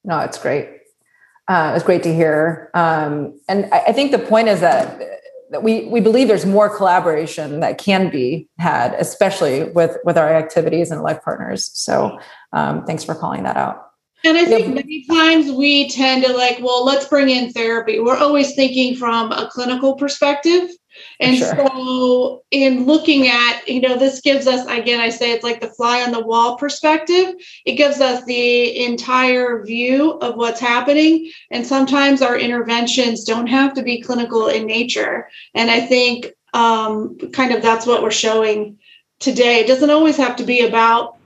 No, 0.05 0.20
it's 0.20 0.39
great. 0.39 0.68
Uh, 1.49 1.72
it's 1.74 1.85
great 1.85 2.03
to 2.03 2.14
hear. 2.14 2.70
Um, 2.74 3.41
and 3.49 3.66
I, 3.72 3.79
I 3.89 3.93
think 3.93 4.12
the 4.12 4.18
point 4.18 4.49
is 4.49 4.61
that 4.61 5.01
that 5.51 5.62
we 5.62 5.84
we 5.86 6.01
believe 6.01 6.28
there's 6.28 6.47
more 6.47 6.74
collaboration 6.74 7.61
that 7.61 7.78
can 7.78 8.11
be 8.11 8.49
had, 8.59 8.94
especially 8.94 9.64
with 9.70 9.97
with 10.05 10.18
our 10.18 10.34
activities 10.34 10.90
and 10.90 11.03
life 11.03 11.22
partners. 11.22 11.70
So 11.74 12.18
um, 12.53 12.84
thanks 12.84 13.05
for 13.05 13.14
calling 13.14 13.44
that 13.44 13.57
out. 13.57 13.82
And 14.24 14.36
I 14.36 14.44
think 14.44 14.74
many 14.74 15.05
times 15.07 15.53
we 15.53 15.88
tend 15.88 16.24
to 16.24 16.32
like, 16.32 16.59
well, 16.61 16.84
let's 16.84 17.07
bring 17.07 17.28
in 17.28 17.53
therapy. 17.53 18.01
We're 18.01 18.16
always 18.16 18.55
thinking 18.55 18.97
from 18.97 19.30
a 19.30 19.49
clinical 19.53 19.94
perspective. 19.94 20.68
And 21.20 21.36
sure. 21.36 21.55
so, 21.57 22.44
in 22.51 22.84
looking 22.84 23.28
at, 23.28 23.66
you 23.66 23.80
know, 23.80 23.97
this 23.97 24.20
gives 24.20 24.47
us, 24.47 24.66
again, 24.66 25.01
I 25.01 25.09
say 25.09 25.32
it's 25.32 25.44
like 25.44 25.61
the 25.61 25.68
fly 25.68 26.03
on 26.03 26.12
the 26.12 26.20
wall 26.20 26.57
perspective. 26.57 27.34
It 27.64 27.74
gives 27.74 28.01
us 28.01 28.24
the 28.24 28.84
entire 28.84 29.64
view 29.64 30.12
of 30.18 30.36
what's 30.36 30.61
happening. 30.61 31.30
And 31.51 31.66
sometimes 31.66 32.22
our 32.22 32.38
interventions 32.38 33.24
don't 33.24 33.47
have 33.47 33.74
to 33.74 33.82
be 33.82 34.03
clinical 34.03 34.49
in 34.49 34.66
nature. 34.66 35.28
And 35.55 35.70
I 35.70 35.80
think 35.80 36.34
um, 36.53 37.18
kind 37.32 37.53
of 37.53 37.62
that's 37.62 37.86
what 37.86 38.03
we're 38.03 38.11
showing 38.11 38.78
today. 39.18 39.61
It 39.61 39.66
doesn't 39.66 39.90
always 39.90 40.16
have 40.16 40.36
to 40.36 40.44
be 40.44 40.66
about, 40.66 41.16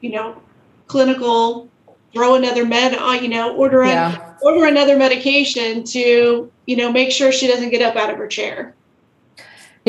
you 0.00 0.10
know, 0.10 0.40
clinical, 0.86 1.68
throw 2.12 2.34
another 2.34 2.64
med, 2.64 2.94
uh, 2.94 3.12
you 3.12 3.28
know, 3.28 3.56
order, 3.56 3.84
yeah. 3.84 4.34
order 4.42 4.66
another 4.66 4.96
medication 4.96 5.84
to, 5.84 6.50
you 6.66 6.76
know, 6.76 6.90
make 6.90 7.10
sure 7.10 7.32
she 7.32 7.46
doesn't 7.46 7.70
get 7.70 7.82
up 7.82 7.96
out 7.96 8.10
of 8.10 8.16
her 8.16 8.26
chair. 8.26 8.74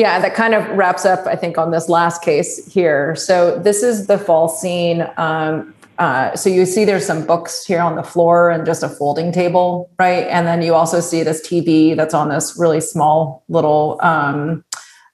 Yeah, 0.00 0.18
that 0.18 0.34
kind 0.34 0.54
of 0.54 0.66
wraps 0.70 1.04
up, 1.04 1.26
I 1.26 1.36
think, 1.36 1.58
on 1.58 1.72
this 1.72 1.90
last 1.90 2.22
case 2.22 2.66
here. 2.72 3.14
So 3.16 3.58
this 3.58 3.82
is 3.82 4.06
the 4.06 4.16
fall 4.16 4.48
scene. 4.48 5.06
Um, 5.18 5.74
uh, 5.98 6.34
so 6.34 6.48
you 6.48 6.64
see 6.64 6.86
there's 6.86 7.04
some 7.04 7.26
books 7.26 7.66
here 7.66 7.82
on 7.82 7.96
the 7.96 8.02
floor 8.02 8.48
and 8.48 8.64
just 8.64 8.82
a 8.82 8.88
folding 8.88 9.30
table, 9.30 9.90
right? 9.98 10.26
And 10.28 10.46
then 10.46 10.62
you 10.62 10.74
also 10.74 11.00
see 11.00 11.22
this 11.22 11.46
TV 11.46 11.94
that's 11.94 12.14
on 12.14 12.30
this 12.30 12.56
really 12.58 12.80
small 12.80 13.44
little 13.50 13.98
um, 14.00 14.64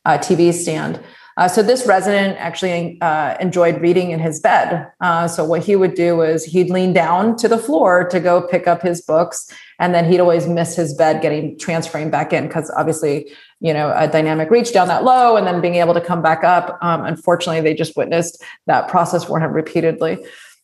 uh, 0.04 0.18
TV 0.18 0.54
stand. 0.54 1.00
Uh, 1.36 1.48
so 1.48 1.64
this 1.64 1.84
resident 1.84 2.38
actually 2.38 2.96
uh, 3.00 3.36
enjoyed 3.40 3.80
reading 3.80 4.12
in 4.12 4.20
his 4.20 4.38
bed. 4.38 4.86
Uh, 5.00 5.26
so 5.26 5.44
what 5.44 5.64
he 5.64 5.74
would 5.74 5.94
do 5.94 6.22
is 6.22 6.44
he'd 6.44 6.70
lean 6.70 6.92
down 6.92 7.34
to 7.38 7.48
the 7.48 7.58
floor 7.58 8.08
to 8.08 8.20
go 8.20 8.46
pick 8.46 8.68
up 8.68 8.82
his 8.82 9.02
books, 9.02 9.52
and 9.78 9.94
then 9.94 10.10
he'd 10.10 10.20
always 10.20 10.46
miss 10.46 10.76
his 10.76 10.94
bed 10.94 11.22
getting 11.22 11.58
transferring 11.58 12.10
back 12.10 12.32
in 12.32 12.46
because 12.46 12.70
obviously, 12.76 13.30
you 13.60 13.72
know, 13.72 13.92
a 13.96 14.08
dynamic 14.08 14.50
reach 14.50 14.72
down 14.72 14.88
that 14.88 15.04
low 15.04 15.36
and 15.36 15.46
then 15.46 15.60
being 15.60 15.76
able 15.76 15.94
to 15.94 16.00
come 16.00 16.22
back 16.22 16.44
up. 16.44 16.78
Um, 16.82 17.04
unfortunately, 17.04 17.60
they 17.60 17.74
just 17.74 17.96
witnessed 17.96 18.42
that 18.66 18.88
process 18.88 19.24
for 19.24 19.40
him 19.40 19.52
repeatedly. 19.52 20.18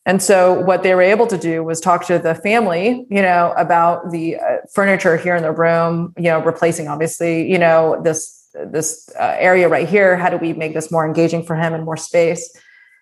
And 0.05 0.21
so 0.21 0.59
what 0.61 0.83
they 0.83 0.93
were 0.95 1.01
able 1.01 1.27
to 1.27 1.37
do 1.37 1.63
was 1.63 1.79
talk 1.79 2.05
to 2.07 2.19
the 2.19 2.35
family, 2.35 3.05
you 3.09 3.21
know, 3.21 3.53
about 3.55 4.11
the 4.11 4.35
uh, 4.35 4.57
furniture 4.73 5.15
here 5.15 5.35
in 5.35 5.43
the 5.43 5.51
room, 5.51 6.13
you 6.17 6.23
know, 6.23 6.41
replacing 6.41 6.87
obviously, 6.89 7.49
you 7.49 7.57
know, 7.57 8.01
this 8.03 8.43
this 8.53 9.09
uh, 9.19 9.35
area 9.39 9.67
right 9.67 9.89
here 9.89 10.15
how 10.15 10.29
do 10.29 10.37
we 10.37 10.53
make 10.53 10.73
this 10.73 10.91
more 10.91 11.05
engaging 11.05 11.43
for 11.43 11.55
him 11.55 11.73
and 11.73 11.83
more 11.83 11.97
space 11.97 12.55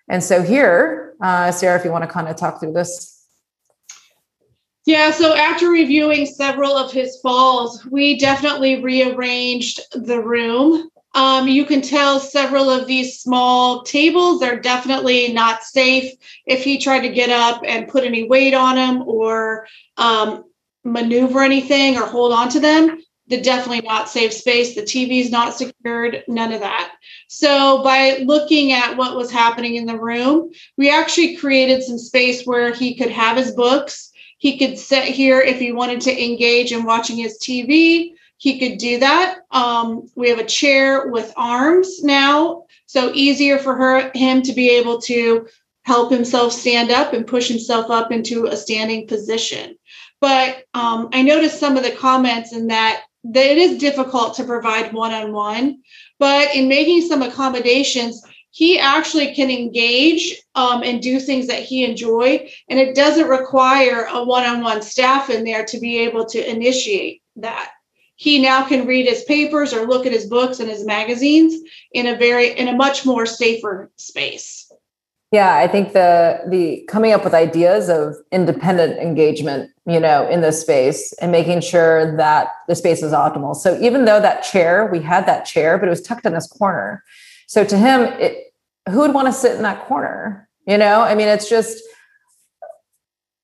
and 0.08 0.22
so 0.22 0.42
here 0.42 1.14
uh, 1.20 1.50
sara 1.52 1.78
if 1.78 1.84
you 1.84 1.90
want 1.90 2.02
to 2.02 2.08
kind 2.08 2.28
of 2.28 2.36
talk 2.36 2.58
through 2.60 2.72
this 2.72 3.11
yeah 4.84 5.10
so 5.10 5.34
after 5.34 5.68
reviewing 5.68 6.26
several 6.26 6.76
of 6.76 6.92
his 6.92 7.18
falls 7.20 7.84
we 7.86 8.18
definitely 8.18 8.82
rearranged 8.82 9.80
the 9.92 10.20
room 10.20 10.88
um, 11.14 11.46
you 11.46 11.66
can 11.66 11.82
tell 11.82 12.18
several 12.18 12.70
of 12.70 12.86
these 12.86 13.20
small 13.20 13.82
tables 13.82 14.42
are 14.42 14.58
definitely 14.58 15.32
not 15.32 15.62
safe 15.62 16.10
if 16.46 16.64
he 16.64 16.78
tried 16.78 17.00
to 17.00 17.10
get 17.10 17.28
up 17.28 17.62
and 17.66 17.88
put 17.88 18.04
any 18.04 18.26
weight 18.26 18.54
on 18.54 18.76
them 18.76 19.02
or 19.02 19.66
um, 19.98 20.44
maneuver 20.84 21.42
anything 21.42 21.98
or 21.98 22.06
hold 22.06 22.32
on 22.32 22.48
to 22.48 22.60
them 22.60 22.98
the 23.32 23.40
definitely 23.40 23.80
not 23.80 24.10
safe 24.10 24.32
space. 24.32 24.74
The 24.74 24.82
TV's 24.82 25.30
not 25.30 25.54
secured, 25.54 26.22
none 26.28 26.52
of 26.52 26.60
that. 26.60 26.92
So, 27.28 27.82
by 27.82 28.18
looking 28.26 28.72
at 28.72 28.96
what 28.96 29.16
was 29.16 29.30
happening 29.30 29.76
in 29.76 29.86
the 29.86 29.98
room, 29.98 30.50
we 30.76 30.90
actually 30.90 31.36
created 31.36 31.82
some 31.82 31.98
space 31.98 32.44
where 32.44 32.74
he 32.74 32.94
could 32.94 33.10
have 33.10 33.38
his 33.38 33.52
books. 33.52 34.11
He 34.42 34.58
could 34.58 34.76
sit 34.76 35.04
here 35.04 35.40
if 35.40 35.60
he 35.60 35.70
wanted 35.70 36.00
to 36.00 36.24
engage 36.24 36.72
in 36.72 36.82
watching 36.82 37.16
his 37.16 37.38
TV. 37.38 38.14
He 38.38 38.58
could 38.58 38.78
do 38.78 38.98
that. 38.98 39.38
Um, 39.52 40.10
we 40.16 40.30
have 40.30 40.40
a 40.40 40.44
chair 40.44 41.06
with 41.06 41.32
arms 41.36 42.02
now, 42.02 42.64
so 42.86 43.12
easier 43.14 43.56
for 43.56 43.76
her 43.76 44.10
him 44.16 44.42
to 44.42 44.52
be 44.52 44.68
able 44.70 45.00
to 45.02 45.46
help 45.84 46.10
himself 46.10 46.52
stand 46.52 46.90
up 46.90 47.12
and 47.12 47.24
push 47.24 47.46
himself 47.46 47.88
up 47.88 48.10
into 48.10 48.46
a 48.46 48.56
standing 48.56 49.06
position. 49.06 49.76
But 50.20 50.64
um, 50.74 51.10
I 51.12 51.22
noticed 51.22 51.60
some 51.60 51.76
of 51.76 51.84
the 51.84 51.92
comments 51.92 52.52
in 52.52 52.66
that 52.66 53.04
that 53.22 53.46
it 53.46 53.58
is 53.58 53.78
difficult 53.78 54.34
to 54.34 54.44
provide 54.44 54.92
one-on-one 54.92 55.80
but 56.18 56.52
in 56.56 56.66
making 56.68 57.02
some 57.02 57.22
accommodations 57.22 58.20
he 58.52 58.78
actually 58.78 59.34
can 59.34 59.50
engage 59.50 60.40
um, 60.54 60.82
and 60.82 61.02
do 61.02 61.18
things 61.18 61.46
that 61.48 61.62
he 61.62 61.84
enjoy 61.84 62.48
and 62.68 62.78
it 62.78 62.94
doesn't 62.94 63.28
require 63.28 64.06
a 64.10 64.22
one-on-one 64.22 64.82
staff 64.82 65.30
in 65.30 65.44
there 65.44 65.64
to 65.64 65.80
be 65.80 65.98
able 65.98 66.24
to 66.24 66.50
initiate 66.50 67.22
that 67.36 67.70
he 68.16 68.40
now 68.40 68.64
can 68.64 68.86
read 68.86 69.06
his 69.06 69.24
papers 69.24 69.72
or 69.72 69.86
look 69.86 70.06
at 70.06 70.12
his 70.12 70.26
books 70.26 70.60
and 70.60 70.68
his 70.68 70.84
magazines 70.84 71.54
in 71.92 72.06
a 72.06 72.16
very 72.16 72.56
in 72.56 72.68
a 72.68 72.76
much 72.76 73.04
more 73.04 73.26
safer 73.26 73.90
space 73.96 74.72
yeah, 75.32 75.56
I 75.56 75.66
think 75.66 75.94
the 75.94 76.42
the 76.46 76.84
coming 76.88 77.12
up 77.12 77.24
with 77.24 77.32
ideas 77.32 77.88
of 77.88 78.16
independent 78.30 78.98
engagement, 78.98 79.70
you 79.86 79.98
know, 79.98 80.28
in 80.28 80.42
this 80.42 80.60
space 80.60 81.14
and 81.22 81.32
making 81.32 81.62
sure 81.62 82.14
that 82.18 82.48
the 82.68 82.74
space 82.74 83.02
is 83.02 83.12
optimal. 83.12 83.56
So 83.56 83.80
even 83.80 84.04
though 84.04 84.20
that 84.20 84.42
chair, 84.42 84.90
we 84.92 85.00
had 85.00 85.24
that 85.24 85.46
chair, 85.46 85.78
but 85.78 85.86
it 85.86 85.90
was 85.90 86.02
tucked 86.02 86.26
in 86.26 86.34
this 86.34 86.46
corner. 86.46 87.02
So 87.52 87.66
to 87.66 87.76
him, 87.76 88.00
it, 88.18 88.54
who 88.88 89.00
would 89.00 89.12
want 89.12 89.26
to 89.26 89.32
sit 89.32 89.56
in 89.56 89.62
that 89.62 89.84
corner? 89.84 90.48
You 90.66 90.78
know, 90.78 91.02
I 91.02 91.14
mean, 91.14 91.28
it's 91.28 91.50
just 91.50 91.82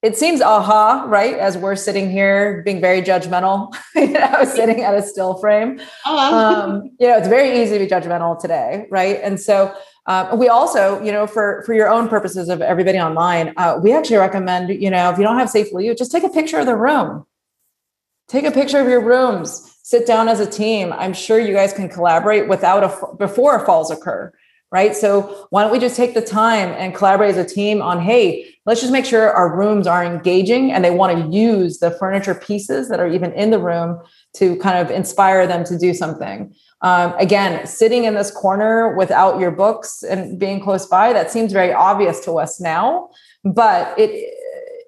it 0.01 0.17
seems 0.17 0.41
aha, 0.41 1.05
right? 1.07 1.35
As 1.35 1.59
we're 1.59 1.77
sitting 1.77 2.11
here 2.11 2.63
being 2.65 2.81
very 2.81 3.03
judgmental, 3.03 3.77
you 3.95 4.13
know, 4.13 4.45
sitting 4.45 4.81
at 4.81 4.95
a 4.95 5.03
still 5.03 5.35
frame. 5.35 5.79
Uh-huh. 6.07 6.37
Um, 6.37 6.91
you 6.99 7.07
know, 7.07 7.19
it's 7.19 7.29
very 7.29 7.61
easy 7.61 7.77
to 7.77 7.85
be 7.85 7.91
judgmental 7.91 8.41
today, 8.41 8.87
right? 8.91 9.21
And 9.23 9.39
so 9.39 9.75
um, 10.07 10.39
we 10.39 10.49
also, 10.49 11.03
you 11.03 11.13
know, 11.13 11.27
for 11.27 11.63
for 11.67 11.75
your 11.75 11.91
own 11.91 12.09
purposes 12.09 12.49
of 12.49 12.63
everybody 12.63 12.99
online, 12.99 13.53
uh, 13.59 13.79
we 13.83 13.93
actually 13.93 14.17
recommend, 14.17 14.71
you 14.71 14.89
know, 14.89 15.11
if 15.11 15.19
you 15.19 15.25
don't 15.25 15.39
have 15.39 15.51
SafelyYou, 15.51 15.99
just 15.99 16.13
take 16.13 16.25
a 16.25 16.31
picture 16.31 16.59
of 16.59 16.65
the 16.65 16.77
room. 16.77 17.27
Take 18.27 18.47
a 18.47 18.53
picture 18.53 18.81
of 18.81 18.89
your 18.89 19.05
rooms. 19.05 19.78
Sit 19.89 20.05
down 20.05 20.29
as 20.29 20.39
a 20.39 20.45
team. 20.45 20.93
I'm 20.93 21.15
sure 21.15 21.41
you 21.41 21.55
guys 21.55 21.73
can 21.73 21.89
collaborate 21.89 22.47
without 22.47 22.85
a 22.85 23.17
before 23.17 23.65
falls 23.65 23.91
occur, 23.91 24.31
right? 24.71 24.95
So 24.95 25.47
why 25.49 25.63
don't 25.63 25.73
we 25.73 25.79
just 25.79 25.97
take 25.97 26.13
the 26.13 26.21
time 26.21 26.69
and 26.77 26.95
collaborate 26.95 27.31
as 27.31 27.39
a 27.39 27.55
team 27.55 27.81
on, 27.81 27.99
hey, 28.03 28.55
let's 28.67 28.83
just 28.83 28.93
make 28.93 29.07
sure 29.07 29.31
our 29.31 29.57
rooms 29.57 29.87
are 29.87 30.05
engaging 30.05 30.73
and 30.73 30.85
they 30.85 30.91
want 30.91 31.17
to 31.17 31.35
use 31.35 31.79
the 31.79 31.91
furniture 31.93 32.35
pieces 32.35 32.91
that 32.91 33.01
are 33.01 33.09
even 33.09 33.33
in 33.33 33.51
the 33.51 33.59
room 33.59 33.99
to 34.35 34.57
kind 34.57 34.77
of 34.77 34.91
inspire 34.95 35.47
them 35.47 35.65
to 35.65 35.79
do 35.79 35.95
something. 35.95 36.55
Um, 36.83 37.15
again, 37.15 37.67
sitting 37.67 38.05
in 38.05 38.13
this 38.13 38.31
corner 38.31 38.95
without 38.95 39.41
your 39.41 39.53
books 39.53 40.03
and 40.03 40.39
being 40.39 40.61
close 40.61 40.85
by, 40.85 41.15
that 41.15 41.31
seems 41.31 41.51
very 41.51 41.73
obvious 41.73 42.23
to 42.27 42.33
us 42.39 42.61
now, 42.61 43.09
but 43.43 43.99
it 43.99 44.35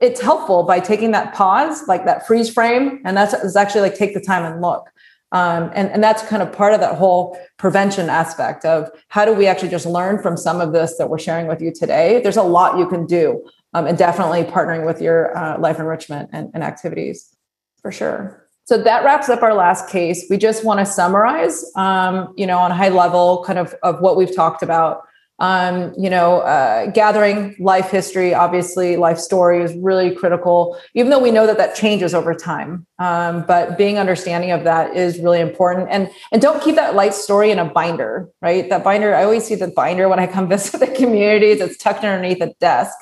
it's 0.00 0.20
helpful 0.20 0.62
by 0.62 0.80
taking 0.80 1.10
that 1.10 1.34
pause, 1.34 1.86
like 1.86 2.04
that 2.06 2.26
freeze 2.26 2.52
frame, 2.52 3.00
and 3.04 3.16
that's 3.16 3.34
is 3.34 3.56
actually 3.56 3.82
like 3.82 3.94
take 3.94 4.14
the 4.14 4.20
time 4.20 4.50
and 4.50 4.60
look. 4.60 4.90
Um, 5.32 5.70
and, 5.74 5.88
and 5.90 6.02
that's 6.02 6.22
kind 6.24 6.42
of 6.42 6.52
part 6.52 6.74
of 6.74 6.80
that 6.80 6.96
whole 6.96 7.38
prevention 7.56 8.10
aspect 8.10 8.64
of 8.64 8.90
how 9.08 9.24
do 9.24 9.32
we 9.32 9.46
actually 9.46 9.68
just 9.68 9.86
learn 9.86 10.20
from 10.20 10.36
some 10.36 10.60
of 10.60 10.72
this 10.72 10.96
that 10.98 11.08
we're 11.08 11.20
sharing 11.20 11.46
with 11.46 11.62
you 11.62 11.72
today. 11.72 12.20
There's 12.20 12.36
a 12.36 12.42
lot 12.42 12.78
you 12.78 12.88
can 12.88 13.06
do, 13.06 13.44
um, 13.74 13.86
and 13.86 13.96
definitely 13.96 14.42
partnering 14.42 14.84
with 14.84 15.00
your 15.00 15.36
uh, 15.36 15.58
life 15.58 15.78
enrichment 15.78 16.30
and, 16.32 16.50
and 16.52 16.64
activities 16.64 17.36
for 17.80 17.92
sure. 17.92 18.48
So 18.64 18.80
that 18.82 19.04
wraps 19.04 19.28
up 19.28 19.42
our 19.42 19.54
last 19.54 19.88
case. 19.88 20.26
We 20.30 20.36
just 20.36 20.64
want 20.64 20.80
to 20.80 20.86
summarize, 20.86 21.64
um, 21.76 22.32
you 22.36 22.46
know, 22.46 22.58
on 22.58 22.70
a 22.70 22.74
high 22.74 22.88
level, 22.88 23.44
kind 23.44 23.58
of 23.58 23.74
of 23.82 24.00
what 24.00 24.16
we've 24.16 24.34
talked 24.34 24.62
about. 24.62 25.02
Um, 25.40 25.94
you 25.96 26.10
know, 26.10 26.40
uh, 26.40 26.90
gathering 26.90 27.56
life 27.58 27.90
history, 27.90 28.34
obviously, 28.34 28.98
life 28.98 29.18
story 29.18 29.62
is 29.62 29.74
really 29.74 30.14
critical. 30.14 30.78
Even 30.94 31.10
though 31.10 31.18
we 31.18 31.30
know 31.30 31.46
that 31.46 31.56
that 31.56 31.74
changes 31.74 32.14
over 32.14 32.34
time, 32.34 32.86
um, 32.98 33.44
but 33.48 33.78
being 33.78 33.98
understanding 33.98 34.50
of 34.50 34.64
that 34.64 34.94
is 34.94 35.18
really 35.18 35.40
important. 35.40 35.88
And 35.90 36.10
and 36.30 36.42
don't 36.42 36.62
keep 36.62 36.76
that 36.76 36.94
life 36.94 37.14
story 37.14 37.50
in 37.50 37.58
a 37.58 37.64
binder, 37.64 38.28
right? 38.42 38.68
That 38.68 38.84
binder. 38.84 39.14
I 39.14 39.24
always 39.24 39.44
see 39.44 39.54
the 39.54 39.68
binder 39.68 40.08
when 40.10 40.18
I 40.18 40.26
come 40.26 40.48
visit 40.56 40.78
the 40.78 40.86
communities. 40.86 41.60
It's 41.60 41.78
tucked 41.78 42.04
underneath 42.04 42.42
a 42.42 42.52
desk. 42.60 42.96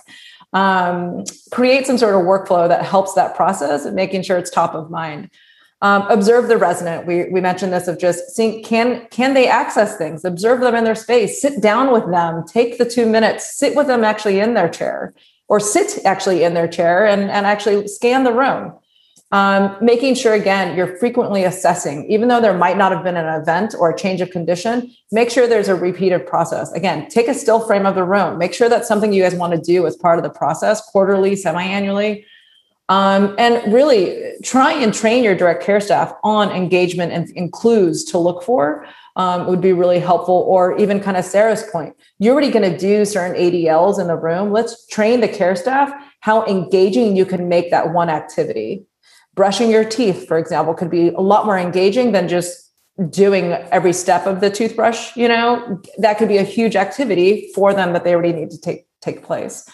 Um, 0.52 1.24
create 1.50 1.86
some 1.86 1.98
sort 1.98 2.14
of 2.14 2.22
workflow 2.22 2.68
that 2.68 2.84
helps 2.84 3.14
that 3.14 3.36
process 3.36 3.84
and 3.84 3.94
making 3.94 4.22
sure 4.22 4.38
it's 4.38 4.50
top 4.50 4.74
of 4.74 4.90
mind. 4.90 5.30
Um, 5.80 6.02
observe 6.10 6.48
the 6.48 6.56
resident. 6.56 7.06
We, 7.06 7.28
we 7.30 7.40
mentioned 7.40 7.72
this 7.72 7.86
of 7.86 8.00
just 8.00 8.34
seeing 8.34 8.64
can 8.64 9.06
can 9.10 9.34
they 9.34 9.46
access 9.46 9.96
things? 9.96 10.24
Observe 10.24 10.60
them 10.60 10.74
in 10.74 10.82
their 10.82 10.96
space. 10.96 11.40
Sit 11.40 11.62
down 11.62 11.92
with 11.92 12.10
them. 12.10 12.44
Take 12.46 12.78
the 12.78 12.84
two 12.84 13.06
minutes. 13.06 13.56
Sit 13.56 13.76
with 13.76 13.86
them 13.86 14.02
actually 14.02 14.40
in 14.40 14.54
their 14.54 14.68
chair, 14.68 15.14
or 15.46 15.60
sit 15.60 16.04
actually 16.04 16.42
in 16.42 16.54
their 16.54 16.66
chair 16.66 17.06
and 17.06 17.30
and 17.30 17.46
actually 17.46 17.86
scan 17.86 18.24
the 18.24 18.32
room. 18.32 18.72
Um, 19.30 19.76
making 19.80 20.14
sure 20.14 20.32
again 20.32 20.76
you're 20.76 20.96
frequently 20.96 21.44
assessing, 21.44 22.10
even 22.10 22.26
though 22.26 22.40
there 22.40 22.56
might 22.56 22.76
not 22.76 22.90
have 22.90 23.04
been 23.04 23.16
an 23.16 23.40
event 23.40 23.74
or 23.78 23.90
a 23.90 23.96
change 23.96 24.20
of 24.20 24.30
condition. 24.30 24.90
Make 25.12 25.30
sure 25.30 25.46
there's 25.46 25.68
a 25.68 25.76
repeated 25.76 26.26
process. 26.26 26.72
Again, 26.72 27.08
take 27.08 27.28
a 27.28 27.34
still 27.34 27.60
frame 27.60 27.86
of 27.86 27.94
the 27.94 28.04
room. 28.04 28.36
Make 28.36 28.52
sure 28.52 28.68
that's 28.68 28.88
something 28.88 29.12
you 29.12 29.22
guys 29.22 29.34
want 29.36 29.52
to 29.52 29.60
do 29.60 29.86
as 29.86 29.94
part 29.94 30.18
of 30.18 30.24
the 30.24 30.30
process, 30.30 30.80
quarterly, 30.90 31.36
semi-annually 31.36 32.26
Um, 32.90 33.34
and 33.38 33.70
really 33.70 34.32
try 34.42 34.72
and 34.72 34.94
train 34.94 35.22
your 35.22 35.34
direct 35.34 35.62
care 35.62 35.80
staff 35.80 36.14
on 36.24 36.50
engagement 36.50 37.12
and, 37.12 37.28
and 37.36 37.52
clues 37.52 38.02
to 38.06 38.18
look 38.18 38.42
for 38.42 38.86
um, 39.16 39.46
would 39.46 39.60
be 39.60 39.74
really 39.74 39.98
helpful. 39.98 40.36
Or 40.48 40.76
even 40.78 41.00
kind 41.00 41.18
of 41.18 41.24
Sara's 41.24 41.64
point, 41.70 41.94
you're 42.18 42.32
already 42.32 42.50
going 42.50 42.70
to 42.70 42.78
do 42.78 43.04
certain 43.04 43.36
ADLs 43.36 44.00
in 44.00 44.06
the 44.06 44.16
room. 44.16 44.52
Let's 44.52 44.86
train 44.86 45.20
the 45.20 45.28
care 45.28 45.54
staff 45.54 45.92
how 46.20 46.46
engaging 46.46 47.16
you 47.16 47.24
can 47.24 47.48
make 47.48 47.70
that 47.70 47.92
one 47.92 48.08
activity. 48.08 48.84
Brushing 49.34 49.70
your 49.70 49.84
teeth, 49.84 50.26
for 50.26 50.38
example, 50.38 50.74
could 50.74 50.90
be 50.90 51.08
a 51.08 51.20
lot 51.20 51.46
more 51.46 51.58
engaging 51.58 52.12
than 52.12 52.26
just 52.26 52.72
doing 53.10 53.52
every 53.70 53.92
step 53.92 54.26
of 54.26 54.40
the 54.40 54.50
toothbrush. 54.50 55.16
You 55.16 55.28
know, 55.28 55.80
that 55.98 56.18
could 56.18 56.28
be 56.28 56.38
a 56.38 56.42
huge 56.42 56.74
activity 56.74 57.50
for 57.54 57.72
them 57.72 57.92
that 57.92 58.04
they 58.04 58.14
already 58.14 58.32
need 58.32 58.50
to 58.50 58.60
take 58.60 58.86
take 59.00 59.22
place. 59.22 59.68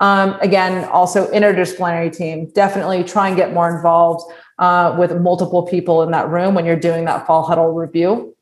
Um, 0.00 0.38
again, 0.40 0.84
also 0.90 1.30
interdisciplinary 1.32 2.16
team. 2.16 2.50
Definitely 2.54 3.04
try 3.04 3.28
and 3.28 3.36
get 3.36 3.52
more 3.52 3.74
involved 3.74 4.30
uh, 4.58 4.94
with 4.98 5.20
multiple 5.20 5.62
people 5.62 6.02
in 6.02 6.10
that 6.12 6.28
room 6.28 6.54
when 6.54 6.64
you're 6.64 6.76
doing 6.76 7.04
that 7.06 7.26
fall 7.26 7.42
huddle 7.42 7.72
review. 7.72 8.34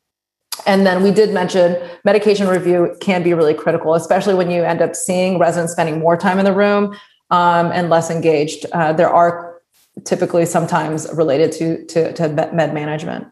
And 0.65 0.85
then 0.85 1.03
we 1.03 1.11
did 1.11 1.33
mention 1.33 1.77
medication 2.03 2.47
review 2.47 2.95
can 2.99 3.23
be 3.23 3.33
really 3.33 3.53
critical, 3.53 3.93
especially 3.93 4.33
when 4.33 4.51
you 4.51 4.63
end 4.63 4.81
up 4.81 4.95
seeing 4.95 5.39
residents 5.39 5.73
spending 5.73 5.99
more 5.99 6.17
time 6.17 6.39
in 6.39 6.45
the 6.45 6.53
room 6.53 6.95
um, 7.31 7.71
and 7.71 7.89
less 7.89 8.09
engaged. 8.09 8.65
Uh, 8.71 8.93
there 8.93 9.09
are 9.09 9.61
typically 10.03 10.45
sometimes 10.45 11.07
related 11.13 11.51
to, 11.53 11.85
to, 11.85 12.13
to 12.13 12.29
med 12.53 12.73
management. 12.73 13.27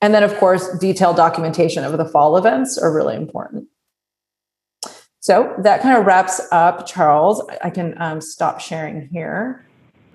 And 0.00 0.14
then, 0.14 0.22
of 0.22 0.36
course, 0.36 0.68
detailed 0.78 1.16
documentation 1.16 1.84
of 1.84 1.96
the 1.98 2.04
fall 2.04 2.36
events 2.36 2.78
are 2.78 2.92
really 2.92 3.16
important. 3.16 3.66
So 5.28 5.52
that 5.58 5.82
kind 5.82 5.98
of 5.98 6.06
wraps 6.06 6.40
up, 6.52 6.86
Charles. 6.86 7.46
I 7.62 7.68
can 7.68 7.92
um, 8.00 8.18
stop 8.18 8.60
sharing 8.62 9.10
here. 9.12 9.62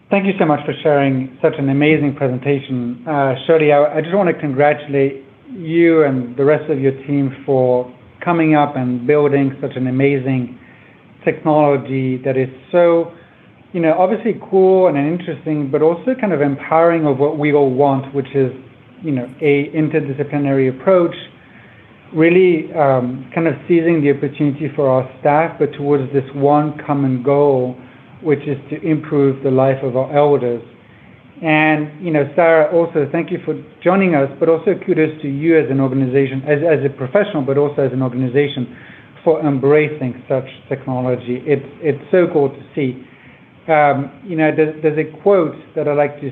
Thank 0.10 0.26
you 0.26 0.34
so 0.40 0.46
much 0.48 0.66
for 0.66 0.74
sharing 0.82 1.38
such 1.40 1.54
an 1.60 1.70
amazing 1.70 2.16
presentation. 2.16 3.08
Uh, 3.08 3.36
Shirley, 3.46 3.72
I, 3.72 3.98
I 3.98 4.02
just 4.02 4.16
want 4.16 4.36
to 4.36 4.42
congratulate 4.42 5.24
you 5.52 6.04
and 6.04 6.36
the 6.36 6.44
rest 6.44 6.68
of 6.72 6.80
your 6.80 6.94
team 7.06 7.44
for 7.46 7.96
coming 8.26 8.56
up 8.56 8.76
and 8.76 9.06
building 9.06 9.56
such 9.62 9.76
an 9.76 9.86
amazing 9.86 10.60
technology 11.24 12.18
that 12.26 12.36
is 12.36 12.50
so, 12.72 13.14
you 13.72 13.82
know, 13.82 13.94
obviously 13.94 14.42
cool 14.50 14.88
and 14.88 14.98
interesting, 14.98 15.70
but 15.70 15.84
also 15.84 16.16
kind 16.20 16.34
of 16.34 16.42
empowering 16.42 17.06
of 17.06 17.20
what 17.20 17.38
we 17.38 17.54
all 17.54 17.70
want, 17.70 18.12
which 18.16 18.34
is, 18.34 18.52
you 19.04 19.12
know, 19.12 19.32
a 19.42 19.70
interdisciplinary 19.76 20.76
approach 20.76 21.14
really 22.16 22.72
um, 22.74 23.30
kind 23.34 23.48
of 23.48 23.54
seizing 23.68 24.02
the 24.02 24.12
opportunity 24.12 24.70
for 24.76 24.88
our 24.88 25.10
staff, 25.20 25.58
but 25.60 25.74
towards 25.74 26.12
this 26.14 26.24
one 26.34 26.78
common 26.86 27.24
goal, 27.24 27.76
which 28.22 28.40
is 28.48 28.58
to 28.70 28.82
improve 28.82 29.44
the 29.44 29.52
life 29.52 29.84
of 29.84 29.98
our 29.98 30.16
elders. 30.16 30.64
And, 31.42 32.04
you 32.06 32.12
know, 32.12 32.24
Sara, 32.36 32.72
also 32.72 33.10
thank 33.12 33.32
you 33.32 33.40
for 33.44 33.54
joining 33.84 34.16
us, 34.16 34.30
but 34.40 34.48
also 34.48 34.76
kudos 34.86 35.22
to 35.22 35.28
you 35.28 35.60
as 35.60 35.70
an 35.70 35.82
organization, 35.82 36.42
as, 36.44 36.60
as 36.64 36.86
a 36.86 36.90
professional, 36.90 37.42
but 37.42 37.58
also 37.58 37.82
as 37.82 37.92
an 37.92 38.02
organization 38.02 38.78
for 39.24 39.42
embracing 39.46 40.24
such 40.30 40.46
technology. 40.70 41.42
It's, 41.46 41.66
it's 41.82 42.04
so 42.12 42.28
cool 42.32 42.50
to 42.50 42.62
see. 42.76 43.04
Um, 43.70 44.22
you 44.24 44.38
know, 44.38 44.52
there's, 44.56 44.82
there's 44.82 45.00
a 45.00 45.22
quote 45.22 45.56
that 45.76 45.88
I 45.88 45.94
like 45.94 46.20
to, 46.22 46.32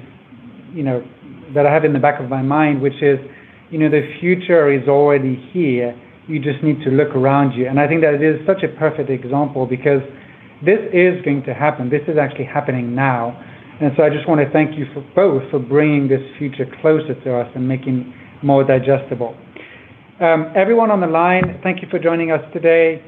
you 0.74 0.84
know, 0.84 1.04
that 1.56 1.66
I 1.66 1.74
have 1.74 1.84
in 1.84 1.92
the 1.92 2.00
back 2.00 2.22
of 2.22 2.30
my 2.30 2.42
mind, 2.42 2.82
which 2.82 3.02
is, 3.02 3.20
you 3.72 3.80
know, 3.80 3.90
the 3.90 4.04
future 4.20 4.72
is 4.72 4.88
already 4.88 5.36
here. 5.54 5.96
You 6.28 6.40
just 6.40 6.62
need 6.64 6.84
to 6.84 6.92
look 6.92 7.16
around 7.16 7.54
you. 7.54 7.68
And 7.68 7.80
I 7.80 7.88
think 7.88 8.02
that 8.02 8.14
it 8.14 8.22
is 8.22 8.46
such 8.46 8.64
a 8.64 8.68
perfect 8.78 9.10
example 9.10 9.66
because 9.66 10.02
this 10.64 10.80
is 10.94 11.24
going 11.24 11.44
to 11.48 11.54
happen. 11.54 11.90
This 11.90 12.04
is 12.08 12.18
actually 12.20 12.46
happening 12.46 12.94
now. 12.94 13.32
And 13.82 13.92
so 13.98 14.04
I 14.04 14.10
just 14.10 14.28
want 14.28 14.42
to 14.42 14.50
thank 14.52 14.78
you 14.78 14.86
for 14.94 15.02
both 15.16 15.50
for 15.50 15.58
bringing 15.58 16.08
this 16.08 16.22
future 16.38 16.70
closer 16.82 17.16
to 17.24 17.40
us 17.40 17.50
and 17.56 17.68
making 17.68 18.14
more 18.44 18.64
digestible. 18.64 19.36
Um, 20.20 20.54
everyone 20.56 20.92
on 20.92 21.00
the 21.00 21.08
line, 21.08 21.60
thank 21.64 21.82
you 21.82 21.88
for 21.90 21.98
joining 21.98 22.30
us 22.30 22.42
today. 22.54 23.02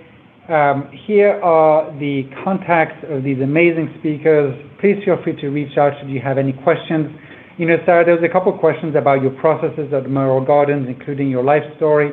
Um, 0.49 0.89
here 1.05 1.39
are 1.43 1.91
the 1.99 2.23
contacts 2.43 3.05
of 3.09 3.23
these 3.23 3.39
amazing 3.39 3.93
speakers. 3.99 4.55
Please 4.81 4.97
feel 5.05 5.21
free 5.23 5.35
to 5.41 5.49
reach 5.49 5.77
out 5.77 5.93
should 5.99 6.09
you 6.09 6.19
have 6.21 6.37
any 6.37 6.53
questions. 6.53 7.11
You 7.55 7.67
know, 7.67 7.77
Sara, 7.85 8.03
there 8.03 8.15
was 8.15 8.23
a 8.23 8.33
couple 8.33 8.51
questions 8.57 8.95
about 8.95 9.21
your 9.21 9.29
processes 9.29 9.93
at 9.93 10.09
Merrill 10.09 10.43
Gardens, 10.43 10.87
including 10.89 11.29
your 11.29 11.43
life 11.43 11.61
story. 11.77 12.09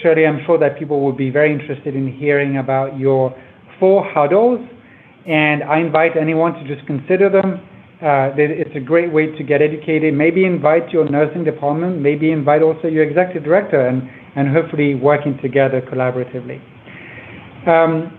Shirley, 0.00 0.24
I'm 0.24 0.38
sure 0.46 0.56
that 0.56 0.78
people 0.78 1.00
will 1.00 1.12
be 1.12 1.30
very 1.30 1.52
interested 1.52 1.96
in 1.96 2.12
hearing 2.16 2.58
about 2.58 2.96
your 2.96 3.34
fall 3.80 4.06
huddles, 4.06 4.60
and 5.26 5.64
I 5.64 5.80
invite 5.80 6.16
anyone 6.16 6.54
to 6.54 6.64
just 6.72 6.86
consider 6.86 7.28
them. 7.28 7.58
Uh, 8.00 8.30
it's 8.38 8.70
a 8.76 8.80
great 8.80 9.12
way 9.12 9.26
to 9.26 9.42
get 9.42 9.60
educated. 9.60 10.14
Maybe 10.14 10.44
invite 10.44 10.90
your 10.90 11.10
nursing 11.10 11.42
department, 11.42 12.00
maybe 12.00 12.30
invite 12.30 12.62
also 12.62 12.86
your 12.86 13.02
executive 13.02 13.42
director, 13.42 13.84
and, 13.84 14.08
and 14.36 14.46
hopefully 14.46 14.94
working 14.94 15.36
together 15.42 15.82
collaboratively. 15.82 16.62
Um, 17.66 18.16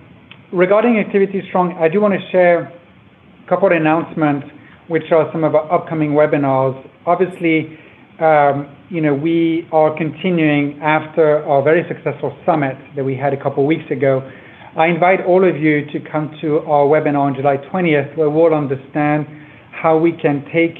regarding 0.51 0.97
Activity 0.97 1.41
Strong, 1.47 1.77
I 1.79 1.87
do 1.87 2.01
want 2.01 2.15
to 2.19 2.31
share 2.31 2.63
a 2.63 3.47
couple 3.47 3.67
of 3.67 3.79
announcements 3.79 4.58
which 4.89 5.11
are 5.11 5.29
some 5.31 5.43
of 5.43 5.55
our 5.55 5.71
upcoming 5.71 6.11
webinars. 6.11 6.75
Obviously, 7.05 7.79
um, 8.19 8.75
you 8.89 8.99
know, 8.99 9.13
we 9.13 9.67
are 9.71 9.95
continuing 9.95 10.79
after 10.81 11.43
our 11.45 11.63
very 11.63 11.87
successful 11.87 12.35
summit 12.45 12.75
that 12.95 13.05
we 13.05 13.15
had 13.15 13.33
a 13.33 13.41
couple 13.41 13.65
weeks 13.65 13.89
ago. 13.91 14.29
I 14.75 14.87
invite 14.87 15.25
all 15.25 15.47
of 15.47 15.55
you 15.55 15.85
to 15.91 15.99
come 16.11 16.35
to 16.41 16.59
our 16.59 16.85
webinar 16.85 17.21
on 17.21 17.35
July 17.35 17.57
20th, 17.71 18.17
where 18.17 18.29
we'll 18.29 18.53
understand 18.53 19.25
how 19.71 19.97
we 19.97 20.11
can 20.11 20.43
take 20.51 20.75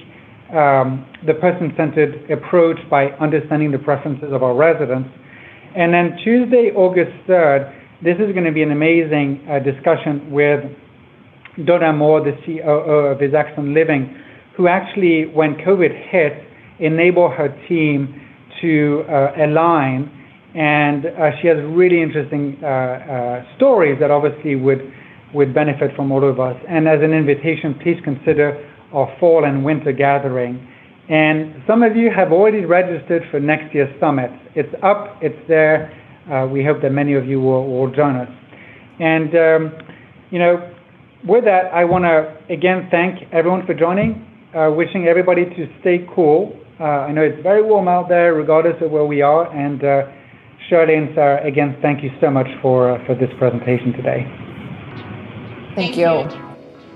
um, 0.53 1.05
the 1.25 1.33
person-centered 1.35 2.29
approach 2.31 2.77
by 2.89 3.07
understanding 3.21 3.71
the 3.71 3.79
preferences 3.79 4.33
of 4.33 4.43
our 4.43 4.55
residents. 4.55 5.09
And 5.75 5.93
then 5.93 6.17
Tuesday, 6.23 6.71
August 6.75 7.11
3rd, 7.27 7.75
this 8.03 8.15
is 8.15 8.33
going 8.33 8.45
to 8.45 8.51
be 8.51 8.63
an 8.63 8.71
amazing 8.71 9.45
uh, 9.47 9.59
discussion 9.59 10.31
with 10.31 10.65
Donna 11.65 11.93
Moore, 11.93 12.21
the 12.21 12.33
COO 12.45 13.11
of 13.11 13.21
Is 13.21 13.33
Living, 13.57 14.17
who 14.55 14.67
actually, 14.67 15.25
when 15.25 15.55
COVID 15.55 16.09
hit, 16.09 16.33
enabled 16.79 17.33
her 17.33 17.49
team 17.67 18.21
to 18.61 19.03
uh, 19.09 19.45
align. 19.45 20.11
And 20.55 21.05
uh, 21.05 21.31
she 21.41 21.47
has 21.47 21.57
really 21.63 22.01
interesting 22.01 22.57
uh, 22.63 22.67
uh, 22.67 23.55
stories 23.57 23.97
that 23.99 24.11
obviously 24.11 24.55
would, 24.55 24.91
would 25.33 25.53
benefit 25.53 25.95
from 25.95 26.11
all 26.11 26.27
of 26.27 26.39
us. 26.39 26.55
And 26.67 26.87
as 26.87 26.99
an 27.01 27.13
invitation, 27.13 27.75
please 27.81 27.97
consider 28.03 28.65
our 28.93 29.15
fall 29.19 29.45
and 29.45 29.63
winter 29.63 29.91
gathering. 29.91 30.67
And 31.09 31.63
some 31.65 31.83
of 31.83 31.95
you 31.95 32.11
have 32.15 32.31
already 32.31 32.65
registered 32.65 33.23
for 33.31 33.39
next 33.39 33.73
year's 33.73 33.93
summit. 33.99 34.31
It's 34.55 34.73
up, 34.83 35.17
it's 35.21 35.47
there. 35.47 35.93
Uh, 36.31 36.47
we 36.47 36.63
hope 36.63 36.81
that 36.81 36.91
many 36.91 37.13
of 37.15 37.25
you 37.25 37.39
will, 37.41 37.67
will 37.67 37.91
join 37.91 38.15
us. 38.15 38.29
And, 38.99 39.33
um, 39.35 39.77
you 40.29 40.39
know, 40.39 40.75
with 41.25 41.45
that, 41.45 41.73
I 41.73 41.85
want 41.85 42.05
to 42.05 42.53
again 42.53 42.87
thank 42.91 43.31
everyone 43.33 43.65
for 43.65 43.73
joining. 43.73 44.25
Uh, 44.55 44.71
wishing 44.71 45.07
everybody 45.07 45.45
to 45.45 45.69
stay 45.81 46.07
cool. 46.15 46.57
Uh, 46.79 46.83
I 46.83 47.11
know 47.11 47.21
it's 47.21 47.41
very 47.43 47.61
warm 47.61 47.87
out 47.87 48.09
there, 48.09 48.33
regardless 48.33 48.81
of 48.81 48.89
where 48.89 49.05
we 49.05 49.21
are. 49.21 49.45
And 49.55 49.83
uh, 49.83 50.07
Shirley 50.69 50.95
and 50.95 51.13
Sara, 51.13 51.45
again, 51.45 51.77
thank 51.81 52.03
you 52.03 52.09
so 52.19 52.31
much 52.31 52.47
for 52.61 52.91
uh, 52.91 53.05
for 53.05 53.15
this 53.15 53.29
presentation 53.37 53.93
today. 53.93 54.25
Thank, 55.75 55.97
you. 55.97 56.27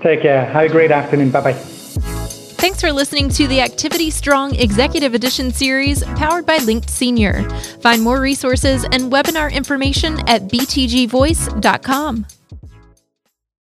Take 0.02 0.22
care. 0.22 0.44
Have 0.44 0.64
a 0.64 0.68
great 0.68 0.90
afternoon. 0.90 1.30
Bye 1.30 1.40
bye. 1.40 1.52
Thanks 1.52 2.80
for 2.80 2.92
listening 2.92 3.28
to 3.30 3.46
the 3.46 3.60
Activity 3.60 4.10
Strong 4.10 4.54
Executive 4.54 5.12
Edition 5.14 5.50
series 5.50 6.02
powered 6.16 6.46
by 6.46 6.56
Linked 6.58 6.88
Senior. 6.88 7.48
Find 7.80 8.02
more 8.02 8.20
resources 8.20 8.84
and 8.84 9.12
webinar 9.12 9.52
information 9.52 10.18
at 10.28 10.42
btgvoice.com. 10.48 12.26